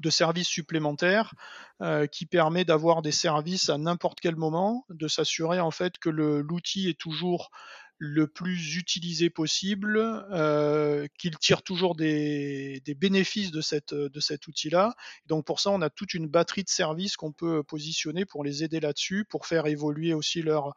de 0.00 0.10
services 0.10 0.48
supplémentaires 0.48 1.32
euh, 1.80 2.06
qui 2.06 2.26
permet 2.26 2.66
d'avoir 2.66 3.00
des 3.00 3.10
services 3.10 3.70
à 3.70 3.78
n'importe 3.78 4.20
quel 4.20 4.36
moment, 4.36 4.84
de 4.90 5.08
s'assurer 5.08 5.60
en 5.60 5.70
fait 5.70 5.96
que 5.96 6.10
l'outil 6.10 6.90
est 6.90 7.00
toujours 7.00 7.50
le 8.02 8.26
plus 8.26 8.76
utilisé 8.76 9.28
possible, 9.28 9.98
euh, 9.98 11.06
qu'il 11.18 11.36
tire 11.36 11.62
toujours 11.62 11.94
des, 11.94 12.80
des, 12.86 12.94
bénéfices 12.94 13.50
de, 13.50 13.60
cette, 13.60 13.92
de 13.92 14.20
cet 14.20 14.48
outil-là. 14.48 14.94
Donc 15.26 15.44
pour 15.44 15.60
ça, 15.60 15.70
on 15.70 15.82
a 15.82 15.90
toute 15.90 16.14
une 16.14 16.26
batterie 16.26 16.64
de 16.64 16.70
services 16.70 17.16
qu'on 17.16 17.30
peut 17.30 17.62
positionner 17.62 18.24
pour 18.24 18.42
les 18.42 18.64
aider 18.64 18.80
là-dessus, 18.80 19.26
pour 19.26 19.44
faire 19.44 19.66
évoluer 19.66 20.14
aussi 20.14 20.40
leur, 20.40 20.72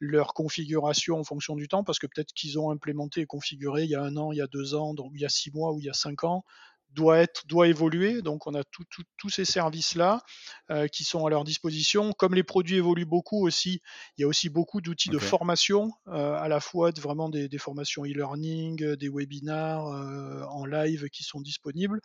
leur 0.00 0.34
configuration 0.34 1.18
en 1.18 1.24
fonction 1.24 1.56
du 1.56 1.66
temps, 1.66 1.82
parce 1.82 1.98
que 1.98 2.06
peut-être 2.06 2.34
qu'ils 2.34 2.58
ont 2.58 2.70
implémenté 2.70 3.22
et 3.22 3.26
configuré 3.26 3.84
il 3.84 3.90
y 3.90 3.94
a 3.94 4.02
un 4.02 4.18
an, 4.18 4.32
il 4.32 4.36
y 4.36 4.42
a 4.42 4.46
deux 4.46 4.74
ans, 4.74 4.94
il 5.14 5.20
y 5.20 5.24
a 5.24 5.30
six 5.30 5.50
mois 5.52 5.72
ou 5.72 5.80
il 5.80 5.86
y 5.86 5.90
a 5.90 5.94
cinq 5.94 6.24
ans 6.24 6.44
doit 6.90 7.18
être 7.18 7.46
doit 7.46 7.68
évoluer. 7.68 8.22
Donc 8.22 8.46
on 8.46 8.54
a 8.54 8.64
tous 8.64 8.84
tout, 8.90 9.02
tout 9.16 9.28
ces 9.28 9.44
services 9.44 9.94
là 9.94 10.22
euh, 10.70 10.88
qui 10.88 11.04
sont 11.04 11.26
à 11.26 11.30
leur 11.30 11.44
disposition. 11.44 12.12
Comme 12.12 12.34
les 12.34 12.42
produits 12.42 12.76
évoluent 12.76 13.04
beaucoup 13.04 13.46
aussi, 13.46 13.80
il 14.16 14.22
y 14.22 14.24
a 14.24 14.28
aussi 14.28 14.48
beaucoup 14.48 14.80
d'outils 14.80 15.10
okay. 15.10 15.18
de 15.18 15.22
formation, 15.22 15.92
euh, 16.08 16.34
à 16.34 16.48
la 16.48 16.60
fois 16.60 16.92
de, 16.92 17.00
vraiment 17.00 17.28
des, 17.28 17.48
des 17.48 17.58
formations 17.58 18.04
e-learning, 18.04 18.94
des 18.96 19.08
webinars 19.08 19.86
euh, 19.88 20.42
en 20.44 20.64
live 20.64 21.08
qui 21.10 21.22
sont 21.22 21.40
disponibles. 21.40 22.00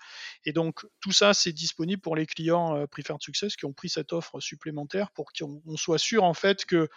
Et 0.45 0.53
donc 0.53 0.85
tout 0.99 1.11
ça 1.11 1.33
c'est 1.33 1.53
disponible 1.53 2.01
pour 2.01 2.15
les 2.15 2.25
clients 2.25 2.75
euh, 2.75 2.87
Preferred 2.87 3.21
Success 3.21 3.55
qui 3.55 3.65
ont 3.65 3.73
pris 3.73 3.89
cette 3.89 4.13
offre 4.13 4.39
supplémentaire 4.39 5.11
pour 5.11 5.31
qu'on 5.37 5.77
soit 5.77 5.97
sûr 5.99 6.23
en 6.23 6.33
fait 6.33 6.65
que 6.65 6.89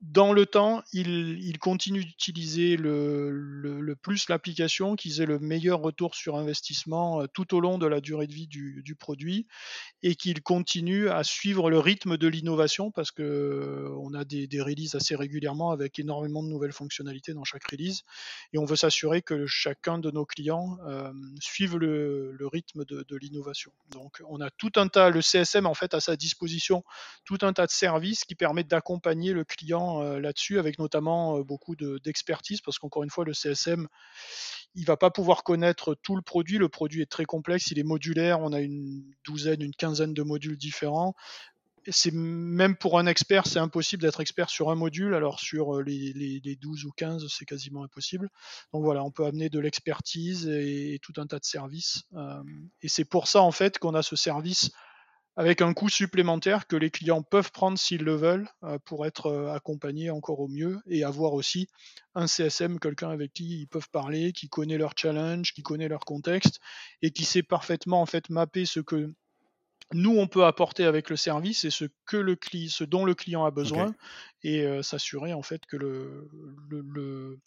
dans 0.00 0.32
le 0.32 0.46
temps, 0.46 0.82
ils, 0.92 1.40
ils 1.44 1.58
continuent 1.58 2.04
d'utiliser 2.04 2.76
le, 2.76 3.96
plus 4.00 4.28
l'application, 4.28 4.94
qu'ils 4.94 5.20
aient 5.20 5.26
le 5.26 5.40
meilleur 5.40 5.80
retour 5.80 6.14
sur 6.14 6.36
investissement 6.36 7.22
euh, 7.22 7.26
tout 7.26 7.52
au 7.52 7.60
long 7.60 7.78
de 7.78 7.86
la 7.86 8.00
durée 8.00 8.28
de 8.28 8.32
vie 8.32 8.46
du, 8.46 8.82
du 8.84 8.94
produit 8.94 9.48
et 10.04 10.14
qu'ils 10.14 10.40
continuent 10.40 11.08
à 11.08 11.24
suivre 11.24 11.68
le 11.68 11.80
rythme 11.80 12.16
de 12.16 12.28
l'innovation 12.28 12.92
parce 12.92 13.10
que 13.10 13.22
euh, 13.22 13.88
on 13.98 14.14
a 14.14 14.24
des, 14.24 14.46
releases 14.60 14.94
assez 14.94 15.16
régulièrement 15.16 15.72
avec 15.72 15.98
énormément 15.98 16.44
de 16.44 16.48
nouvelles 16.48 16.72
fonctionnalités 16.72 17.34
dans 17.34 17.44
chaque 17.44 17.64
release 17.68 18.04
et 18.52 18.58
on 18.58 18.64
veut 18.64 18.76
s'assurer 18.76 19.20
que 19.22 19.46
chacun 19.46 19.98
de 19.98 20.12
nos 20.12 20.24
clients 20.24 20.78
euh, 20.86 21.12
suive 21.40 21.76
le, 21.76 22.32
le, 22.32 22.46
rythme 22.46 22.84
de, 22.84 23.04
de 23.08 23.16
l'innovation. 23.16 23.72
Donc 23.90 24.22
on 24.28 24.40
a 24.40 24.50
tout 24.50 24.72
un 24.76 24.86
tas, 24.86 25.10
le 25.10 25.22
CSM 25.22 25.66
en 25.66 25.74
fait 25.74 25.94
à 25.94 26.00
sa 26.00 26.14
disposition 26.14 26.84
tout 27.24 27.38
un 27.42 27.52
tas 27.52 27.66
de 27.66 27.72
services 27.72 28.24
qui 28.24 28.36
permettent 28.36 28.68
d'accompagner 28.68 29.32
le 29.32 29.44
client 29.44 29.87
euh, 29.96 30.20
là-dessus, 30.20 30.58
avec 30.58 30.78
notamment 30.78 31.38
euh, 31.38 31.42
beaucoup 31.42 31.76
d'expertise, 31.76 32.58
de, 32.58 32.62
parce 32.64 32.78
qu'encore 32.78 33.04
une 33.04 33.10
fois, 33.10 33.24
le 33.24 33.34
CSM, 33.34 33.88
il 34.74 34.84
va 34.84 34.96
pas 34.96 35.10
pouvoir 35.10 35.42
connaître 35.42 35.96
tout 36.02 36.16
le 36.16 36.22
produit. 36.22 36.58
Le 36.58 36.68
produit 36.68 37.02
est 37.02 37.10
très 37.10 37.24
complexe, 37.24 37.70
il 37.70 37.78
est 37.78 37.84
modulaire, 37.84 38.40
on 38.40 38.52
a 38.52 38.60
une 38.60 39.04
douzaine, 39.24 39.62
une 39.62 39.74
quinzaine 39.74 40.14
de 40.14 40.22
modules 40.22 40.56
différents. 40.56 41.14
c'est 41.88 42.12
même 42.12 42.76
pour 42.76 42.98
un 42.98 43.06
expert, 43.06 43.46
c'est 43.46 43.58
impossible 43.58 44.02
d'être 44.02 44.20
expert 44.20 44.50
sur 44.50 44.70
un 44.70 44.74
module, 44.74 45.14
alors 45.14 45.40
sur 45.40 45.80
les, 45.80 46.12
les, 46.12 46.56
12 46.56 46.84
ou 46.84 46.90
15, 46.96 47.26
c'est 47.28 47.46
quasiment 47.46 47.82
impossible. 47.82 48.28
Donc 48.72 48.84
voilà, 48.84 49.02
on 49.02 49.10
peut 49.10 49.24
amener 49.24 49.48
de 49.48 49.58
l'expertise 49.58 50.46
et, 50.48 50.98
tout 51.02 51.14
un 51.16 51.26
tas 51.26 51.38
de 51.38 51.46
services. 51.46 52.02
et 52.82 52.88
c'est 52.88 53.06
pour 53.06 53.26
ça 53.26 53.40
en 53.40 53.52
fait 53.52 53.78
qu'on 53.78 53.94
a 53.94 54.02
ce 54.02 54.16
service 54.16 54.70
avec 55.38 55.62
un 55.62 55.72
coût 55.72 55.88
supplémentaire 55.88 56.66
que 56.66 56.74
les 56.74 56.90
clients 56.90 57.22
peuvent 57.22 57.52
prendre 57.52 57.78
s'ils 57.78 58.02
le 58.02 58.16
veulent 58.16 58.48
pour 58.84 59.06
être 59.06 59.52
accompagnés 59.54 60.10
encore 60.10 60.40
au 60.40 60.48
mieux 60.48 60.80
et 60.88 61.04
avoir 61.04 61.32
aussi 61.32 61.68
un 62.16 62.26
CSM, 62.26 62.80
quelqu'un 62.80 63.10
avec 63.10 63.32
qui 63.34 63.60
ils 63.60 63.68
peuvent 63.68 63.88
parler, 63.90 64.32
qui 64.32 64.48
connaît 64.48 64.78
leur 64.78 64.94
challenge, 64.96 65.52
qui 65.54 65.62
connaît 65.62 65.86
leur 65.86 66.04
contexte 66.04 66.58
et 67.02 67.12
qui 67.12 67.24
sait 67.24 67.44
parfaitement 67.44 68.02
en 68.02 68.06
fait 68.06 68.30
mapper 68.30 68.64
ce 68.64 68.80
que 68.80 69.14
nous 69.94 70.16
on 70.18 70.26
peut 70.26 70.44
apporter 70.44 70.84
avec 70.84 71.08
le 71.08 71.16
service 71.16 71.64
et 71.64 71.70
ce 71.70 71.86
que 72.06 72.16
le 72.16 72.36
client, 72.36 72.68
ce 72.70 72.84
dont 72.84 73.04
le 73.04 73.14
client 73.14 73.44
a 73.44 73.50
besoin 73.50 73.94
et 74.42 74.62
euh, 74.64 74.82
s'assurer 74.82 75.32
en 75.32 75.42
fait 75.42 75.64
que 75.66 75.76
le, 75.76 77.38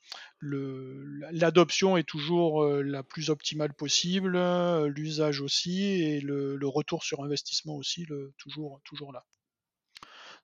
l'adoption 1.32 1.98
est 1.98 2.04
toujours 2.04 2.64
euh, 2.64 2.82
la 2.82 3.04
plus 3.04 3.30
optimale 3.30 3.74
possible, 3.74 4.36
euh, 4.36 4.88
l'usage 4.88 5.40
aussi 5.42 5.84
et 5.84 6.20
le, 6.20 6.58
retour 6.64 7.04
sur 7.04 7.24
investissement 7.24 7.76
aussi 7.76 8.06
le, 8.06 8.34
toujours 8.38 8.82
toujours 8.86 9.14
là. 9.14 9.24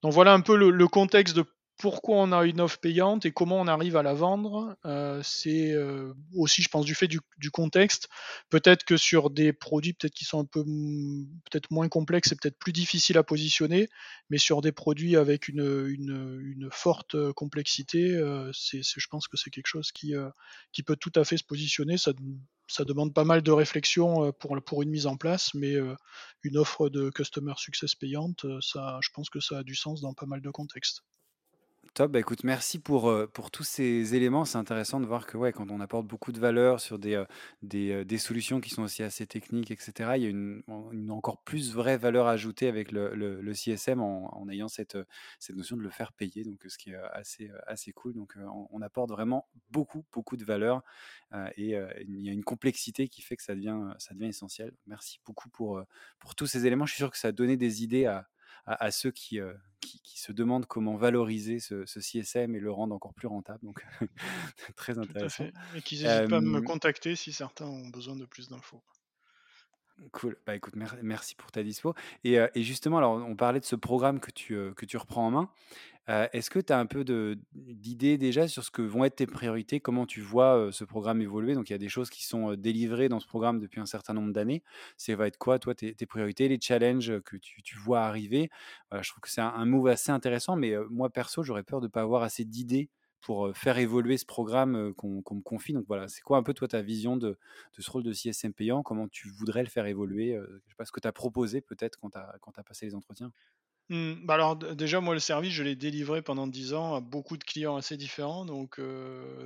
Donc 0.03 0.13
voilà 0.13 0.33
un 0.33 0.41
peu 0.41 0.55
le, 0.55 0.87
contexte 0.87 1.35
de 1.35 1.45
pourquoi 1.77 2.17
on 2.17 2.31
a 2.31 2.43
une 2.45 2.59
offre 2.59 2.79
payante 2.79 3.25
et 3.25 3.31
comment 3.31 3.61
on 3.61 3.67
arrive 3.67 3.95
à 3.97 4.03
la 4.03 4.15
vendre, 4.15 4.75
euh, 4.85 5.21
c'est 5.23 5.71
euh, 5.71 6.13
aussi, 6.35 6.63
je 6.63 6.69
pense, 6.69 6.85
du 6.85 6.95
fait 6.95 7.07
du, 7.07 7.19
contexte. 7.51 8.09
Peut-être 8.49 8.83
que 8.83 8.97
sur 8.97 9.29
des 9.29 9.53
produits 9.53 9.93
peut-être 9.93 10.13
qui 10.13 10.25
sont 10.25 10.39
un 10.39 10.45
peu 10.45 10.63
peut-être 10.63 11.69
moins 11.71 11.87
complexes, 11.87 12.29
c'est 12.29 12.39
peut-être 12.41 12.57
plus 12.57 12.73
difficile 12.73 13.17
à 13.17 13.23
positionner, 13.23 13.87
mais 14.29 14.39
sur 14.39 14.61
des 14.61 14.71
produits 14.71 15.15
avec 15.15 15.47
une, 15.47 15.87
une, 15.87 16.69
forte 16.71 17.31
complexité, 17.33 18.15
euh, 18.15 18.51
c'est, 18.53 18.81
je 18.83 19.07
pense 19.07 19.27
que 19.27 19.37
c'est 19.37 19.51
quelque 19.51 19.67
chose 19.67 19.91
qui, 19.91 20.13
qui 20.73 20.83
peut 20.83 20.95
tout 20.95 21.13
à 21.15 21.23
fait 21.23 21.37
se 21.37 21.43
positionner. 21.43 21.97
Ça, 21.97 22.11
ça 22.67 22.85
demande 22.85 23.13
pas 23.13 23.23
mal 23.23 23.41
de 23.43 23.51
réflexion 23.51 24.31
pour, 24.33 24.57
pour 24.63 24.81
une 24.81 24.89
mise 24.89 25.05
en 25.05 25.15
place, 25.15 25.53
mais 25.53 25.75
une 26.43 26.57
offre 26.57 26.89
de 26.89 27.09
customer 27.11 27.53
success 27.57 27.95
payante, 27.95 28.45
ça, 28.61 28.99
je 29.01 29.09
pense 29.13 29.29
que 29.29 29.39
ça 29.39 29.59
a 29.59 29.63
du 29.63 29.75
sens 29.75 30.01
dans 30.01 30.13
pas 30.13 30.25
mal 30.25 30.41
de 30.41 30.49
contextes. 30.49 31.03
Top, 31.93 32.11
bah, 32.11 32.19
écoute, 32.19 32.43
merci 32.43 32.79
pour, 32.79 33.13
pour 33.33 33.51
tous 33.51 33.63
ces 33.63 34.15
éléments. 34.15 34.45
C'est 34.45 34.57
intéressant 34.57 34.99
de 34.99 35.05
voir 35.05 35.25
que 35.25 35.37
ouais, 35.37 35.51
quand 35.51 35.71
on 35.71 35.79
apporte 35.79 36.05
beaucoup 36.05 36.31
de 36.31 36.39
valeur 36.39 36.79
sur 36.79 36.99
des, 36.99 37.23
des, 37.61 38.05
des 38.05 38.17
solutions 38.17 38.59
qui 38.61 38.69
sont 38.69 38.83
aussi 38.83 39.03
assez 39.03 39.25
techniques, 39.25 39.71
etc., 39.71 40.11
il 40.15 40.23
y 40.23 40.25
a 40.25 40.29
une, 40.29 40.63
encore 41.09 41.41
plus 41.43 41.73
vraie 41.73 41.97
valeur 41.97 42.27
ajoutée 42.27 42.67
avec 42.67 42.91
le, 42.91 43.15
le, 43.15 43.53
CSM 43.53 43.99
en, 44.01 44.35
en 44.37 44.49
ayant 44.49 44.67
cette, 44.67 44.97
cette 45.39 45.55
notion 45.55 45.77
de 45.77 45.81
le 45.81 45.89
faire 45.89 46.13
payer, 46.13 46.43
donc 46.43 46.63
ce 46.67 46.77
qui 46.77 46.91
est 46.91 46.95
assez, 47.13 47.49
assez 47.65 47.91
cool. 47.93 48.13
Donc 48.13 48.35
on, 48.71 48.81
apporte 48.81 49.09
vraiment 49.09 49.47
beaucoup, 49.71 50.05
beaucoup 50.13 50.37
de 50.37 50.45
valeur 50.45 50.83
et 51.55 51.75
il 52.07 52.21
y 52.21 52.29
a 52.29 52.31
une 52.31 52.43
complexité 52.43 53.07
qui 53.07 53.21
fait 53.21 53.35
que 53.35 53.43
ça 53.43 53.55
devient, 53.55 53.79
ça 53.97 54.13
devient 54.13 54.27
essentiel. 54.27 54.73
Merci 54.85 55.19
beaucoup 55.25 55.49
pour, 55.49 55.81
pour 56.19 56.35
tous 56.35 56.47
ces 56.47 56.65
éléments. 56.65 56.85
Je 56.85 56.93
suis 56.93 57.01
sûr 57.01 57.11
que 57.11 57.17
ça 57.17 57.29
a 57.29 57.31
donné 57.31 57.57
des 57.57 57.83
idées 57.83 58.05
à, 58.05 58.27
à, 58.67 58.91
ceux 58.91 59.11
qui, 59.11 59.39
qui, 59.81 60.19
se 60.19 60.31
demandent 60.31 60.65
comment 60.65 60.95
valoriser 60.95 61.59
ce, 61.59 61.85
CSM 61.85 62.55
et 62.55 62.59
le 62.59 62.71
rendre 62.71 62.93
encore 62.93 63.13
plus 63.13 63.27
rentable. 63.27 63.59
Donc, 63.63 63.85
très 64.75 64.99
intéressant. 64.99 65.45
Et 65.75 65.81
qu'ils 65.81 66.03
n'hésitent 66.03 66.29
pas 66.29 66.37
à 66.37 66.41
me 66.41 66.61
contacter 66.61 67.15
si 67.15 67.31
certains 67.31 67.65
ont 67.65 67.87
besoin 67.87 68.15
de 68.15 68.25
plus 68.25 68.49
d'infos. 68.49 68.81
Cool. 70.11 70.37
Bah 70.45 70.55
écoute, 70.55 70.75
merci 71.01 71.35
pour 71.35 71.51
ta 71.51 71.63
dispo. 71.63 71.95
Et, 72.23 72.37
et, 72.53 72.63
justement, 72.63 72.99
alors 72.99 73.13
on 73.13 73.35
parlait 73.35 73.59
de 73.59 73.65
ce 73.65 73.75
programme 73.75 74.19
que 74.19 74.29
tu, 74.29 74.55
que 74.75 74.85
tu 74.85 74.95
reprends 74.97 75.25
en 75.25 75.31
main. 75.31 75.49
Est-ce 76.07 76.49
que 76.49 76.59
tu 76.59 76.71
as 76.71 76.79
un 76.79 76.85
peu 76.85 77.03
d'idées 77.53 78.17
déjà 78.17 78.47
sur 78.47 78.63
ce 78.63 78.71
que 78.71 78.81
vont 78.81 79.03
être 79.03 79.17
tes 79.17 79.25
priorités? 79.27 79.81
Comment 79.81 80.05
tu 80.05 80.21
vois 80.21 80.69
ce 80.71 80.85
programme 80.85 81.21
évoluer? 81.21 81.53
Donc, 81.53 81.69
il 81.69 81.73
y 81.73 81.75
a 81.75 81.79
des 81.79 81.89
choses 81.89 82.09
qui 82.09 82.23
sont 82.25 82.53
délivrées 82.53 83.09
dans 83.09 83.19
ce 83.19 83.27
programme 83.27 83.59
depuis 83.59 83.81
un 83.81 83.85
certain 83.85 84.13
nombre 84.13 84.31
d'années. 84.31 84.63
Ça 84.97 85.15
va 85.15 85.27
être 85.27 85.37
quoi, 85.37 85.59
toi, 85.59 85.75
tes, 85.75 85.93
priorités, 86.05 86.47
les 86.47 86.59
challenges 86.61 87.19
que 87.21 87.35
tu, 87.35 87.75
vois 87.77 88.01
arriver? 88.01 88.49
Je 88.93 89.09
trouve 89.09 89.21
que 89.21 89.29
c'est 89.29 89.41
un, 89.41 89.65
move 89.65 89.87
assez 89.87 90.11
intéressant, 90.11 90.55
mais 90.55 90.75
moi, 90.89 91.09
perso, 91.09 91.43
j'aurais 91.43 91.63
peur 91.63 91.81
de 91.81 91.87
ne 91.87 91.91
pas 91.91 92.01
avoir 92.01 92.23
assez 92.23 92.45
d'idées 92.45 92.89
pour 93.21 93.55
faire 93.55 93.77
évoluer 93.77 94.17
ce 94.17 94.25
programme 94.25 94.93
qu'on 94.93 95.09
me 95.15 95.41
confie. 95.41 95.73
Donc 95.73 95.85
voilà, 95.87 96.07
c'est 96.07 96.21
quoi 96.21 96.37
un 96.37 96.43
peu 96.43 96.53
toi 96.53 96.67
ta 96.67 96.81
vision 96.81 97.17
de, 97.17 97.37
ce 97.77 97.89
rôle 97.89 98.03
de 98.03 98.13
CSM 98.13 98.53
payant? 98.53 98.83
Comment 98.83 99.07
tu 99.07 99.29
voudrais 99.29 99.63
le 99.63 99.69
faire 99.69 99.85
évoluer 99.85 100.39
Je 100.67 100.85
ce 100.85 100.91
que 100.91 100.99
tu 100.99 101.07
as 101.07 101.11
proposé 101.11 101.61
peut-être 101.61 101.99
quand 101.99 102.11
tu 102.11 102.17
as, 102.17 102.63
passé 102.63 102.85
les 102.85 102.95
entretiens. 102.95 103.31
Mmh, 103.89 104.25
bah 104.25 104.33
alors 104.33 104.57
déjà 104.57 104.99
moi 104.99 105.13
le 105.13 105.19
service 105.21 105.53
je 105.53 105.63
l'ai 105.63 105.75
délivré 105.75 106.21
pendant 106.21 106.45
10 106.45 106.73
ans 106.73 106.95
à 106.95 106.99
beaucoup 106.99 107.37
de 107.37 107.43
clients 107.45 107.77
assez 107.77 107.95
différents 107.95 108.43
donc 108.43 108.81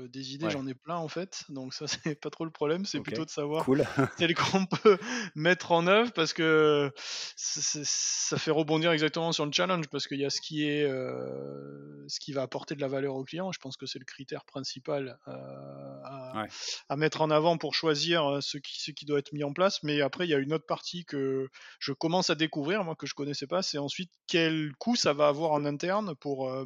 des 0.09 0.33
idées 0.33 0.49
j'en 0.49 0.65
ai 0.65 0.73
plein 0.73 0.95
en 0.95 1.07
fait 1.07 1.43
donc 1.49 1.75
ça 1.75 1.85
c'est 1.87 2.19
pas 2.19 2.31
trop 2.31 2.45
le 2.45 2.51
problème 2.51 2.85
c'est 2.85 3.01
plutôt 3.01 3.23
de 3.23 3.29
savoir 3.29 3.65
cool. 3.65 3.85
qu'on 4.51 4.65
peut 4.65 4.97
mettre 5.35 5.71
en 5.71 5.85
œuvre 5.85 6.11
parce 6.13 6.33
que 6.33 6.91
ça 7.35 8.37
fait 8.37 8.51
rebondir 8.51 8.91
exactement 8.91 9.31
sur 9.31 9.45
le 9.45 9.51
challenge 9.51 9.87
parce 9.89 10.07
qu'il 10.07 10.19
y 10.19 10.25
a 10.25 10.29
ce 10.29 10.41
qui 10.41 10.63
est 10.67 10.87
ce 10.87 12.19
qui 12.19 12.33
va 12.33 12.41
apporter 12.41 12.75
de 12.75 12.81
la 12.81 12.87
valeur 12.87 13.15
au 13.15 13.23
client. 13.23 13.51
Je 13.51 13.59
pense 13.59 13.77
que 13.77 13.85
c'est 13.85 13.99
le 13.99 14.05
critère 14.05 14.45
principal 14.45 15.17
à, 15.25 16.45
à, 16.89 16.95
mettre 16.95 17.21
en 17.21 17.29
avant 17.29 17.57
pour 17.57 17.75
choisir 17.75 18.39
ce 18.41 18.57
qui, 18.57 18.81
ce 18.81 18.91
qui 18.91 19.05
doit 19.05 19.19
être 19.19 19.33
mis 19.33 19.43
en 19.43 19.53
place. 19.53 19.83
Mais 19.83 20.01
après 20.01 20.25
il 20.25 20.29
y 20.29 20.33
a 20.33 20.37
une 20.37 20.53
autre 20.53 20.65
partie 20.65 21.05
que 21.05 21.49
je 21.79 21.93
commence 21.93 22.29
à 22.29 22.35
découvrir 22.35 22.83
moi 22.83 22.95
que 22.95 23.07
je 23.07 23.13
connaissais 23.13 23.47
pas 23.47 23.61
c'est 23.61 23.77
ensuite 23.77 24.11
quel 24.31 24.71
coût 24.77 24.95
ça 24.95 25.11
va 25.11 25.27
avoir 25.27 25.51
en 25.51 25.65
interne 25.65 26.15
pour 26.15 26.49
euh, 26.49 26.63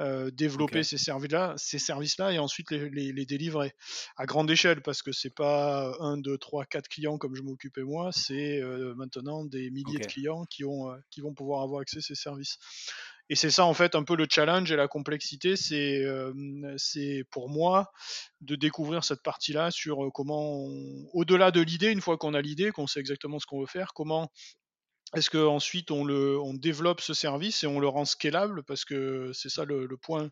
euh, 0.00 0.30
développer 0.30 0.82
ces 0.82 0.96
services-là, 0.96 1.52
ces 1.58 1.78
services-là 1.78 2.32
et 2.32 2.38
ensuite 2.38 2.70
les, 2.70 3.26
délivrer. 3.26 3.74
À 4.16 4.24
grande 4.24 4.50
échelle 4.50 4.80
parce 4.80 5.02
que 5.02 5.12
c'est 5.12 5.34
pas 5.34 5.94
un, 6.00 6.16
deux, 6.16 6.38
trois, 6.38 6.64
quatre 6.64 6.88
clients 6.88 7.18
comme 7.18 7.34
je 7.34 7.42
m'occupais 7.42 7.82
moi, 7.82 8.08
c'est 8.10 8.58
euh, 8.58 8.94
maintenant 8.94 9.44
des 9.44 9.70
milliers 9.70 9.98
de 9.98 10.06
clients 10.06 10.46
qui, 10.46 10.64
ont, 10.64 10.96
qui 11.10 11.20
vont 11.20 11.34
pouvoir 11.34 11.60
avoir 11.60 11.82
accès 11.82 11.98
à 11.98 12.00
ces 12.00 12.14
services. 12.14 12.56
Et 13.28 13.34
c'est 13.34 13.50
ça 13.50 13.66
en 13.66 13.74
fait 13.74 13.94
un 13.94 14.02
peu 14.02 14.16
le 14.16 14.26
challenge 14.30 14.72
et 14.72 14.76
la 14.76 14.88
complexité, 14.88 15.56
c'est 15.56 16.04
c'est 16.76 17.24
pour 17.30 17.48
moi 17.48 17.90
de 18.42 18.54
découvrir 18.54 19.02
cette 19.04 19.22
partie-là 19.22 19.70
sur 19.70 20.10
comment, 20.12 20.68
au-delà 21.12 21.50
de 21.50 21.60
l'idée, 21.60 21.90
une 21.90 22.02
fois 22.02 22.18
qu'on 22.18 22.34
a 22.34 22.42
l'idée, 22.42 22.70
qu'on 22.70 22.86
sait 22.86 23.00
exactement 23.00 23.38
ce 23.38 23.46
qu'on 23.46 23.60
veut 23.60 23.66
faire, 23.66 23.92
comment 23.94 24.30
est-ce 25.16 25.30
qu'ensuite 25.30 25.90
on, 25.90 26.04
le, 26.04 26.38
on 26.40 26.54
développe 26.54 27.00
ce 27.00 27.14
service 27.14 27.64
et 27.64 27.66
on 27.66 27.80
le 27.80 27.88
rend 27.88 28.04
scalable? 28.04 28.62
Parce 28.64 28.84
que 28.84 29.32
c'est 29.32 29.48
ça 29.48 29.64
le, 29.64 29.88
point 29.96 30.30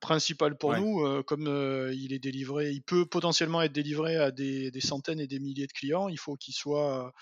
principal 0.00 0.56
pour 0.56 0.76
nous. 0.76 1.04
Euh, 1.04 1.22
comme 1.22 1.48
euh, 1.48 1.92
il 1.94 2.12
est 2.12 2.18
délivré, 2.18 2.70
il 2.70 2.82
peut 2.82 3.06
potentiellement 3.06 3.62
être 3.62 3.72
délivré 3.72 4.16
à 4.16 4.30
des, 4.30 4.70
centaines 4.80 5.20
et 5.20 5.26
des 5.26 5.40
milliers 5.40 5.66
de 5.66 5.72
clients. 5.72 6.08
Il 6.08 6.18
faut 6.18 6.36
qu'il 6.36 6.54
soit, 6.54 7.12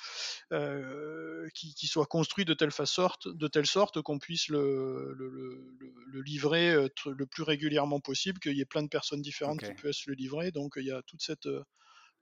euh, 0.53 1.49
soit 1.77 2.07
construit 2.07 2.45
de 2.45 2.55
telle 2.55 2.73
sorte, 2.73 3.29
de 3.29 3.49
telle 3.49 3.67
sorte 3.67 4.03
qu'on 4.03 4.19
puisse 4.19 4.49
le, 4.49 5.15
le, 5.17 6.23
livrer 6.23 6.75
le 7.07 7.27
plus 7.27 7.43
régulièrement 7.43 8.01
possible, 8.01 8.39
qu'il 8.41 8.57
y 8.57 8.61
ait 8.61 8.67
plein 8.67 8.83
de 8.83 8.89
personnes 8.89 9.23
différentes 9.23 9.61
qui 9.61 9.73
puissent 9.75 10.07
le 10.07 10.15
livrer. 10.15 10.51
Donc 10.51 10.75
il 10.77 10.87
y 10.87 10.93
a 10.93 11.03
toute 11.03 11.23
cette 11.23 11.49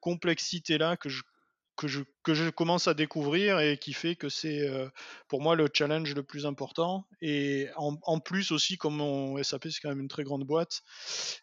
complexité 0.01 0.77
là 0.79 0.97
que 0.97 1.09
je 1.09 1.23
que 1.77 1.89
je, 1.89 2.01
que 2.23 2.35
je 2.35 2.49
commence 2.51 2.89
à 2.89 2.95
découvrir 2.95 3.61
et 3.61 3.79
qui 3.79 3.93
fait 3.93 4.17
que 4.17 4.29
c'est 4.29 4.69
euh, 4.69 4.89
pour 5.29 5.43
moi 5.43 5.57
le 5.57 5.69
challenge 5.73 6.15
le 6.15 6.23
plus 6.23 6.47
important. 6.47 7.07
Et 7.21 7.69
en, 7.77 8.21
plus 8.21 8.51
aussi, 8.51 8.77
comme 8.77 9.01
on, 9.01 9.43
SAP 9.43 9.69
c'est 9.69 9.81
quand 9.81 9.89
même 9.89 10.01
une 10.01 10.09
très 10.09 10.25
grande 10.25 10.45
boîte, 10.45 10.83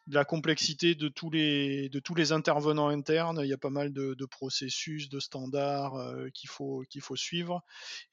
la 0.07 0.25
complexité 0.25 0.95
de 0.95 1.07
tous 1.07 1.29
les, 1.29 1.89
de 1.89 1.99
tous 1.99 2.15
les 2.15 2.31
intervenants 2.31 2.89
internes, 2.89 3.41
il 3.43 3.49
y 3.49 3.53
a 3.53 3.57
pas 3.57 3.69
mal 3.69 3.93
de, 3.93 4.25
processus, 4.25 5.09
de 5.09 5.19
standards 5.19 5.95
euh, 5.95 6.29
qu'il 6.33 6.49
faut, 6.49 6.83
qu'il 6.89 7.01
faut 7.01 7.15
suivre. 7.15 7.61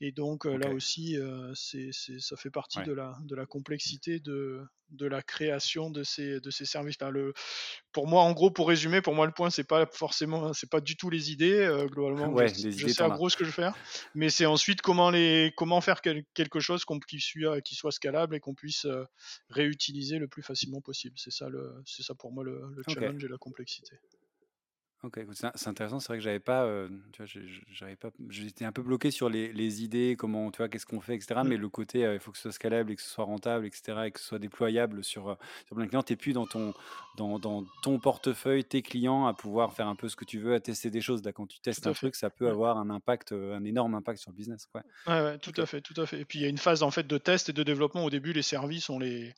Et 0.01 0.13
donc 0.13 0.47
euh, 0.47 0.57
là 0.57 0.71
aussi, 0.71 1.17
c'est, 1.55 1.91
ça 1.93 2.37
fait 2.37 2.51
partie 2.51 2.83
de, 2.83 2.93
la, 2.93 3.17
de 3.23 3.35
la 3.35 3.47
complexité 3.47 4.21
de, 4.21 4.63
de 4.91 5.07
la 5.07 5.23
création 5.23 5.91
de 5.91 6.03
ces, 6.03 6.41
de 6.41 6.51
ces 6.51 6.65
services-là. 6.65 7.11
Le, 7.11 7.33
pour 7.93 8.07
moi, 8.07 8.23
en 8.23 8.33
gros, 8.33 8.51
pour 8.51 8.69
résumer, 8.69 9.01
pour 9.03 9.15
moi, 9.15 9.27
le 9.27 9.33
point, 9.33 9.51
c'est 9.51 9.65
pas 9.65 9.87
forcément, 9.87 10.53
c'est 10.53 10.71
pas 10.71 10.81
du 10.81 10.97
tout 10.97 11.11
les 11.11 11.31
idées. 11.31 11.87
Globalement, 12.09 12.35
ouais, 12.35 12.49
je, 12.49 12.69
les 12.69 12.93
sais 12.93 13.03
en 13.03 13.09
gros 13.09 13.29
ce 13.29 13.37
que 13.37 13.45
je 13.45 13.51
veux 13.51 13.55
faire, 13.55 13.77
mais 14.15 14.31
c'est 14.31 14.47
ensuite 14.47 14.83
comment 14.83 15.11
les, 15.11 15.53
comment 15.57 15.81
faire 15.81 16.01
quelque 16.01 16.61
chose 16.61 16.85
qui, 17.07 17.21
soit, 17.21 17.61
qui 17.61 17.75
soit 17.75 17.93
scalable 17.93 18.35
et 18.35 18.41
qu'on 18.41 18.55
puisse 18.55 18.85
euh, 18.85 19.05
réutiliser 19.51 20.19
le 20.19 20.29
plus 20.29 20.43
facilement 20.43 20.81
possible. 20.81 21.15
C'est 21.19 21.33
ça, 21.33 21.49
le, 21.49 21.75
c'est 21.87 22.03
ça 22.03 22.15
pour 22.15 22.33
moi 22.33 22.45
le, 22.45 22.61
challenge 22.89 23.25
et 23.25 23.29
la 23.29 23.39
complexité. 23.39 23.97
OK, 25.05 25.21
c'est 25.33 25.69
intéressant. 25.69 26.01
C'est 26.01 26.09
vrai 26.09 26.17
que 26.19 26.25
j'avais 26.25 26.41
pas, 26.41 26.67
heu, 26.67 26.91
tu 27.13 27.23
vois, 27.23 27.31
j'avais 27.71 27.95
pas 27.95 28.11
j'étais 28.31 28.65
un 28.65 28.73
peu 28.73 28.83
bloqué 28.83 29.13
sur 29.13 29.29
les 29.29 29.53
les 29.53 29.85
idées, 29.85 30.17
comment, 30.19 30.51
tu 30.51 30.57
vois, 30.57 30.69
qu'est-ce 30.69 30.87
qu'on 30.87 31.01
fait, 31.01 31.15
et 31.15 31.21
cetera. 31.21 31.45
Mmh. 31.45 31.49
Mais 31.49 31.57
le 31.57 31.69
côté, 31.69 32.05
heu, 32.05 32.15
il 32.15 32.21
faut 32.21 32.33
que 32.33 32.37
ce 32.37 32.43
soit 32.43 32.53
scalable 32.53 32.91
et 32.91 32.97
que 32.97 33.03
ce 33.03 33.09
soit 33.09 33.25
rentable, 33.25 33.65
et 33.67 33.71
cetera, 33.73 34.09
et 34.09 34.11
que 34.11 34.19
ce 34.19 34.27
soit 34.27 34.41
déployable 34.41 35.05
sur, 35.05 35.31
heu, 35.31 35.37
sur 35.67 35.77
plein 35.77 35.85
de 35.85 35.89
clients. 35.91 36.03
Tu 36.03 36.15
es 36.15 36.17
plus 36.17 36.33
dans 36.33 36.47
ton 36.49 36.75
dans 37.15 37.39
dans 37.39 37.65
ton 37.81 38.01
portefeuille, 38.01 38.65
tes 38.65 38.83
clients, 38.83 39.27
à 39.27 39.35
pouvoir 39.35 39.73
faire 39.73 39.87
un 39.87 39.95
peu 39.95 40.09
ce 40.09 40.17
que 40.17 40.25
tu 40.25 40.41
veux, 40.41 40.55
à 40.55 40.61
tester 40.61 40.91
des 40.91 41.01
choses. 41.01 41.23
Là, 41.25 41.33
quand 41.33 41.47
tu 41.47 41.61
testes 41.61 41.87
un 41.87 41.95
fait, 41.95 41.95
truc, 41.95 42.17
ça 42.17 42.31
peut 42.31 42.49
ouais. 42.49 42.51
avoir 42.51 42.77
un 42.79 42.91
impact, 42.91 43.31
un 43.33 43.63
énorme 43.65 43.95
impact 43.95 44.21
sur 44.21 44.33
le 44.33 44.37
business, 44.37 44.67
ouais. 44.75 44.83
Ouais, 45.07 45.21
ouais, 45.23 45.39
tout 45.39 45.53
à 45.57 45.65
fait, 45.67 45.81
tout 45.81 45.99
à 46.01 46.07
fait. 46.07 46.21
Et 46.21 46.25
puis 46.25 46.39
il 46.39 46.43
y 46.43 46.45
a 46.45 46.49
une 46.49 46.59
phase 46.59 46.83
en 46.83 46.91
fait 46.91 47.07
de 47.07 47.19
test 47.19 47.49
et 47.49 47.53
de 47.53 47.63
développement. 47.63 48.05
Au 48.05 48.11
début, 48.11 48.33
les 48.33 48.43
services, 48.43 48.91
on 48.91 48.99
les 48.99 49.35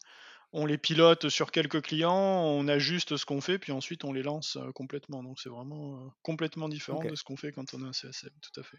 on 0.53 0.67
les 0.67 0.79
pilote 0.79 1.29
sur 1.29 1.51
quelques 1.53 1.83
clients, 1.83 2.15
on 2.45 2.69
ajuste 2.69 3.17
ce 3.17 3.25
qu'on 3.27 3.41
fait, 3.41 3.59
puis 3.59 3.73
ensuite 3.73 4.05
on 4.05 4.13
les 4.13 4.23
lance, 4.23 4.57
heu, 4.57 4.73
complètement. 4.73 5.23
Donc 5.23 5.41
c'est 5.41 5.49
vraiment, 5.51 6.07
heu, 6.07 6.11
complètement 6.23 6.69
différent 6.69 7.05
de 7.07 7.15
ce 7.15 7.25
qu'on 7.25 7.37
fait 7.37 7.53
quand 7.53 7.75
on 7.75 7.83
a 7.83 7.87
un 7.89 7.93
CSM, 7.93 8.33
tout 8.43 8.61
à 8.61 8.63
fait. 8.65 8.79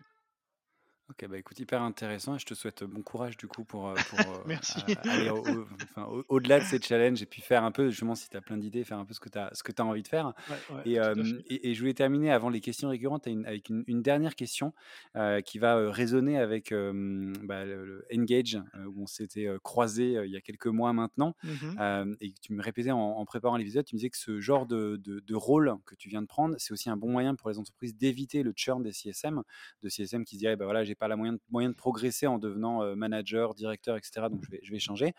OK, 1.12 1.28
bah, 1.28 1.38
écoute, 1.38 1.60
hyper 1.60 1.82
intéressant 1.82 2.36
et 2.36 2.40
je 2.40 2.46
te 2.46 2.54
souhaite 2.54 2.84
bon 2.86 3.02
courage 3.02 3.36
du 3.36 3.48
coup 3.48 3.66
pour, 3.66 4.02
pour, 4.06 4.32
heu, 4.34 4.44
Merci. 4.46 4.84
aller 5.10 5.28
au 5.30 5.42
au 5.64 5.68
enfin, 5.84 6.06
au 6.06 6.24
au-delà 6.30 6.62
de 6.62 6.66
ces 6.66 6.80
challenges 6.80 7.22
et 7.22 7.26
puis 7.26 7.42
faire 7.42 7.64
un 7.66 7.72
peu 7.72 7.90
justement 7.90 8.16
si 8.16 8.30
tu 8.30 8.38
as 8.38 8.42
plein 8.42 8.58
d'idées, 8.58 8.84
faire 8.86 8.98
un 9.00 9.06
peu 9.06 9.14
ce 9.14 9.20
que 9.20 9.28
tu 9.30 9.38
as 9.38 9.52
as 9.52 9.82
envie 9.86 10.04
de 10.04 10.08
faire. 10.08 10.34
Ouais, 10.48 10.64
ouais, 10.70 10.88
et 11.48 11.74
je 11.74 11.80
voulais 11.80 11.94
terminer 11.94 12.32
avant 12.32 12.50
les 12.50 12.62
questions 12.62 12.88
récurrentes 12.90 13.28
avec 13.28 13.38
une 13.38 13.46
avec 13.46 13.70
une 13.70 13.84
une 13.88 14.02
dernière 14.02 14.36
question, 14.36 14.74
qui 15.46 15.60
va, 15.60 15.92
résonner 15.92 16.38
avec, 16.38 16.72
bah, 16.72 17.66
le 17.66 17.86
le 17.86 18.06
Engage, 18.14 18.60
où 18.88 19.04
on 19.04 19.08
s'était, 19.08 19.48
heu, 19.48 19.60
il 20.26 20.32
y 20.32 20.38
a 20.38 20.42
quelques 20.42 20.68
mois 20.68 20.94
maintenant, 20.94 21.36
Mmh 21.44 21.82
et 22.20 22.34
tu 22.42 22.54
me 22.54 22.62
répétais 22.62 22.92
en 22.92 23.00
en 23.22 23.26
préparant 23.26 23.58
l'épisode, 23.58 23.86
tu 23.86 23.96
me 23.96 24.00
disais 24.00 24.10
que 24.10 24.18
ce 24.18 24.40
genre 24.40 24.66
de 24.66 24.98
de 24.98 25.20
de 25.20 25.36
rôle 25.36 25.76
que 25.86 25.96
tu 25.96 26.10
viens 26.10 26.22
de 26.22 26.28
prendre, 26.28 26.56
c'est 26.58 26.74
aussi 26.74 26.90
un 26.90 26.98
bon 26.98 27.10
moyen 27.12 27.36
pour 27.36 27.50
les 27.50 27.58
entreprises 27.60 27.96
d'éviter 27.96 28.44
le 28.44 28.54
churn 28.56 28.82
des 28.84 28.92
CSM, 28.94 29.44
de 29.84 29.90
CSM 29.90 30.26
qui 30.26 30.36
se 30.36 30.40
diraient: 30.40 30.56
«Bah, 30.56 30.66
voilà, 30.66 30.84
j'ai 30.84 30.96
pas 31.02 31.10
la 31.10 31.18
moyen 31.18 31.34
de 31.70 31.76
progresser 31.76 32.28
en 32.28 32.40
devenant, 32.40 32.84
heu, 32.86 32.96
manager, 32.96 33.56
directeur, 33.56 33.98
et 33.98 34.02
cetera, 34.04 34.30
donc 34.30 34.44
je 34.46 34.52
vais 34.52 34.62
je 34.64 34.72
vais 34.72 34.80
changer». 34.80 35.14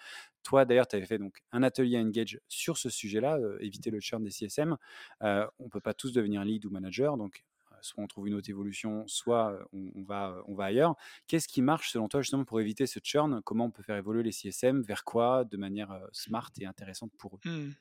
Toi, 0.44 0.64
d'ailleurs, 0.64 0.88
tu 0.88 0.96
avais 0.96 1.06
fait 1.06 1.18
donc 1.18 1.42
un 1.52 1.62
atelier 1.64 1.98
Engage 2.00 2.40
sur 2.48 2.78
ce 2.78 2.90
sujet-là, 2.90 3.38
heu, 3.38 3.58
éviter 3.62 3.90
le 3.90 4.00
churn 4.00 4.24
des 4.24 4.30
CSM. 4.30 4.76
Heu, 5.24 5.46
on 5.60 5.68
peut 5.68 5.80
pas 5.82 5.94
tous 5.94 6.12
devenir 6.12 6.44
lead 6.44 6.64
ou 6.66 6.70
manager, 6.70 7.16
donc 7.18 7.44
soit 7.82 8.02
on 8.02 8.06
trouve 8.06 8.28
une 8.28 8.34
autre 8.34 8.50
évolution, 8.50 9.04
soit, 9.06 9.58
on 9.72 9.90
on 9.94 10.02
va, 10.04 10.42
on 10.46 10.54
va 10.54 10.64
ailleurs. 10.66 10.94
Qu'est-ce 11.26 11.48
qui 11.48 11.62
marche 11.62 11.90
selon 11.90 12.08
toi 12.08 12.22
justement 12.22 12.44
pour 12.44 12.60
éviter 12.60 12.86
ce 12.86 12.98
churn? 13.02 13.42
Comment 13.44 13.66
on 13.66 13.70
peut 13.70 13.82
faire 13.82 13.96
évoluer 13.96 14.22
les 14.22 14.32
CSM? 14.32 14.82
Vers 14.82 15.04
quoi? 15.04 15.44
De 15.44 15.56
manière, 15.56 15.90
smart 16.12 16.50
et 16.60 16.66
intéressante 16.66 17.12
pour 17.18 17.36
eux? 17.36 17.40
Mmh. 17.44 17.72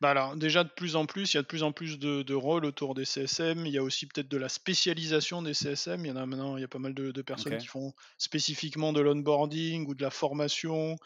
Bah, 0.00 0.10
alors 0.10 0.36
déjà 0.36 0.64
de 0.64 0.70
plus 0.70 0.96
en 0.96 1.06
plus, 1.06 1.32
il 1.32 1.36
y 1.36 1.38
a 1.38 1.42
de 1.42 1.46
plus 1.46 1.62
en 1.62 1.72
plus 1.72 1.98
de 1.98 2.22
de 2.22 2.34
rôles 2.34 2.64
autour 2.64 2.94
des 2.94 3.04
CSM. 3.04 3.66
Il 3.66 3.72
y 3.72 3.78
a 3.78 3.82
aussi 3.82 4.06
peut-être 4.06 4.28
de 4.28 4.36
la 4.36 4.48
spécialisation 4.48 5.42
des 5.42 5.54
CSM. 5.54 6.04
Il 6.04 6.08
y 6.08 6.12
en 6.12 6.16
a 6.16 6.26
maintenant, 6.26 6.56
il 6.56 6.60
y 6.60 6.64
a 6.64 6.68
pas 6.68 6.78
mal 6.78 6.94
de 6.94 7.10
de 7.10 7.22
personnes 7.22 7.56
qui 7.58 7.66
font 7.66 7.92
spécifiquement 8.18 8.92
de 8.92 9.00
l'onboarding 9.00 9.86
ou 9.88 9.94
de 9.94 10.02
la 10.02 10.10
formation, 10.10 10.96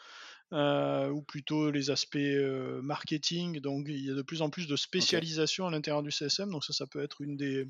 heu, 0.53 1.11
ou 1.11 1.21
plutôt 1.23 1.71
les 1.71 1.89
aspects, 1.91 2.15
heu, 2.17 2.81
marketing. 2.83 3.59
Donc 3.61 3.85
il 3.89 4.05
y 4.05 4.11
a 4.11 4.13
de 4.15 4.21
plus 4.21 4.41
en 4.41 4.49
plus 4.49 4.67
de 4.67 4.75
spécialisation 4.75 5.67
à 5.67 5.71
l'intérieur 5.71 6.03
du 6.03 6.11
CSM, 6.11 6.51
donc 6.51 6.63
ça, 6.65 6.73
ça 6.73 6.87
peut 6.87 7.01
être 7.03 7.21
une 7.21 7.37
des 7.37 7.65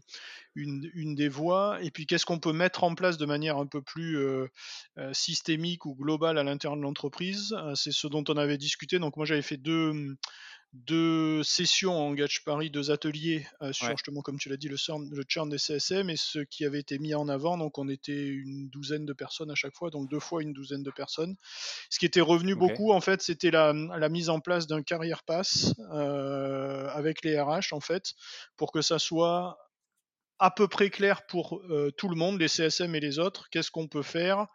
une 0.55 0.89
une 0.93 1.15
des 1.15 1.29
voies 1.29 1.79
et 1.83 1.91
puis 1.91 2.05
qu'est-ce 2.07 2.25
qu'on 2.25 2.39
peut 2.39 2.53
mettre 2.53 2.83
en 2.83 2.95
place 2.95 3.17
de 3.17 3.25
manière 3.25 3.57
un 3.57 3.67
peu 3.67 3.81
plus, 3.81 4.17
heu, 4.17 4.49
systémique 5.13 5.85
ou 5.85 5.95
globale 5.95 6.37
à 6.37 6.43
l'intérieur 6.43 6.77
de 6.77 6.81
l'entreprise? 6.83 7.55
C'est 7.75 7.91
ce 7.93 8.07
dont 8.07 8.23
on 8.29 8.37
avait 8.37 8.57
discuté. 8.57 8.99
Donc 8.99 9.17
moi, 9.17 9.25
j'avais 9.25 9.41
fait 9.41 9.57
2, 9.57 9.93
2 10.85 11.43
sessions 11.43 11.93
en 11.93 12.09
Engage 12.09 12.43
Paris, 12.43 12.69
2 12.69 12.91
ateliers, 12.91 13.47
heu, 13.61 13.73
sur 13.73 13.89
Ouais. 13.89 13.97
justement, 13.97 14.21
comme 14.21 14.37
tu 14.39 14.49
l'as 14.49 14.57
dit, 14.57 14.67
le 14.69 14.77
churn 14.77 15.09
le 15.09 15.23
churn 15.27 15.49
des 15.49 15.57
CSM 15.57 16.09
et 16.09 16.15
ce 16.17 16.39
qui 16.39 16.65
avait 16.65 16.79
été 16.79 16.99
mis 16.99 17.15
en 17.15 17.27
avant. 17.29 17.57
Donc 17.57 17.77
on 17.77 17.87
était 17.89 18.25
une 18.27 18.69
douzaine 18.69 19.05
de 19.05 19.13
personnes 19.13 19.51
à 19.51 19.55
chaque 19.55 19.75
fois, 19.75 19.89
donc 19.89 20.09
2 20.09 20.19
fois 20.19 20.41
une 20.43 20.53
douzaine 20.53 20.83
de 20.83 20.91
personnes. 20.91 21.35
Ce 21.89 21.99
qui 21.99 22.05
était 22.05 22.21
revenu 22.21 22.55
beaucoup, 22.55 22.91
en 22.93 23.01
fait, 23.01 23.21
c'était 23.21 23.51
la, 23.51 23.73
la 23.73 24.09
mise 24.09 24.29
en 24.29 24.39
place 24.41 24.67
d'un 24.67 24.83
career 24.83 25.23
pass, 25.23 25.73
heu, 25.79 26.87
avec 26.89 27.23
les 27.23 27.39
RH, 27.39 27.73
en 27.73 27.81
fait, 27.81 28.13
pour 28.57 28.71
que 28.71 28.81
ça 28.81 28.99
soit 28.99 29.57
à 30.39 30.51
peu 30.51 30.67
près 30.67 30.89
clair 30.89 31.25
pour 31.27 31.61
euh, 31.69 31.91
tout 31.97 32.09
le 32.09 32.15
monde, 32.15 32.39
les 32.39 32.47
CSM 32.47 32.93
et 32.95 32.99
les 32.99 33.19
autres, 33.19 33.49
qu'est-ce 33.49 33.71
qu'on 33.71 33.87
peut 33.87 34.03
faire? 34.03 34.47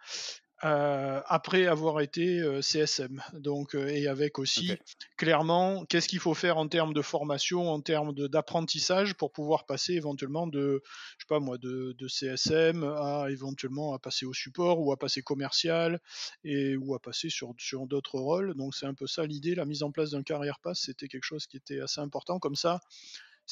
Euh, 0.64 1.20
après 1.26 1.66
avoir 1.66 2.00
été 2.00 2.38
euh, 2.38 2.62
CSM. 2.62 3.20
Donc, 3.32 3.74
euh, 3.74 3.88
et 3.88 4.06
avec 4.06 4.38
aussi 4.38 4.72
clairement 5.16 5.84
qu'est-ce 5.86 6.06
qu'il 6.06 6.20
faut 6.20 6.34
faire 6.34 6.56
en 6.56 6.68
termes 6.68 6.94
de 6.94 7.02
formation, 7.02 7.68
en 7.68 7.80
termes 7.80 8.12
d'apprentissage 8.28 9.14
pour 9.14 9.32
pouvoir 9.32 9.66
passer 9.66 9.94
éventuellement 9.94 10.46
de, 10.46 10.80
je 11.18 11.24
sais 11.24 11.28
pas 11.28 11.40
moi, 11.40 11.58
de, 11.58 11.96
de 11.98 12.08
CSM 12.08 12.84
à 12.84 13.26
éventuellement 13.30 13.92
à 13.92 13.98
passer 13.98 14.24
au 14.24 14.32
support 14.32 14.78
ou 14.80 14.92
à 14.92 14.96
passer 14.96 15.20
commercial 15.22 16.00
et 16.44 16.76
ou 16.76 16.94
à 16.94 17.00
passer 17.00 17.28
sur, 17.28 17.54
sur 17.58 17.88
d'autres 17.88 18.20
rôles. 18.20 18.54
Donc 18.54 18.76
c'est 18.76 18.86
un 18.86 18.94
peu 18.94 19.08
ça 19.08 19.26
l'idée, 19.26 19.56
la 19.56 19.64
mise 19.64 19.82
en 19.82 19.90
place 19.90 20.10
d'un 20.10 20.22
carrière 20.22 20.60
pass, 20.60 20.82
c'était 20.82 21.08
quelque 21.08 21.24
chose 21.24 21.46
qui 21.48 21.56
était 21.56 21.80
assez 21.80 22.00
important. 22.00 22.38
Comme 22.38 22.56
ça, 22.56 22.80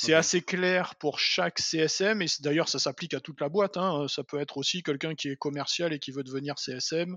c'est 0.01 0.15
assez 0.15 0.41
clair 0.41 0.95
pour 0.95 1.19
chaque 1.19 1.59
CSM 1.59 2.23
et 2.23 2.27
d'ailleurs 2.41 2.71
ça 2.71 2.79
s'applique 2.79 3.13
à 3.13 3.21
toute 3.21 3.39
la 3.41 3.51
boîte. 3.51 3.77
Hein. 3.77 4.07
Ça 4.09 4.25
peut 4.25 4.41
être 4.41 4.57
aussi 4.57 4.83
quelqu'un 4.83 5.15
qui 5.15 5.29
est 5.29 5.37
commercial 5.37 5.93
et 5.93 5.99
qui 5.99 6.11
veut 6.11 6.23
devenir 6.23 6.55
CSM. 6.59 7.17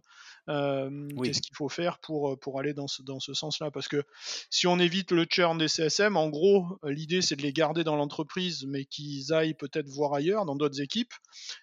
Euh, 0.50 0.90
Oui. 1.16 1.28
Qu'est-ce 1.28 1.42
qu'il 1.42 1.56
faut 1.56 1.70
faire 1.70 2.00
pour, 2.00 2.38
pour 2.40 2.60
aller 2.60 2.74
dans 2.74 2.88
ce, 2.88 3.02
dans 3.02 3.22
ce 3.22 3.34
sens-là? 3.34 3.72
Parce 3.72 3.88
que 3.88 4.04
si 4.50 4.68
on 4.68 4.80
évite 4.80 5.12
le 5.12 5.26
churn 5.30 5.58
des 5.58 5.70
CSM, 5.70 6.18
en 6.18 6.28
gros, 6.28 6.78
l'idée 6.84 7.22
c'est 7.22 7.38
de 7.38 7.42
les 7.42 7.54
garder 7.54 7.86
dans 7.86 7.96
l'entreprise, 7.96 8.66
mais 8.68 8.84
qu'ils 8.84 9.32
aillent 9.32 9.54
peut-être 9.54 9.88
voir 9.88 10.14
ailleurs, 10.14 10.44
dans 10.46 10.56
d'autres 10.56 10.82
équipes. 10.82 11.14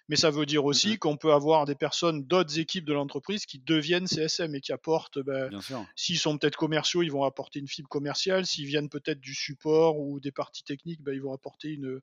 Mais 0.09 0.15
ça 0.15 0.31
veut 0.31 0.47
dire 0.47 0.65
aussi 0.65 0.97
qu'on 0.97 1.17
peut 1.17 1.33
avoir 1.33 1.65
des 1.65 1.75
personnes 1.75 2.23
d'autres 2.23 2.57
équipes 2.57 2.85
de 2.85 2.93
l'entreprise 2.93 3.45
qui 3.45 3.59
deviennent 3.59 4.07
CSM 4.07 4.55
et 4.55 4.61
qui 4.61 4.71
apportent, 4.71 5.19
ben, 5.19 5.51
s'ils 5.95 6.17
sont 6.17 6.37
peut-être 6.39 6.57
commerciaux, 6.57 7.03
ils 7.03 7.11
vont 7.11 7.23
apporter 7.23 7.59
une 7.59 7.67
fibre 7.67 7.89
commerciale. 7.89 8.47
S'ils 8.47 8.65
viennent 8.65 8.89
peut-être 8.89 9.19
du 9.19 9.35
support 9.35 9.99
ou 9.99 10.19
des 10.19 10.31
parties 10.31 10.63
techniques, 10.63 11.01
ben, 11.03 11.10
ils 11.13 11.21
vont 11.21 11.33
apporter 11.33 11.69
une, 11.69 11.99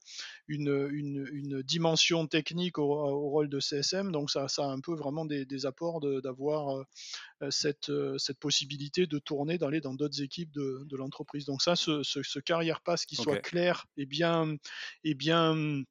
une, 0.49 0.89
une, 0.91 1.29
une 1.33 1.63
dimension 1.63 2.27
technique 2.27 2.79
au, 2.79 2.85
au, 2.85 3.29
rôle 3.31 3.49
de 3.49 3.61
CSM. 3.61 4.13
Donc 4.13 4.31
ça, 4.31 4.49
ça 4.49 4.65
a 4.65 4.69
un 4.69 4.81
peu 4.81 4.95
vraiment 4.95 5.25
des, 5.25 5.45
des 5.45 5.67
apports 5.67 6.01
d'avoir 6.01 6.85
euh, 7.43 7.51
cette, 7.51 7.91
euh, 7.91 8.19
cette 8.19 8.39
possibilité 8.39 9.07
de 9.07 9.19
tourner, 9.19 9.59
d'aller 9.59 9.81
dans 9.81 9.95
d'autres 9.95 10.23
équipes 10.23 10.53
de, 10.53 10.85
de 10.85 10.97
l'entreprise. 10.97 11.45
Donc 11.45 11.63
ça, 11.63 11.77
ce, 11.77 12.03
ce, 12.03 12.23
ce 12.23 12.39
carrière 12.39 12.81
pass 12.81 13.07
qui 13.07 13.17
soit 13.17 13.39
clair 13.39 13.87
et 13.97 14.07
bien, 14.07 14.57
et 15.05 15.15
bien 15.15 15.83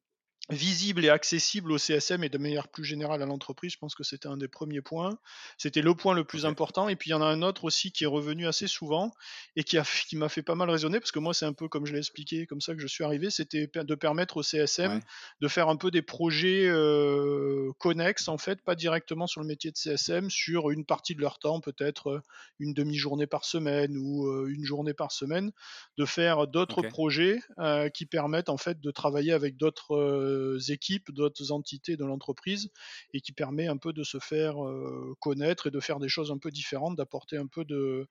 visible 0.50 1.04
et 1.04 1.10
accessible 1.10 1.72
au 1.72 1.78
CSM 1.78 2.24
et 2.24 2.28
de 2.28 2.38
manière 2.38 2.68
plus 2.68 2.84
générale 2.84 3.22
à 3.22 3.26
l'entreprise, 3.26 3.72
je 3.72 3.78
pense 3.78 3.94
que 3.94 4.02
c'était 4.04 4.28
un 4.28 4.36
des 4.36 4.48
premiers 4.48 4.80
points. 4.80 5.18
C'était 5.58 5.82
le 5.82 5.94
point 5.94 6.14
le 6.14 6.24
plus 6.24 6.46
important. 6.46 6.88
Et 6.88 6.96
puis 6.96 7.10
il 7.10 7.12
y 7.12 7.14
en 7.14 7.22
a 7.22 7.26
un 7.26 7.42
autre 7.42 7.64
aussi 7.64 7.92
qui 7.92 8.04
est 8.04 8.06
revenu 8.08 8.46
assez 8.46 8.66
souvent 8.66 9.12
et 9.56 9.64
qui, 9.64 9.76
a, 9.78 9.84
qui 10.08 10.16
m'a 10.16 10.28
fait 10.28 10.42
pas 10.42 10.54
mal 10.54 10.70
raisonner, 10.70 11.00
parce 11.00 11.12
que 11.12 11.18
moi 11.18 11.34
c'est 11.34 11.46
un 11.46 11.52
peu 11.52 11.68
comme 11.68 11.84
je 11.86 11.92
l'ai 11.92 11.98
expliqué, 11.98 12.46
comme 12.46 12.60
ça 12.60 12.74
que 12.74 12.80
je 12.80 12.86
suis 12.86 13.04
arrivé, 13.04 13.30
c'était 13.30 13.66
de 13.74 13.94
permettre 13.94 14.38
au 14.38 14.42
CSM 14.42 14.88
Ouais. 14.88 15.02
de 15.40 15.48
faire 15.48 15.68
un 15.68 15.76
peu 15.76 15.90
des 15.90 16.02
projets 16.02 16.66
euh, 16.66 17.70
connexes, 17.78 18.28
en 18.28 18.38
fait, 18.38 18.62
pas 18.62 18.74
directement 18.74 19.26
sur 19.26 19.40
le 19.40 19.46
métier 19.46 19.70
de 19.70 19.76
CSM, 19.76 20.30
sur 20.30 20.70
une 20.70 20.84
partie 20.84 21.14
de 21.14 21.20
leur 21.20 21.38
temps, 21.38 21.60
peut-être 21.60 22.22
une 22.58 22.74
demi-journée 22.74 23.26
par 23.26 23.44
semaine 23.44 23.96
ou 23.96 24.26
euh, 24.26 24.46
une 24.48 24.64
journée 24.64 24.94
par 24.94 25.12
semaine, 25.12 25.52
de 25.96 26.04
faire 26.04 26.46
d'autres 26.46 26.82
projets 26.82 27.40
euh, 27.58 27.88
qui 27.88 28.06
permettent 28.06 28.48
en 28.48 28.56
fait 28.56 28.80
de 28.80 28.90
travailler 28.90 29.32
avec 29.32 29.56
d'autres 29.56 29.94
euh, 30.38 30.58
équipes, 30.72 31.10
d'autres 31.12 31.52
entités 31.52 31.96
de 31.96 32.04
l'entreprise 32.04 32.70
et 33.12 33.20
qui 33.20 33.32
permet 33.32 33.66
un 33.66 33.76
peu 33.76 33.92
de 33.92 34.02
se 34.02 34.18
faire 34.18 34.64
euh, 34.64 35.16
connaître 35.20 35.68
et 35.68 35.70
de 35.70 35.80
faire 35.80 35.98
des 35.98 36.08
choses 36.08 36.30
un 36.30 36.38
peu 36.38 36.50
différentes, 36.50 36.96
d'apporter 36.96 37.36
un 37.36 37.46
peu 37.46 37.64
de, 37.64 38.08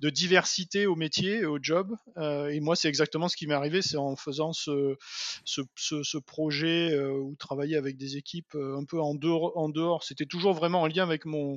diversité 0.00 0.86
au 0.86 0.96
métier 0.96 1.38
et 1.38 1.46
au 1.46 1.58
job. 1.60 1.94
Euh, 2.16 2.48
et 2.48 2.60
moi, 2.60 2.76
c'est 2.76 2.88
exactement 2.88 3.28
ce 3.28 3.36
qui 3.36 3.46
m'est 3.46 3.54
arrivé, 3.54 3.82
c'est 3.82 3.96
en 3.96 4.16
faisant 4.16 4.52
ce 4.52 6.18
projet 6.18 6.92
euh, 6.92 7.12
ou 7.12 7.36
travailler 7.36 7.76
avec 7.76 7.96
des 7.96 8.16
équipes 8.16 8.54
un 8.54 8.84
peu 8.84 9.00
en 9.00 9.14
dehors. 9.14 9.56
En 9.56 9.68
dehors. 9.68 10.04
C'était 10.04 10.26
toujours 10.26 10.54
vraiment 10.54 10.82
en 10.82 10.86
lien 10.86 11.02
avec 11.02 11.24
mon, 11.24 11.56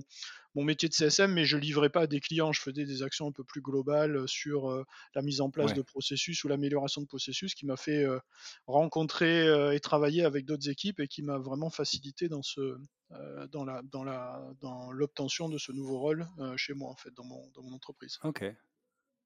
mon 0.55 0.63
métier 0.63 0.89
de 0.89 0.93
CSM, 0.93 1.33
mais 1.33 1.45
je 1.45 1.57
livrais 1.57 1.89
pas 1.89 2.01
à 2.01 2.07
des 2.07 2.19
clients, 2.19 2.51
je 2.51 2.61
faisais 2.61 2.85
des 2.85 3.03
actions 3.03 3.27
un 3.27 3.31
peu 3.31 3.43
plus 3.43 3.61
globales 3.61 4.27
sur 4.27 4.69
euh, 4.71 4.83
la 5.15 5.21
mise 5.21 5.41
en 5.41 5.49
place 5.51 5.71
Ouais. 5.71 5.75
de 5.75 5.81
processus 5.81 6.43
ou 6.43 6.47
l'amélioration 6.47 7.01
de 7.01 7.07
processus, 7.07 7.53
qui 7.55 7.65
m'a 7.65 7.77
fait 7.77 8.03
euh, 8.03 8.19
rencontrer 8.67 9.47
euh, 9.47 9.71
et 9.73 9.79
travailler 9.79 10.23
avec 10.23 10.45
d'autres 10.45 10.69
équipes 10.69 10.99
et 10.99 11.07
qui 11.07 11.23
m'a 11.23 11.37
vraiment 11.37 11.69
facilité 11.69 12.29
dans 12.29 12.41
ce 12.43 12.77
euh, 13.11 13.47
dans 13.47 13.65
la 13.65 13.81
dans 13.83 14.03
la 14.03 14.53
dans 14.61 14.91
l'obtention 14.91 15.49
de 15.49 15.57
ce 15.57 15.71
nouveau 15.71 15.99
rôle 15.99 16.27
euh, 16.39 16.55
chez 16.57 16.73
moi 16.73 16.89
en 16.89 16.95
fait 16.95 17.11
dans 17.13 17.25
mon 17.25 17.49
dans 17.51 17.63
mon 17.63 17.73
entreprise. 17.73 18.19
OK. 18.23 18.55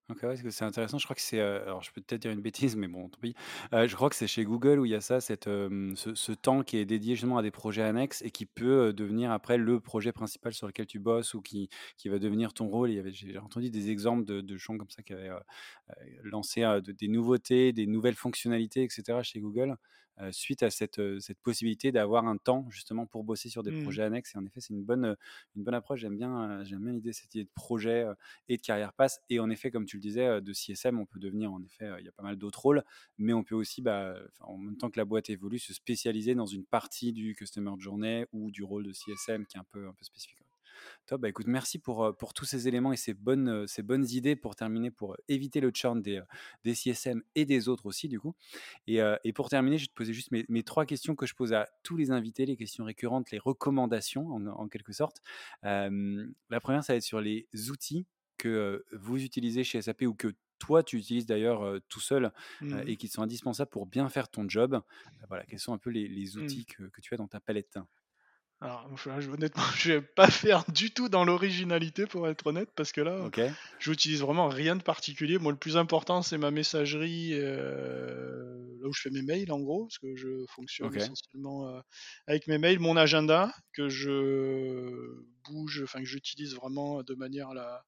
OK, 0.07 0.19
parce 0.21 0.43
que 0.43 0.51
c'est 0.51 0.65
intéressant. 0.65 0.99
Je 0.99 1.05
crois 1.05 1.15
que 1.15 1.21
c'est, 1.21 1.39
heu, 1.39 1.63
alors 1.63 1.81
je 1.81 1.91
peux 1.91 1.99
peut-être 1.99 2.21
dire 2.21 2.29
une 2.31 2.41
bêtise, 2.41 2.75
mais 2.75 2.87
bon, 2.87 3.09
tant 3.09 3.19
pis. 3.19 3.33
Heu, 3.73 3.87
je 3.87 3.95
crois 3.95 4.07
que 4.11 4.15
c'est 4.15 4.27
chez 4.27 4.43
Google 4.45 4.77
où 4.79 4.85
il 4.85 4.91
y 4.91 4.95
a 4.95 5.01
ça, 5.01 5.19
cette, 5.19 5.45
ce 5.45 6.31
temps 6.31 6.61
qui 6.61 6.77
est 6.77 6.85
dédié 6.85 7.15
justement 7.15 7.39
à 7.39 7.41
des 7.41 7.49
projets 7.49 7.81
annexes 7.81 8.21
et 8.21 8.29
qui 8.29 8.45
peut, 8.45 8.93
devenir 8.93 9.31
après 9.31 9.57
le 9.57 9.79
projet 9.79 10.11
principal 10.11 10.53
sur 10.53 10.67
lequel 10.67 10.85
tu 10.85 10.99
bosses 10.99 11.33
ou 11.33 11.41
qui 11.41 11.69
qui 11.97 12.09
va 12.09 12.19
devenir 12.19 12.53
ton 12.53 12.67
rôle. 12.67 12.91
J'ai 13.13 13.39
entendu 13.39 13.71
des 13.71 13.89
exemples 13.89 14.25
de 14.25 14.57
gens 14.57 14.77
comme 14.77 14.89
ça 14.91 15.01
qui 15.01 15.13
avaient, 15.13 15.29
heu, 15.29 15.39
lancé, 16.23 16.63
des 16.85 17.07
nouveautés, 17.07 17.73
des 17.73 17.87
nouvelles 17.87 18.15
fonctionnalités 18.15 18.83
et 18.83 18.89
cetera 18.89 19.23
chez 19.23 19.39
Google. 19.39 19.75
Suite 20.31 20.63
à 20.63 20.69
cette, 20.69 21.01
cette 21.19 21.39
possibilité 21.39 21.91
d'avoir 21.91 22.25
un 22.27 22.37
temps 22.37 22.67
justement 22.69 23.05
pour 23.05 23.23
bosser 23.23 23.49
sur 23.49 23.63
des 23.63 23.71
Mmh. 23.71 23.83
projets 23.83 24.03
annexes. 24.03 24.33
Et 24.35 24.37
en 24.37 24.45
effet, 24.45 24.61
c'est 24.61 24.73
une 24.73 24.83
bonne, 24.83 25.15
une 25.55 25.63
bonne 25.63 25.73
approche. 25.73 25.99
J'aime 25.99 26.17
bien, 26.17 26.63
j'aime 26.63 26.83
bien 26.83 26.93
l'idée, 26.93 27.13
cette 27.13 27.33
idée 27.35 27.43
de 27.43 27.49
projet 27.53 28.05
et 28.47 28.57
de 28.57 28.61
carrière 28.61 28.93
passe. 28.93 29.21
Et 29.29 29.39
en 29.39 29.49
effet, 29.49 29.71
comme 29.71 29.85
tu 29.85 29.97
le 29.97 30.01
disais, 30.01 30.41
de 30.41 30.53
CSM, 30.53 30.99
on 30.99 31.05
peut 31.05 31.19
devenir, 31.19 31.51
en 31.51 31.61
effet, 31.63 31.89
il 31.99 32.05
y 32.05 32.09
a 32.09 32.11
pas 32.11 32.23
mal 32.23 32.37
d'autres 32.37 32.61
rôles, 32.61 32.83
mais 33.17 33.33
on 33.33 33.43
peut 33.43 33.55
aussi, 33.55 33.81
bah, 33.81 34.15
en 34.39 34.57
même 34.57 34.77
temps 34.77 34.89
que 34.89 34.99
la 34.99 35.05
boîte 35.05 35.29
évolue, 35.29 35.59
se 35.59 35.73
spécialiser 35.73 36.35
dans 36.35 36.45
une 36.45 36.65
partie 36.65 37.13
du 37.13 37.35
Customer 37.35 37.71
Journey 37.79 38.25
ou 38.31 38.51
du 38.51 38.63
rôle 38.63 38.83
de 38.83 38.93
CSM 38.93 39.45
qui 39.45 39.57
est 39.57 39.59
un 39.59 39.65
peu, 39.65 39.87
un 39.87 39.93
peu 39.93 40.03
spécifique. 40.03 40.44
Top, 41.05 41.21
bah 41.21 41.29
écoute, 41.29 41.47
merci 41.47 41.77
pour, 41.79 42.15
pour 42.17 42.33
tous 42.33 42.45
ces 42.45 42.67
éléments 42.67 42.91
et 42.91 42.97
ces 42.97 43.13
bonnes, 43.13 43.67
ces 43.67 43.83
bonnes 43.83 44.07
idées 44.09 44.35
pour 44.35 44.55
terminer, 44.55 44.89
pour 44.91 45.15
éviter 45.27 45.59
le 45.59 45.71
churn 45.71 46.01
des, 46.01 46.21
des 46.63 46.73
CSM 46.73 47.21
et 47.35 47.45
des 47.45 47.69
autres 47.69 47.85
aussi, 47.85 48.07
du 48.07 48.19
coup. 48.19 48.33
Et, 48.87 48.99
et 49.23 49.33
pour 49.33 49.49
terminer, 49.49 49.77
je 49.77 49.83
vais 49.83 49.87
te 49.87 49.93
poser 49.93 50.13
juste 50.13 50.31
mes, 50.31 50.45
mes, 50.49 50.63
trois 50.63 50.85
questions 50.85 51.15
que 51.15 51.25
je 51.25 51.35
pose 51.35 51.53
à 51.53 51.67
tous 51.83 51.95
les 51.95 52.09
invités, 52.11 52.45
les 52.45 52.57
questions 52.57 52.83
récurrentes, 52.85 53.29
les 53.31 53.37
recommandations 53.39 54.29
en, 54.29 54.45
en 54.47 54.67
quelque 54.67 54.93
sorte. 54.93 55.21
Euh, 55.63 56.25
la 56.49 56.59
première, 56.59 56.83
ça 56.83 56.93
va 56.93 56.97
être 56.97 57.03
sur 57.03 57.21
les 57.21 57.47
outils 57.69 58.05
que 58.37 58.83
vous 58.91 59.23
utilisez 59.23 59.63
chez 59.63 59.81
SAP 59.81 60.03
ou 60.03 60.13
que 60.13 60.29
toi 60.59 60.83
tu 60.83 60.97
utilises 60.97 61.25
d'ailleurs 61.25 61.63
euh, 61.63 61.79
tout 61.89 61.99
seul 61.99 62.31
Mmh. 62.61 62.79
et 62.87 62.95
qui 62.97 63.07
sont 63.09 63.21
indispensables 63.21 63.69
pour 63.69 63.85
bien 63.85 64.07
faire 64.09 64.29
ton 64.29 64.47
job. 64.47 64.81
voilà, 65.27 65.45
quels 65.45 65.59
sont 65.59 65.73
un 65.73 65.77
peu 65.77 65.89
les, 65.89 66.07
les 66.07 66.37
outils 66.37 66.65
Mmh. 66.69 66.73
que, 66.73 66.83
que, 66.89 67.01
tu 67.01 67.13
as 67.13 67.17
dans 67.17 67.27
ta 67.27 67.39
palette? 67.39 67.77
Alors, 68.65 68.89
je, 68.97 69.29
honnêtement, 69.29 69.63
je 69.77 69.93
vais 69.93 70.01
pas 70.01 70.29
faire 70.29 70.63
du 70.71 70.91
tout 70.91 71.07
dans 71.07 71.23
l'originalité 71.23 72.05
pour 72.05 72.27
être 72.27 72.47
honnête, 72.47 72.69
parce 72.75 72.91
que 72.91 73.01
là, 73.01 73.19
okay. 73.21 73.51
j'utilise 73.79 74.21
vraiment 74.21 74.47
rien 74.47 74.75
de 74.75 74.81
particulier. 74.81 75.37
Moi, 75.37 75.51
le 75.51 75.57
plus 75.57 75.77
important, 75.77 76.21
c'est 76.21 76.37
ma 76.37 76.51
messagerie, 76.51 77.31
euh, 77.33 78.55
là 78.81 78.87
où 78.87 78.93
je 78.93 79.01
fais 79.01 79.11
mes 79.11 79.21
mails, 79.21 79.51
en 79.51 79.59
gros, 79.59 79.85
parce 79.85 79.99
que 79.99 80.15
je 80.15 80.45
fonctionne 80.49 80.87
okay. 80.87 80.97
essentiellement 80.97 81.69
euh, 81.69 81.79
avec 82.27 82.47
mes 82.47 82.57
mails, 82.57 82.79
mon 82.79 82.97
agenda, 82.97 83.53
que 83.73 83.87
je 83.87 85.23
bouge, 85.47 85.81
enfin 85.83 85.99
que 85.99 86.05
j'utilise 86.05 86.55
vraiment 86.55 87.03
de 87.03 87.13
manière 87.15 87.53
la, 87.53 87.83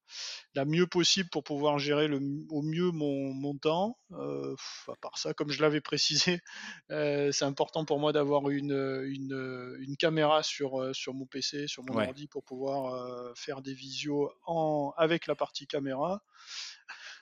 la 0.54 0.64
mieux 0.64 0.86
possible 0.86 1.28
pour 1.30 1.44
pouvoir 1.44 1.78
gérer 1.78 2.08
le, 2.08 2.20
au 2.50 2.62
mieux 2.62 2.90
mon, 2.90 3.32
mon 3.32 3.56
temps. 3.56 3.98
Euh, 4.12 4.54
à 4.88 4.96
part 5.00 5.18
ça, 5.18 5.34
comme 5.34 5.50
je 5.50 5.60
l'avais 5.60 5.80
précisé, 5.80 6.40
euh, 6.90 7.32
c'est 7.32 7.44
important 7.44 7.84
pour 7.84 7.98
moi 7.98 8.12
d'avoir 8.12 8.48
une, 8.50 8.72
une, 9.06 9.76
une, 9.80 9.96
caméra 9.96 10.42
sur, 10.42 10.94
sur 10.94 11.14
mon 11.14 11.26
PC, 11.26 11.66
sur 11.68 11.84
mon 11.84 11.94
ouais. 11.94 12.06
ordi 12.06 12.26
pour 12.26 12.44
pouvoir 12.44 12.94
euh, 12.94 13.32
faire 13.34 13.62
des 13.62 13.74
visios 13.74 14.32
en, 14.46 14.92
avec 14.96 15.26
la 15.26 15.34
partie 15.34 15.66
caméra. 15.66 16.22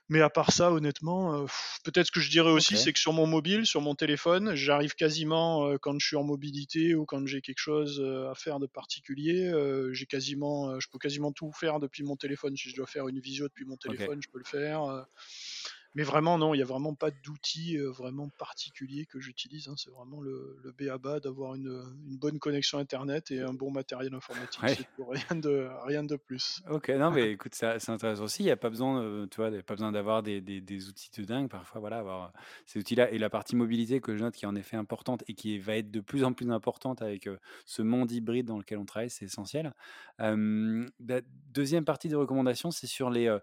Mais 0.09 0.21
à 0.21 0.31
part 0.31 0.53
ça, 0.53 0.71
honnêtement, 0.71 1.35
euh, 1.35 1.47
peut-être 1.83 2.07
ce 2.07 2.13
que 2.13 2.21
je 2.21 2.31
dirais 2.31 2.51
aussi, 2.51 2.75
okay. 2.75 2.83
c'est 2.83 2.93
que 2.93 2.99
sur 2.99 3.13
mon 3.13 3.27
mobile, 3.27 3.67
sur 3.67 3.81
mon 3.81 3.97
téléphone, 3.97 4.55
j'arrive 4.55 4.95
quasiment 4.95 5.67
euh, 5.67 5.79
quand 5.79 5.99
je 5.99 6.07
suis 6.07 6.17
en 6.17 6.23
mobilité 6.23 6.95
ou 6.95 7.05
quand 7.07 7.27
j'ai 7.27 7.41
quelque 7.41 7.59
chose 7.59 8.01
euh, 8.01 8.31
à 8.31 8.35
faire 8.37 8.61
de 8.61 8.67
particulier, 8.67 9.53
j'ai 9.93 10.07
quasiment, 10.07 10.79
je 10.79 10.89
peux 10.89 10.99
quasiment 10.99 11.33
tout 11.33 11.51
faire 11.53 11.81
depuis 11.81 12.05
mon 12.05 12.17
téléphone. 12.17 12.57
Si 12.57 12.71
je 12.71 12.77
dois 12.77 12.87
faire 12.87 13.09
une 13.09 13.19
visio 13.19 13.49
depuis 13.49 13.65
mon 13.65 13.77
téléphone, 13.77 14.19
okay. 14.19 14.21
je 14.23 14.31
peux 14.31 14.39
le 14.39 14.45
faire. 14.45 15.07
Mais 15.97 16.03
vraiment, 16.03 16.39
non, 16.39 16.55
il 16.55 16.59
n'y 16.59 16.63
a 16.63 16.67
vraiment 16.67 16.95
pas 16.95 17.11
d'outil 17.11 17.79
vraiment 17.79 18.29
particulier 18.29 19.07
que 19.07 19.19
j'utilise. 19.19 19.69
Hein. 19.69 19.75
C'est 19.77 19.91
vraiment 19.91 20.21
le, 20.21 20.59
le 20.63 20.73
BABA 20.73 21.21
d'avoir 21.21 21.55
une, 21.55 21.83
une, 22.07 22.19
bonne 22.19 22.39
connexion 22.39 22.79
Internet 22.79 23.31
et 23.31 23.41
un 23.41 23.55
bon 23.55 23.71
matériel 23.71 24.15
informatique. 24.15 24.63
Ouais. 24.63 24.77
Rien 25.09 25.41
de, 25.41 25.69
rien 25.85 26.05
de 26.05 26.17
plus. 26.17 26.63
Ok, 26.71 26.91
non, 26.91 27.11
mais 27.11 27.31
écoute, 27.33 27.55
c'est 27.55 27.89
intéressant 27.89 28.25
aussi. 28.25 28.43
Il 28.43 28.47
n'y 28.47 28.53
a 28.53 28.57
pas 28.57 28.69
besoin, 28.69 29.03
euh, 29.03 29.27
tu 29.31 29.37
vois, 29.37 29.51
pas 29.63 29.75
besoin 29.75 29.91
d'avoir 29.91 30.23
des, 30.23 30.41
des, 30.41 30.61
des, 30.61 30.89
outils 30.89 31.11
de 31.19 31.25
dingue. 31.25 31.49
Parfois, 31.49 31.81
voilà, 31.81 31.99
avoir 31.99 32.33
ces 32.67 32.79
outils-là. 32.79 33.11
Et 33.11 33.19
la 33.19 33.31
partie 33.31 33.57
mobilité 33.57 34.01
que 34.01 34.17
je 34.17 34.23
note 34.23 34.35
qui 34.35 34.45
est 34.45 34.49
en 34.49 34.57
effet 34.57 34.77
importante 34.77 35.25
et 35.29 35.35
qui 35.35 35.59
va 35.59 35.77
être 35.77 35.91
de 35.91 36.01
plus 36.01 36.25
en 36.25 36.33
plus 36.33 36.51
importante 36.51 37.03
avec 37.03 37.27
euh, 37.27 37.39
ce 37.65 37.81
monde 37.83 38.13
hybride 38.13 38.47
dans 38.47 38.59
lequel 38.59 38.79
on 38.79 38.85
travaille, 38.85 39.11
c'est 39.11 39.25
essentiel. 39.25 39.73
Euh, 40.21 40.87
la 41.07 41.21
deuxième 41.53 41.85
partie 41.87 42.09
de 42.09 42.17
recommandations, 42.17 42.71
c'est 42.71 42.87
sur 42.87 43.09
les 43.09 43.35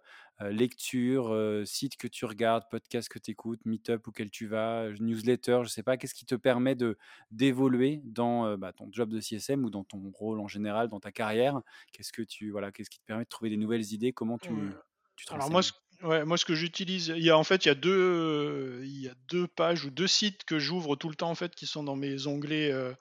euh, 0.41 0.49
lectures, 0.49 1.31
euh, 1.31 1.63
sites 1.63 1.95
que 1.95 2.07
tu 2.07 2.25
regardes, 2.25 2.63
podcasts 2.71 3.07
que 3.07 3.19
tu 3.19 3.31
écoutes, 3.31 3.59
meet-up 3.65 4.07
auquel 4.07 4.31
tu 4.31 4.47
vas, 4.47 4.89
newsletter, 4.99 5.61
je 5.63 5.69
sais 5.69 5.83
pas, 5.83 5.95
qu'est-ce 5.95 6.15
qui 6.15 6.25
te 6.25 6.35
permet 6.35 6.73
de 6.75 6.97
d'évoluer 7.29 8.01
dans 8.03 8.47
euh, 8.47 8.57
bah, 8.57 8.73
ton 8.73 8.89
job 8.91 9.09
de 9.09 9.19
CSM 9.19 9.63
ou 9.63 9.69
dans 9.69 9.83
ton 9.83 10.11
rôle 10.11 10.39
en 10.39 10.47
général, 10.47 10.89
dans 10.89 10.99
ta 10.99 11.11
carrière? 11.11 11.61
Qu'est-ce 11.91 12.11
que 12.11 12.23
tu 12.23 12.49
voilà, 12.49 12.71
qu'est-ce 12.71 12.89
qui 12.89 12.99
te 12.99 13.05
permet 13.05 13.25
de 13.25 13.29
trouver 13.29 13.51
des 13.51 13.57
nouvelles 13.57 13.93
idées? 13.93 14.11
Comment 14.11 14.39
tu, 14.39 14.49
ouais. 14.49 14.71
tu 15.15 15.31
Alors 15.31 15.51
moi, 15.51 15.61
ce, 15.61 15.71
ouais, 16.03 16.25
moi, 16.25 16.37
ce 16.37 16.45
que 16.45 16.55
j'utilise, 16.55 17.13
il 17.15 17.23
y 17.23 17.29
a 17.29 17.37
en 17.37 17.43
fait, 17.43 17.65
il 17.65 17.69
y 17.69 17.71
a 17.71 17.75
deux, 17.75 18.81
il 18.83 19.01
y 19.01 19.09
a 19.09 19.13
deux 19.29 19.47
pages 19.47 19.85
ou 19.85 19.89
deux 19.89 20.07
sites 20.07 20.43
que 20.43 20.59
j'ouvre 20.59 20.95
tout 20.95 21.09
le 21.09 21.15
temps 21.15 21.29
en 21.29 21.35
fait, 21.35 21.55
qui 21.55 21.65
sont 21.65 21.83
dans 21.83 21.95
mes 21.95 22.27
onglets 22.27 22.71
euh, 22.71 22.93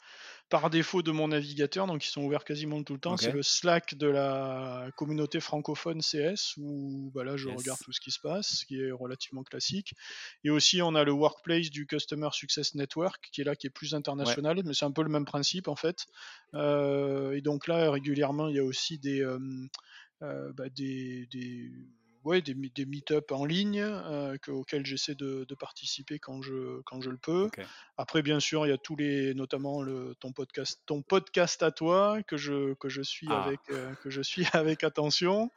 par 0.52 0.68
défaut 0.68 1.00
de 1.00 1.10
mon 1.12 1.28
navigateur, 1.28 1.86
donc 1.86 2.04
ils 2.04 2.10
sont 2.10 2.20
ouverts 2.22 2.44
quasiment 2.44 2.82
tout 2.82 2.92
le 2.92 3.00
temps. 3.00 3.14
Okay. 3.14 3.24
C'est 3.24 3.32
le 3.32 3.42
Slack 3.42 3.94
de 3.94 4.06
la 4.06 4.86
communauté 4.96 5.40
francophone 5.40 6.02
CS, 6.02 6.58
où 6.58 7.10
bah, 7.14 7.24
là 7.24 7.38
je 7.38 7.48
yes. 7.48 7.56
regarde 7.56 7.78
tout 7.82 7.90
ce 7.90 8.02
qui 8.02 8.10
se 8.10 8.20
passe, 8.20 8.58
ce 8.58 8.66
qui 8.66 8.78
est 8.78 8.90
relativement 8.90 9.44
classique. 9.44 9.94
Et 10.44 10.50
aussi 10.50 10.82
on 10.82 10.94
a 10.94 11.04
le 11.04 11.12
Workplace 11.12 11.70
du 11.70 11.86
Customer 11.86 12.28
Success 12.32 12.74
Network, 12.74 13.30
qui 13.32 13.40
est 13.40 13.44
là, 13.44 13.56
qui 13.56 13.66
est 13.66 13.70
plus 13.70 13.94
international, 13.94 14.58
ouais. 14.58 14.62
mais 14.62 14.74
c'est 14.74 14.84
un 14.84 14.90
peu 14.90 15.02
le 15.02 15.08
même 15.08 15.24
principe 15.24 15.68
en 15.68 15.76
fait. 15.76 16.04
Euh, 16.52 17.32
et 17.32 17.40
donc 17.40 17.66
là 17.66 17.90
régulièrement 17.90 18.48
il 18.48 18.56
y 18.56 18.58
a 18.58 18.64
aussi 18.64 18.98
des, 18.98 19.22
euh, 19.22 19.38
euh, 20.20 20.52
bah, 20.52 20.68
des, 20.68 21.28
des 21.32 21.72
ouais, 22.24 22.42
des, 22.42 22.54
des 22.54 22.86
meet-up 22.86 23.32
en 23.32 23.44
ligne 23.44 23.80
euh, 23.80 24.36
que, 24.38 24.50
auxquels 24.50 24.86
j'essaie 24.86 25.14
de, 25.14 25.44
de, 25.48 25.54
participer 25.54 26.18
quand 26.18 26.42
je, 26.42 26.80
quand 26.82 27.00
je 27.00 27.10
le 27.10 27.16
peux. 27.16 27.44
Okay. 27.44 27.64
Après, 27.96 28.22
bien 28.22 28.40
sûr, 28.40 28.66
il 28.66 28.70
y 28.70 28.72
a 28.72 28.78
tous 28.78 28.96
les, 28.96 29.34
notamment 29.34 29.82
le, 29.82 30.14
ton, 30.20 30.32
podcast, 30.32 30.80
ton 30.86 31.02
podcast 31.02 31.62
à 31.62 31.70
toi 31.70 32.22
que 32.26 32.36
je, 32.36 32.74
que 32.74 32.88
je, 32.88 33.02
suis, 33.02 33.28
ah. 33.30 33.44
avec, 33.44 33.60
euh, 33.70 33.94
que 33.96 34.10
je 34.10 34.22
suis 34.22 34.44
avec 34.52 34.84
attention. 34.84 35.50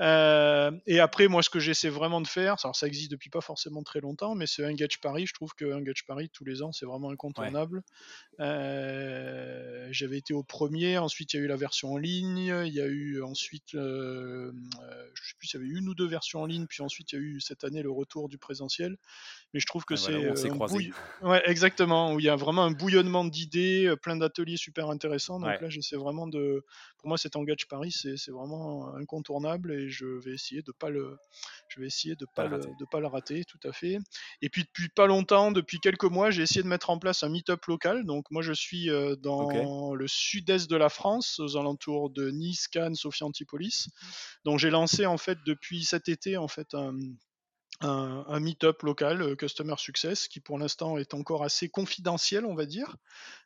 Euh, 0.00 0.72
et 0.86 0.98
après, 0.98 1.28
moi, 1.28 1.42
ce 1.42 1.50
que 1.50 1.60
j'essaie 1.60 1.88
vraiment 1.88 2.20
de 2.20 2.26
faire, 2.26 2.56
alors 2.64 2.74
ça 2.74 2.86
existe 2.86 3.10
depuis 3.12 3.30
pas 3.30 3.40
forcément 3.40 3.82
très 3.82 4.00
longtemps, 4.00 4.34
mais 4.34 4.46
c'est 4.46 4.66
Engage 4.66 5.00
Paris. 5.00 5.26
Je 5.26 5.34
trouve 5.34 5.52
que 5.54 5.72
Engage 5.72 6.04
Paris, 6.04 6.28
tous 6.32 6.44
les 6.44 6.62
ans, 6.62 6.72
c'est 6.72 6.86
vraiment 6.86 7.10
incontournable. 7.10 7.82
Ouais. 8.38 8.44
Euh, 8.46 9.88
J'avais 9.92 10.18
été 10.18 10.34
au 10.34 10.42
premier, 10.42 10.98
ensuite 10.98 11.32
il 11.32 11.36
y 11.36 11.40
a 11.40 11.42
eu 11.44 11.46
la 11.46 11.56
version 11.56 11.92
en 11.92 11.98
ligne, 11.98 12.52
il 12.66 12.72
y 12.72 12.80
a 12.80 12.86
eu 12.86 13.22
ensuite, 13.22 13.76
euh, 13.76 14.50
je 15.14 15.28
sais 15.28 15.34
plus, 15.38 15.54
il 15.54 15.56
y 15.56 15.60
avait 15.60 15.78
une 15.78 15.88
ou 15.88 15.94
deux 15.94 16.08
versions 16.08 16.42
en 16.42 16.46
ligne, 16.46 16.66
puis 16.66 16.82
ensuite 16.82 17.12
il 17.12 17.14
y 17.14 17.18
a 17.18 17.22
eu 17.22 17.40
cette 17.40 17.62
année 17.62 17.82
le 17.82 17.92
retour 17.92 18.28
du 18.28 18.38
présentiel. 18.38 18.96
Mais 19.52 19.60
je 19.60 19.66
trouve 19.66 19.84
que 19.84 19.94
ah, 19.94 19.96
c'est 19.96 20.48
voilà, 20.48 20.64
un 20.64 20.66
bouille... 20.66 20.92
ouais, 21.22 21.42
exactement, 21.46 22.12
où 22.12 22.18
il 22.18 22.24
y 22.24 22.28
a 22.28 22.34
vraiment 22.34 22.64
un 22.64 22.72
bouillonnement 22.72 23.24
d'idées, 23.24 23.94
plein 24.02 24.16
d'ateliers 24.16 24.56
super 24.56 24.90
intéressants. 24.90 25.38
Donc 25.38 25.50
ouais. 25.50 25.60
là, 25.60 25.68
j'essaie 25.68 25.94
vraiment 25.94 26.26
de, 26.26 26.64
pour 26.98 27.06
moi, 27.06 27.16
cet 27.16 27.36
Engage 27.36 27.68
Paris, 27.68 27.92
c'est 27.92 28.32
vraiment 28.32 28.92
incontournable 28.96 29.72
et 29.72 29.83
je 29.88 30.06
vais 30.06 30.32
essayer 30.32 30.62
de 30.62 30.72
pas 30.72 30.90
le, 30.90 31.16
je 31.68 31.80
vais 31.80 31.86
essayer 31.86 32.16
de 32.16 32.26
pas, 32.26 32.48
pas 32.48 32.48
le, 32.48 32.56
le 32.58 32.62
de 32.78 32.84
pas 32.90 33.00
le 33.00 33.06
rater, 33.06 33.44
tout 33.44 33.60
à 33.64 33.72
fait. 33.72 33.98
Et 34.42 34.48
puis 34.48 34.64
depuis 34.64 34.88
pas 34.88 35.06
longtemps, 35.06 35.52
depuis 35.52 35.80
quelques 35.80 36.04
mois, 36.04 36.30
j'ai 36.30 36.42
essayé 36.42 36.62
de 36.62 36.68
mettre 36.68 36.90
en 36.90 36.98
place 36.98 37.22
un 37.22 37.28
meet-up 37.28 37.64
local. 37.66 38.04
Donc 38.04 38.30
moi, 38.30 38.42
je 38.42 38.52
suis 38.52 38.88
dans 39.22 39.44
okay. 39.44 39.64
le 39.96 40.08
sud-est 40.08 40.70
de 40.70 40.76
la 40.76 40.88
France, 40.88 41.38
aux 41.40 41.56
alentours 41.56 42.10
de 42.10 42.30
Nice, 42.30 42.68
Cannes, 42.68 42.94
Sophie 42.94 43.24
Antipolis. 43.24 43.88
Donc 44.44 44.58
j'ai 44.58 44.70
lancé 44.70 45.06
en 45.06 45.18
fait 45.18 45.38
depuis 45.46 45.84
cet 45.84 46.08
été 46.08 46.36
en 46.36 46.48
fait 46.48 46.74
un 46.74 46.94
un, 47.80 48.24
un 48.28 48.40
meet-up 48.40 48.82
local, 48.82 49.22
euh, 49.22 49.36
Customer 49.36 49.74
Success, 49.78 50.28
qui 50.28 50.40
pour 50.40 50.58
l'instant 50.58 50.98
est 50.98 51.14
encore 51.14 51.42
assez 51.42 51.68
confidentiel, 51.68 52.44
on 52.46 52.54
va 52.54 52.66
dire. 52.66 52.96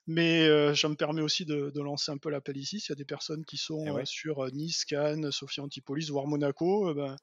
Mais 0.07 0.47
euh, 0.47 0.74
ça 0.74 0.89
me 0.89 0.95
permet 0.95 1.20
aussi 1.20 1.45
de, 1.45 1.70
de, 1.74 1.83
lancer 1.83 2.11
un 2.11 2.16
peu 2.16 2.31
l'appel 2.31 2.57
ici. 2.57 2.81
S'il 2.81 2.91
y 2.91 2.93
a 2.93 2.97
des 2.97 3.05
personnes 3.05 3.45
qui 3.45 3.59
sont 3.59 3.87
ouais. 3.91 4.03
euh, 4.03 4.05
sur 4.07 4.51
Nice, 4.53 4.85
Cannes, 4.87 5.31
Sophie 5.31 5.61
Antipolis, 5.61 6.09
voire 6.09 6.26
Monaco, 6.26 6.95
ben, 6.95 7.16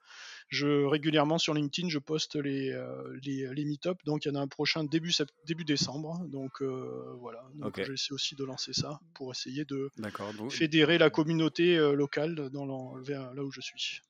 je, 0.49 0.85
régulièrement 0.85 1.37
sur 1.37 1.53
LinkedIn, 1.53 1.89
je 1.89 1.99
poste 1.99 2.35
les, 2.35 2.71
euh, 2.71 3.19
les, 3.23 3.47
les 3.53 3.65
meet-up. 3.65 3.97
Donc 4.05 4.25
il 4.25 4.29
y 4.29 4.31
en 4.31 4.35
a 4.35 4.41
un 4.41 4.47
prochain 4.47 4.83
début, 4.83 5.11
début 5.47 5.65
décembre. 5.65 6.23
Donc 6.27 6.61
euh, 6.61 7.15
voilà. 7.19 7.43
Donc 7.55 7.69
okay. 7.69 7.85
j'essaie 7.85 8.13
aussi 8.13 8.35
de 8.35 8.43
lancer 8.43 8.73
ça 8.73 8.99
pour 9.15 9.31
essayer 9.31 9.65
de 9.65 9.89
donc... 10.37 10.51
fédérer 10.51 10.97
la 10.97 11.09
communauté 11.09 11.77
euh, 11.77 11.93
locale 11.93 12.49
dans 12.51 12.65
le, 12.65 13.03
vers 13.03 13.33
là 13.33 13.43
où 13.43 13.51
je 13.51 13.61
suis. 13.61 14.01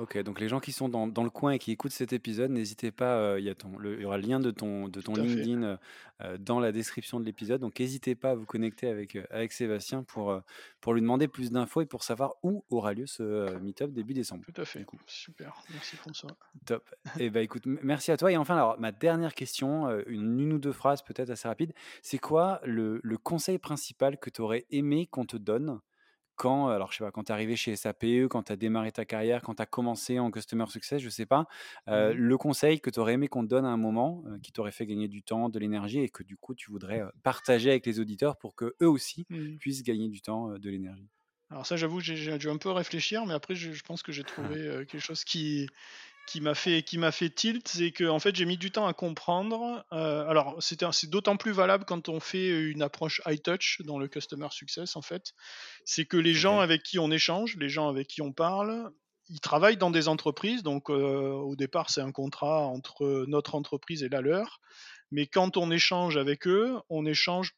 Ok, 0.00 0.16
donc 0.22 0.40
les 0.40 0.48
gens 0.48 0.60
qui 0.60 0.72
sont 0.72 0.88
dans, 0.88 1.06
dans, 1.06 1.24
le 1.24 1.30
coin 1.30 1.52
et 1.52 1.58
qui 1.58 1.72
écoutent 1.72 1.92
cet 1.92 2.14
épisode, 2.14 2.50
n'hésitez 2.50 2.90
pas, 2.90 3.38
il, 3.38 3.44
y 3.44 3.50
a 3.50 3.54
ton, 3.54 3.76
le, 3.78 3.96
il 3.96 4.02
y 4.02 4.04
aura 4.06 4.16
le 4.16 4.26
lien 4.26 4.40
de 4.40 4.50
ton, 4.50 4.88
de 4.88 5.00
ton 5.02 5.12
LinkedIn 5.14 5.78
euh, 6.22 6.36
dans 6.38 6.60
la 6.60 6.72
description 6.72 7.18
de 7.18 7.24
l'épisode, 7.24 7.60
donc 7.60 7.78
n'hésitez 7.80 8.14
pas 8.14 8.30
à 8.30 8.34
vous 8.34 8.44
connecter 8.44 8.88
avec, 8.88 9.16
avec 9.30 9.52
Sébastien 9.52 10.02
pour, 10.02 10.30
euh, 10.30 10.40
pour 10.80 10.92
lui 10.92 11.00
demander 11.00 11.28
plus 11.28 11.50
d'infos 11.50 11.80
et 11.80 11.86
pour 11.86 12.02
savoir 12.02 12.34
où 12.42 12.64
aura 12.70 12.92
lieu 12.92 13.06
ce 13.06 13.22
euh, 13.22 13.58
meet-up 13.60 13.90
début 13.90 14.12
décembre. 14.12 14.44
Tout 14.44 14.60
à 14.60 14.64
fait, 14.64 14.84
super, 15.06 15.62
merci 15.70 15.96
François. 15.96 16.30
Top, 16.66 16.88
et 17.18 17.30
bah 17.30 17.40
écoute, 17.40 17.62
merci 17.64 18.10
à 18.10 18.16
toi. 18.16 18.30
Et 18.32 18.36
enfin, 18.36 18.56
alors, 18.56 18.78
ma 18.78 18.92
dernière 18.92 19.34
question, 19.34 19.88
une, 20.06 20.40
une 20.40 20.52
ou 20.52 20.58
deux 20.58 20.72
phrases 20.72 21.02
peut-être 21.02 21.30
assez 21.30 21.48
rapide, 21.48 21.72
c'est 22.02 22.18
quoi 22.18 22.60
le, 22.64 23.00
le 23.02 23.16
conseil 23.16 23.58
principal 23.58 24.18
que 24.18 24.30
tu 24.30 24.40
aurais 24.42 24.66
aimé 24.70 25.06
qu'on 25.06 25.24
te 25.24 25.36
donne 25.36 25.80
quand, 26.40 26.68
alors 26.68 26.90
je 26.90 26.96
sais 26.96 27.04
pas, 27.04 27.10
quand 27.10 27.24
tu 27.24 27.32
es 27.32 27.34
arrivé 27.34 27.54
chez 27.54 27.76
SAPE, 27.76 28.28
quand 28.30 28.44
tu 28.44 28.52
as 28.52 28.56
démarré 28.56 28.92
ta 28.92 29.04
carrière, 29.04 29.42
quand 29.42 29.56
tu 29.56 29.62
as 29.62 29.66
commencé 29.66 30.18
en 30.18 30.30
Customer 30.30 30.64
Success, 30.68 31.02
je 31.02 31.10
sais 31.10 31.26
pas, 31.26 31.46
mmh 31.86 32.12
le 32.12 32.38
conseil 32.38 32.80
que 32.80 32.88
tu 32.88 32.98
aurais 32.98 33.14
aimé 33.14 33.28
qu'on 33.28 33.42
te 33.42 33.48
donne 33.48 33.66
à 33.66 33.68
un 33.68 33.76
moment, 33.76 34.24
qui 34.42 34.52
t'aurait 34.52 34.72
fait 34.72 34.86
gagner 34.86 35.06
du 35.06 35.22
temps, 35.22 35.50
de 35.50 35.58
l'énergie 35.58 36.00
et 36.00 36.08
que 36.08 36.22
du 36.22 36.38
coup 36.38 36.54
tu 36.54 36.70
voudrais 36.70 37.02
partager 37.22 37.68
avec 37.68 37.84
les 37.84 38.00
auditeurs 38.00 38.38
pour 38.38 38.54
que 38.54 38.74
eux 38.80 38.88
aussi 38.88 39.26
mmh. 39.28 39.56
puissent 39.56 39.82
gagner 39.82 40.08
du 40.08 40.22
temps, 40.22 40.58
de 40.58 40.70
l'énergie? 40.70 41.08
Alors 41.50 41.66
ça, 41.66 41.76
j'avoue, 41.76 42.00
j'ai 42.00 42.38
dû 42.38 42.48
un 42.48 42.56
peu 42.56 42.70
réfléchir, 42.70 43.26
mais 43.26 43.34
après, 43.34 43.54
je, 43.54 43.82
pense 43.82 44.02
que 44.02 44.12
j'ai 44.12 44.24
trouvé 44.24 44.56
quelque 44.88 44.98
chose 44.98 45.24
qui, 45.24 45.68
qui 46.30 46.40
m'a 46.40 46.54
fait 46.54 46.84
qui 46.84 46.96
m'a 46.96 47.10
fait 47.10 47.28
tilt, 47.28 47.66
c'est 47.66 47.90
que 47.90 48.04
en 48.04 48.20
fait 48.20 48.36
j'ai 48.36 48.44
mis 48.44 48.56
du 48.56 48.70
temps 48.70 48.86
à 48.86 48.92
comprendre. 48.92 49.84
Euh, 49.92 50.24
alors 50.28 50.56
c'est 50.60 51.10
d'autant 51.10 51.36
plus 51.36 51.50
valable 51.50 51.84
quand 51.84 52.08
on 52.08 52.20
fait 52.20 52.48
une 52.48 52.82
approche 52.82 53.20
high 53.26 53.42
touch 53.42 53.82
dans 53.84 53.98
le 53.98 54.06
customer 54.06 54.46
success 54.52 54.94
en 54.94 55.02
fait, 55.02 55.34
c'est 55.84 56.04
que 56.04 56.16
les 56.16 56.34
gens 56.34 56.60
avec 56.60 56.84
qui 56.84 57.00
on 57.00 57.10
échange, 57.10 57.56
les 57.56 57.68
gens 57.68 57.88
avec 57.88 58.06
qui 58.06 58.22
on 58.22 58.32
parle, 58.32 58.92
ils 59.28 59.40
travaillent 59.40 59.76
dans 59.76 59.90
des 59.90 60.06
entreprises, 60.06 60.62
donc 60.62 60.88
euh, 60.88 61.32
au 61.32 61.56
départ 61.56 61.90
c'est 61.90 62.00
un 62.00 62.12
contrat 62.12 62.60
entre 62.60 63.24
notre 63.26 63.56
entreprise 63.56 64.04
et 64.04 64.08
la 64.08 64.20
leur, 64.20 64.60
mais 65.10 65.26
quand 65.26 65.56
on 65.56 65.72
échange 65.72 66.16
avec 66.16 66.46
eux, 66.46 66.78
on 66.90 67.06
échange 67.06 67.56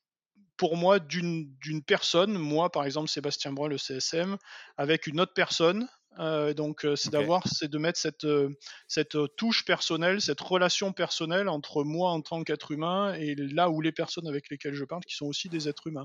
pour 0.56 0.78
moi 0.78 0.98
d'une 0.98 1.82
personne, 1.86 2.38
moi 2.38 2.72
par 2.72 2.86
exemple 2.86 3.10
Sébastien 3.10 3.52
Brun, 3.52 3.68
le 3.68 3.76
CSM, 3.76 4.38
avec 4.78 5.06
une 5.06 5.20
autre 5.20 5.34
personne 5.34 5.88
euh, 6.18 6.54
donc 6.54 6.84
euh, 6.84 6.96
c'est 6.96 7.10
d'avoir, 7.10 7.46
c'est 7.48 7.70
de 7.70 7.78
mettre 7.78 7.98
cette, 7.98 8.24
euh, 8.24 8.50
cette 8.88 9.16
touche 9.36 9.64
personnelle, 9.64 10.20
cette 10.20 10.40
relation 10.40 10.92
personnelle 10.92 11.48
entre 11.48 11.84
moi 11.84 12.10
en 12.10 12.20
tant 12.20 12.42
qu'être 12.44 12.70
humain 12.70 13.14
et 13.14 13.34
là 13.34 13.70
où 13.70 13.80
les 13.80 13.92
personnes 13.92 14.26
avec 14.26 14.50
lesquelles 14.50 14.74
je 14.74 14.84
parle, 14.84 15.02
qui 15.04 15.14
sont 15.14 15.26
aussi 15.26 15.48
des 15.48 15.68
êtres 15.68 15.86
humains. 15.86 16.04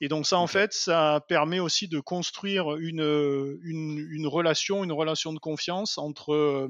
Et 0.00 0.08
donc 0.08 0.26
ça, 0.26 0.38
en 0.38 0.46
fait, 0.46 0.72
ça 0.72 1.24
permet 1.28 1.60
aussi 1.60 1.88
de 1.88 2.00
construire 2.00 2.76
une, 2.76 3.58
une, 3.62 4.06
une 4.10 4.26
relation, 4.26 4.84
une 4.84 4.92
relation 4.92 5.32
de 5.32 5.38
confiance 5.38 5.98
entre 5.98 6.68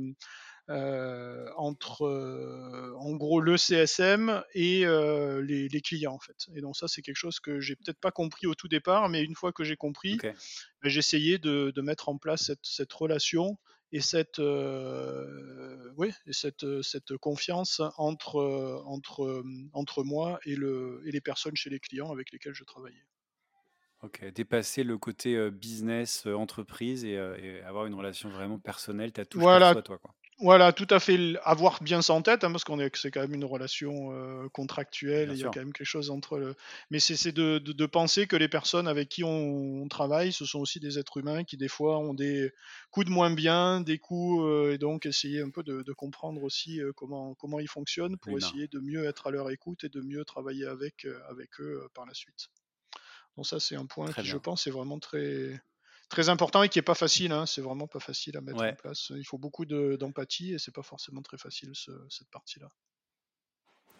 euh, 0.71 1.51
entre 1.59 2.07
euh, 2.07 2.95
en 2.97 3.13
gros 3.17 3.39
le 3.39 3.59
CSM 3.59 4.43
et 4.55 4.87
euh, 4.87 5.43
les, 5.43 5.69
clients 5.83 6.15
en 6.15 6.19
fait. 6.19 6.47
Et 6.55 6.63
donc 6.63 6.75
ça 6.75 6.89
c'est 6.89 7.03
quelque 7.03 7.19
chose 7.19 7.39
que 7.39 7.61
j'ai 7.61 7.77
peut-être 7.77 8.01
pas 8.01 8.11
compris 8.11 8.47
au 8.47 8.55
tout 8.55 8.67
départ, 8.67 9.11
mais 9.11 9.23
une 9.23 9.35
fois 9.35 9.53
que 9.53 9.63
j'ai 9.63 9.77
compris, 9.77 10.17
ben, 10.23 10.35
j'ai 10.85 11.01
essayé 11.01 11.37
de, 11.37 11.79
mettre 11.83 12.09
en 12.09 12.17
place 12.17 12.51
cette, 12.63 12.93
relation 12.95 13.59
et 13.93 14.01
cette, 14.01 14.39
oui, 14.39 16.13
et 16.27 16.33
cette, 16.33 16.81
cette 16.81 17.15
confiance 17.19 17.83
entre, 17.99 18.83
entre, 18.87 19.45
entre 19.75 20.03
moi 20.03 20.41
et, 20.47 20.57
le, 20.57 21.03
et 21.05 21.11
les 21.11 21.21
personnes 21.21 21.57
chez 21.57 21.69
les 21.69 21.79
clients 21.79 22.11
avec 22.11 22.33
lesquels 22.33 22.55
je 22.55 22.65
travaillais. 22.65 23.05
Ok, 24.01 24.25
dépasser 24.33 24.83
le 24.83 24.97
côté 24.97 25.51
business, 25.51 26.25
entreprise 26.25 27.05
et, 27.05 27.19
avoir 27.67 27.85
une 27.85 27.95
relation 27.95 28.31
vraiment 28.31 28.59
personnelle, 28.59 29.13
tu 29.13 29.21
as 29.21 29.27
tout 29.27 29.41
voilà, 29.41 29.75
toi. 29.83 29.99
Quoi. 29.99 30.15
Voilà, 30.45 30.75
tout 30.75 30.87
à 30.91 31.01
fait. 31.01 31.19
Avoir 31.43 31.83
bien 31.83 32.03
ça 32.03 32.13
en 32.13 32.21
tête, 32.21 32.45
hein, 32.45 32.53
parce 32.53 32.65
qu'on 32.65 32.79
est, 32.79 32.95
c'est 32.97 33.11
quand 33.11 33.23
même 33.23 33.33
une 33.33 33.47
relation 33.47 34.13
euh, 34.13 34.47
contractuelle. 34.51 35.31
il 35.33 35.39
y 35.39 35.43
a 35.43 35.47
quand 35.47 35.61
même 35.61 35.73
quelque 35.73 35.87
chose 35.87 36.11
entre. 36.11 36.37
Le... 36.37 36.55
Mais 36.91 37.01
c'est, 37.01 37.33
de, 37.33 37.57
de, 37.57 37.87
penser 37.87 38.27
que 38.27 38.37
les 38.37 38.47
personnes 38.47 38.87
avec 38.87 39.09
qui 39.09 39.25
on, 39.25 39.89
travaille, 39.89 40.35
ce 40.35 40.45
sont 40.45 40.59
aussi 40.59 40.81
des 40.81 40.99
êtres 40.99 41.17
humains 41.17 41.45
qui 41.45 41.57
des 41.57 41.69
fois 41.69 41.97
ont 41.99 42.13
des 42.13 42.53
coups 42.91 43.07
de 43.07 43.11
moins 43.11 43.31
bien, 43.31 43.81
des 43.81 43.97
coups, 43.97 44.45
euh, 44.45 44.75
et 44.75 44.77
donc 44.77 45.07
essayer 45.07 45.41
un 45.41 45.49
peu 45.49 45.63
de, 45.63 45.83
de 45.83 45.93
comprendre 45.95 46.43
aussi 46.43 46.79
euh, 46.83 46.93
comment 46.95 47.33
comment 47.37 47.59
ils 47.59 47.69
fonctionnent 47.69 48.19
pour 48.19 48.37
essayer 48.37 48.69
de 48.69 48.81
mieux 48.81 49.07
être 49.07 49.29
à 49.29 49.31
leur 49.31 49.51
écoute 49.51 49.85
et 49.85 49.89
de 49.89 50.03
mieux 50.03 50.27
travailler 50.27 50.67
avec 50.67 51.07
avec 51.31 51.59
eux 51.61 51.89
par 51.95 52.05
la 52.05 52.13
suite. 52.13 52.51
Donc 53.39 53.47
ça, 53.47 53.61
c'est 53.61 53.77
un 53.77 53.87
point 53.87 54.13
qui, 54.13 54.25
je 54.27 54.37
pense, 54.37 54.67
est 54.67 54.71
vraiment 54.71 54.99
très 54.99 55.59
très 56.09 56.29
important 56.29 56.63
et 56.63 56.69
qui 56.69 56.79
est 56.79 56.83
pas 56.83 56.95
facile. 56.95 57.33
Hein. 57.33 57.47
C'est 57.47 57.61
vraiment 57.61 57.87
pas 57.87 58.01
facile 58.01 58.37
à 58.37 58.41
mettre 58.41 58.63
en 58.63 58.75
place. 58.75 59.13
Il 59.17 59.25
faut 59.25 59.39
beaucoup 59.39 59.65
d'empathie 59.65 60.55
et 60.55 60.59
c'est 60.59 60.75
pas 60.75 60.83
forcément 60.83 61.23
très 61.23 61.39
facile 61.39 61.73
cette 62.09 62.31
partie-là. 62.31 62.69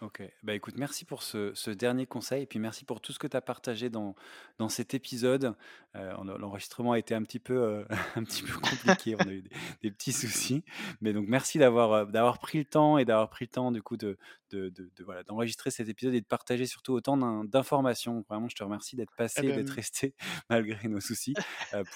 Ok, 0.05 0.21
bah 0.43 0.53
écoute, 0.53 0.75
merci 0.77 1.03
pour 1.03 1.23
ce, 1.23 1.71
dernier 1.71 2.05
conseil 2.05 2.43
et 2.43 2.45
puis 2.45 2.59
merci 2.59 2.85
pour 2.85 3.01
tout 3.01 3.11
ce 3.11 3.17
que 3.17 3.25
tu 3.25 3.35
as 3.35 3.41
partagé 3.41 3.89
dans, 3.89 4.13
dans 4.59 4.69
cet 4.69 4.93
épisode. 4.93 5.55
Euh, 5.95 6.13
l'enregistrement 6.37 6.91
a 6.91 6.99
été 6.99 7.15
un 7.15 7.23
petit 7.23 7.39
peu, 7.39 7.55
euh, 7.55 7.85
un 8.15 8.23
petit 8.23 8.43
peu 8.43 8.53
compliqué, 8.53 9.15
on 9.15 9.27
a 9.27 9.31
eu 9.31 9.43
des, 9.81 9.89
petits 9.89 10.13
soucis, 10.13 10.63
mais 11.01 11.11
donc 11.11 11.27
merci 11.27 11.57
d'avoir 11.57 11.91
euh, 11.93 12.05
d'avoir 12.05 12.37
pris 12.37 12.59
le 12.59 12.65
temps 12.65 12.99
et 12.99 13.05
d'avoir 13.05 13.31
pris 13.31 13.45
le 13.45 13.49
temps 13.49 13.71
du 13.71 13.81
coup 13.81 13.97
de, 13.97 14.19
de, 14.51 14.71
voilà, 15.03 15.23
d'enregistrer 15.23 15.71
cet 15.71 15.89
épisode 15.89 16.13
et 16.13 16.21
de 16.21 16.27
partager 16.27 16.67
surtout 16.67 16.93
autant 16.93 17.17
d'informations. 17.43 18.23
Vraiment, 18.29 18.47
je 18.47 18.55
te 18.55 18.63
remercie 18.63 18.95
d'être 18.95 19.13
eh 19.15 19.23
passé, 19.23 19.41
ben, 19.41 19.55
d'être 19.55 19.71
resté 19.71 20.13
malgré 20.51 20.87
nos 20.87 20.99
soucis 20.99 21.33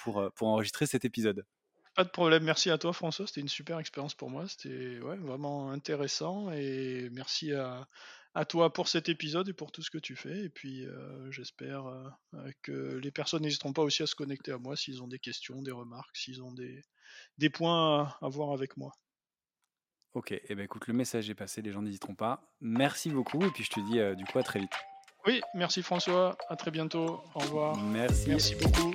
pour, 0.02 0.32
pour 0.34 0.48
enregistrer 0.48 0.86
cet 0.86 1.04
épisode. 1.04 1.44
Pas 2.00 2.04
de 2.04 2.08
problème, 2.08 2.44
merci 2.44 2.70
à 2.70 2.78
toi 2.78 2.94
François, 2.94 3.26
c'était 3.26 3.42
une 3.42 3.48
super 3.50 3.78
expérience 3.78 4.14
pour 4.14 4.30
moi, 4.30 4.48
c'était 4.48 4.98
vraiment 5.00 5.70
intéressant 5.70 6.50
et 6.50 7.10
merci 7.12 7.52
à, 7.52 7.86
toi 8.46 8.72
pour 8.72 8.88
cet 8.88 9.10
épisode 9.10 9.50
et 9.50 9.52
pour 9.52 9.70
tout 9.70 9.82
ce 9.82 9.90
que 9.90 9.98
tu 9.98 10.16
fais. 10.16 10.44
Et 10.44 10.48
puis 10.48 10.86
euh, 10.86 11.30
j'espère 11.30 11.84
euh, 11.88 12.08
que 12.62 12.96
les 12.96 13.10
personnes 13.10 13.42
n'hésiteront 13.42 13.74
pas 13.74 13.82
aussi 13.82 14.02
à 14.02 14.06
se 14.06 14.14
connecter 14.14 14.50
à 14.50 14.56
moi 14.56 14.76
s'ils 14.76 15.02
ont 15.02 15.08
des 15.08 15.18
questions, 15.18 15.60
des 15.60 15.72
remarques, 15.72 16.16
s'ils 16.16 16.42
ont 16.42 16.52
des, 16.52 16.82
des 17.36 17.50
points 17.50 18.16
à, 18.22 18.28
voir 18.30 18.52
avec 18.52 18.78
moi. 18.78 18.94
Ok, 20.14 20.32
et 20.32 20.40
eh 20.48 20.54
ben 20.54 20.64
écoute, 20.64 20.86
le 20.86 20.94
message 20.94 21.28
est 21.28 21.34
passé, 21.34 21.60
les 21.60 21.70
gens 21.70 21.82
n'hésiteront 21.82 22.14
pas. 22.14 22.50
Merci 22.62 23.10
beaucoup 23.10 23.44
et 23.44 23.50
puis 23.50 23.62
je 23.62 23.72
te 23.72 23.80
dis 23.80 23.98
euh, 23.98 24.14
du 24.14 24.24
coup 24.24 24.38
à 24.38 24.42
très 24.42 24.60
vite. 24.60 24.72
Oui, 25.26 25.42
merci 25.52 25.82
François, 25.82 26.38
à 26.48 26.56
très 26.56 26.70
bientôt, 26.70 27.22
au 27.34 27.40
revoir. 27.40 27.76
Merci. 27.76 28.30
Merci 28.30 28.54
beaucoup. 28.54 28.94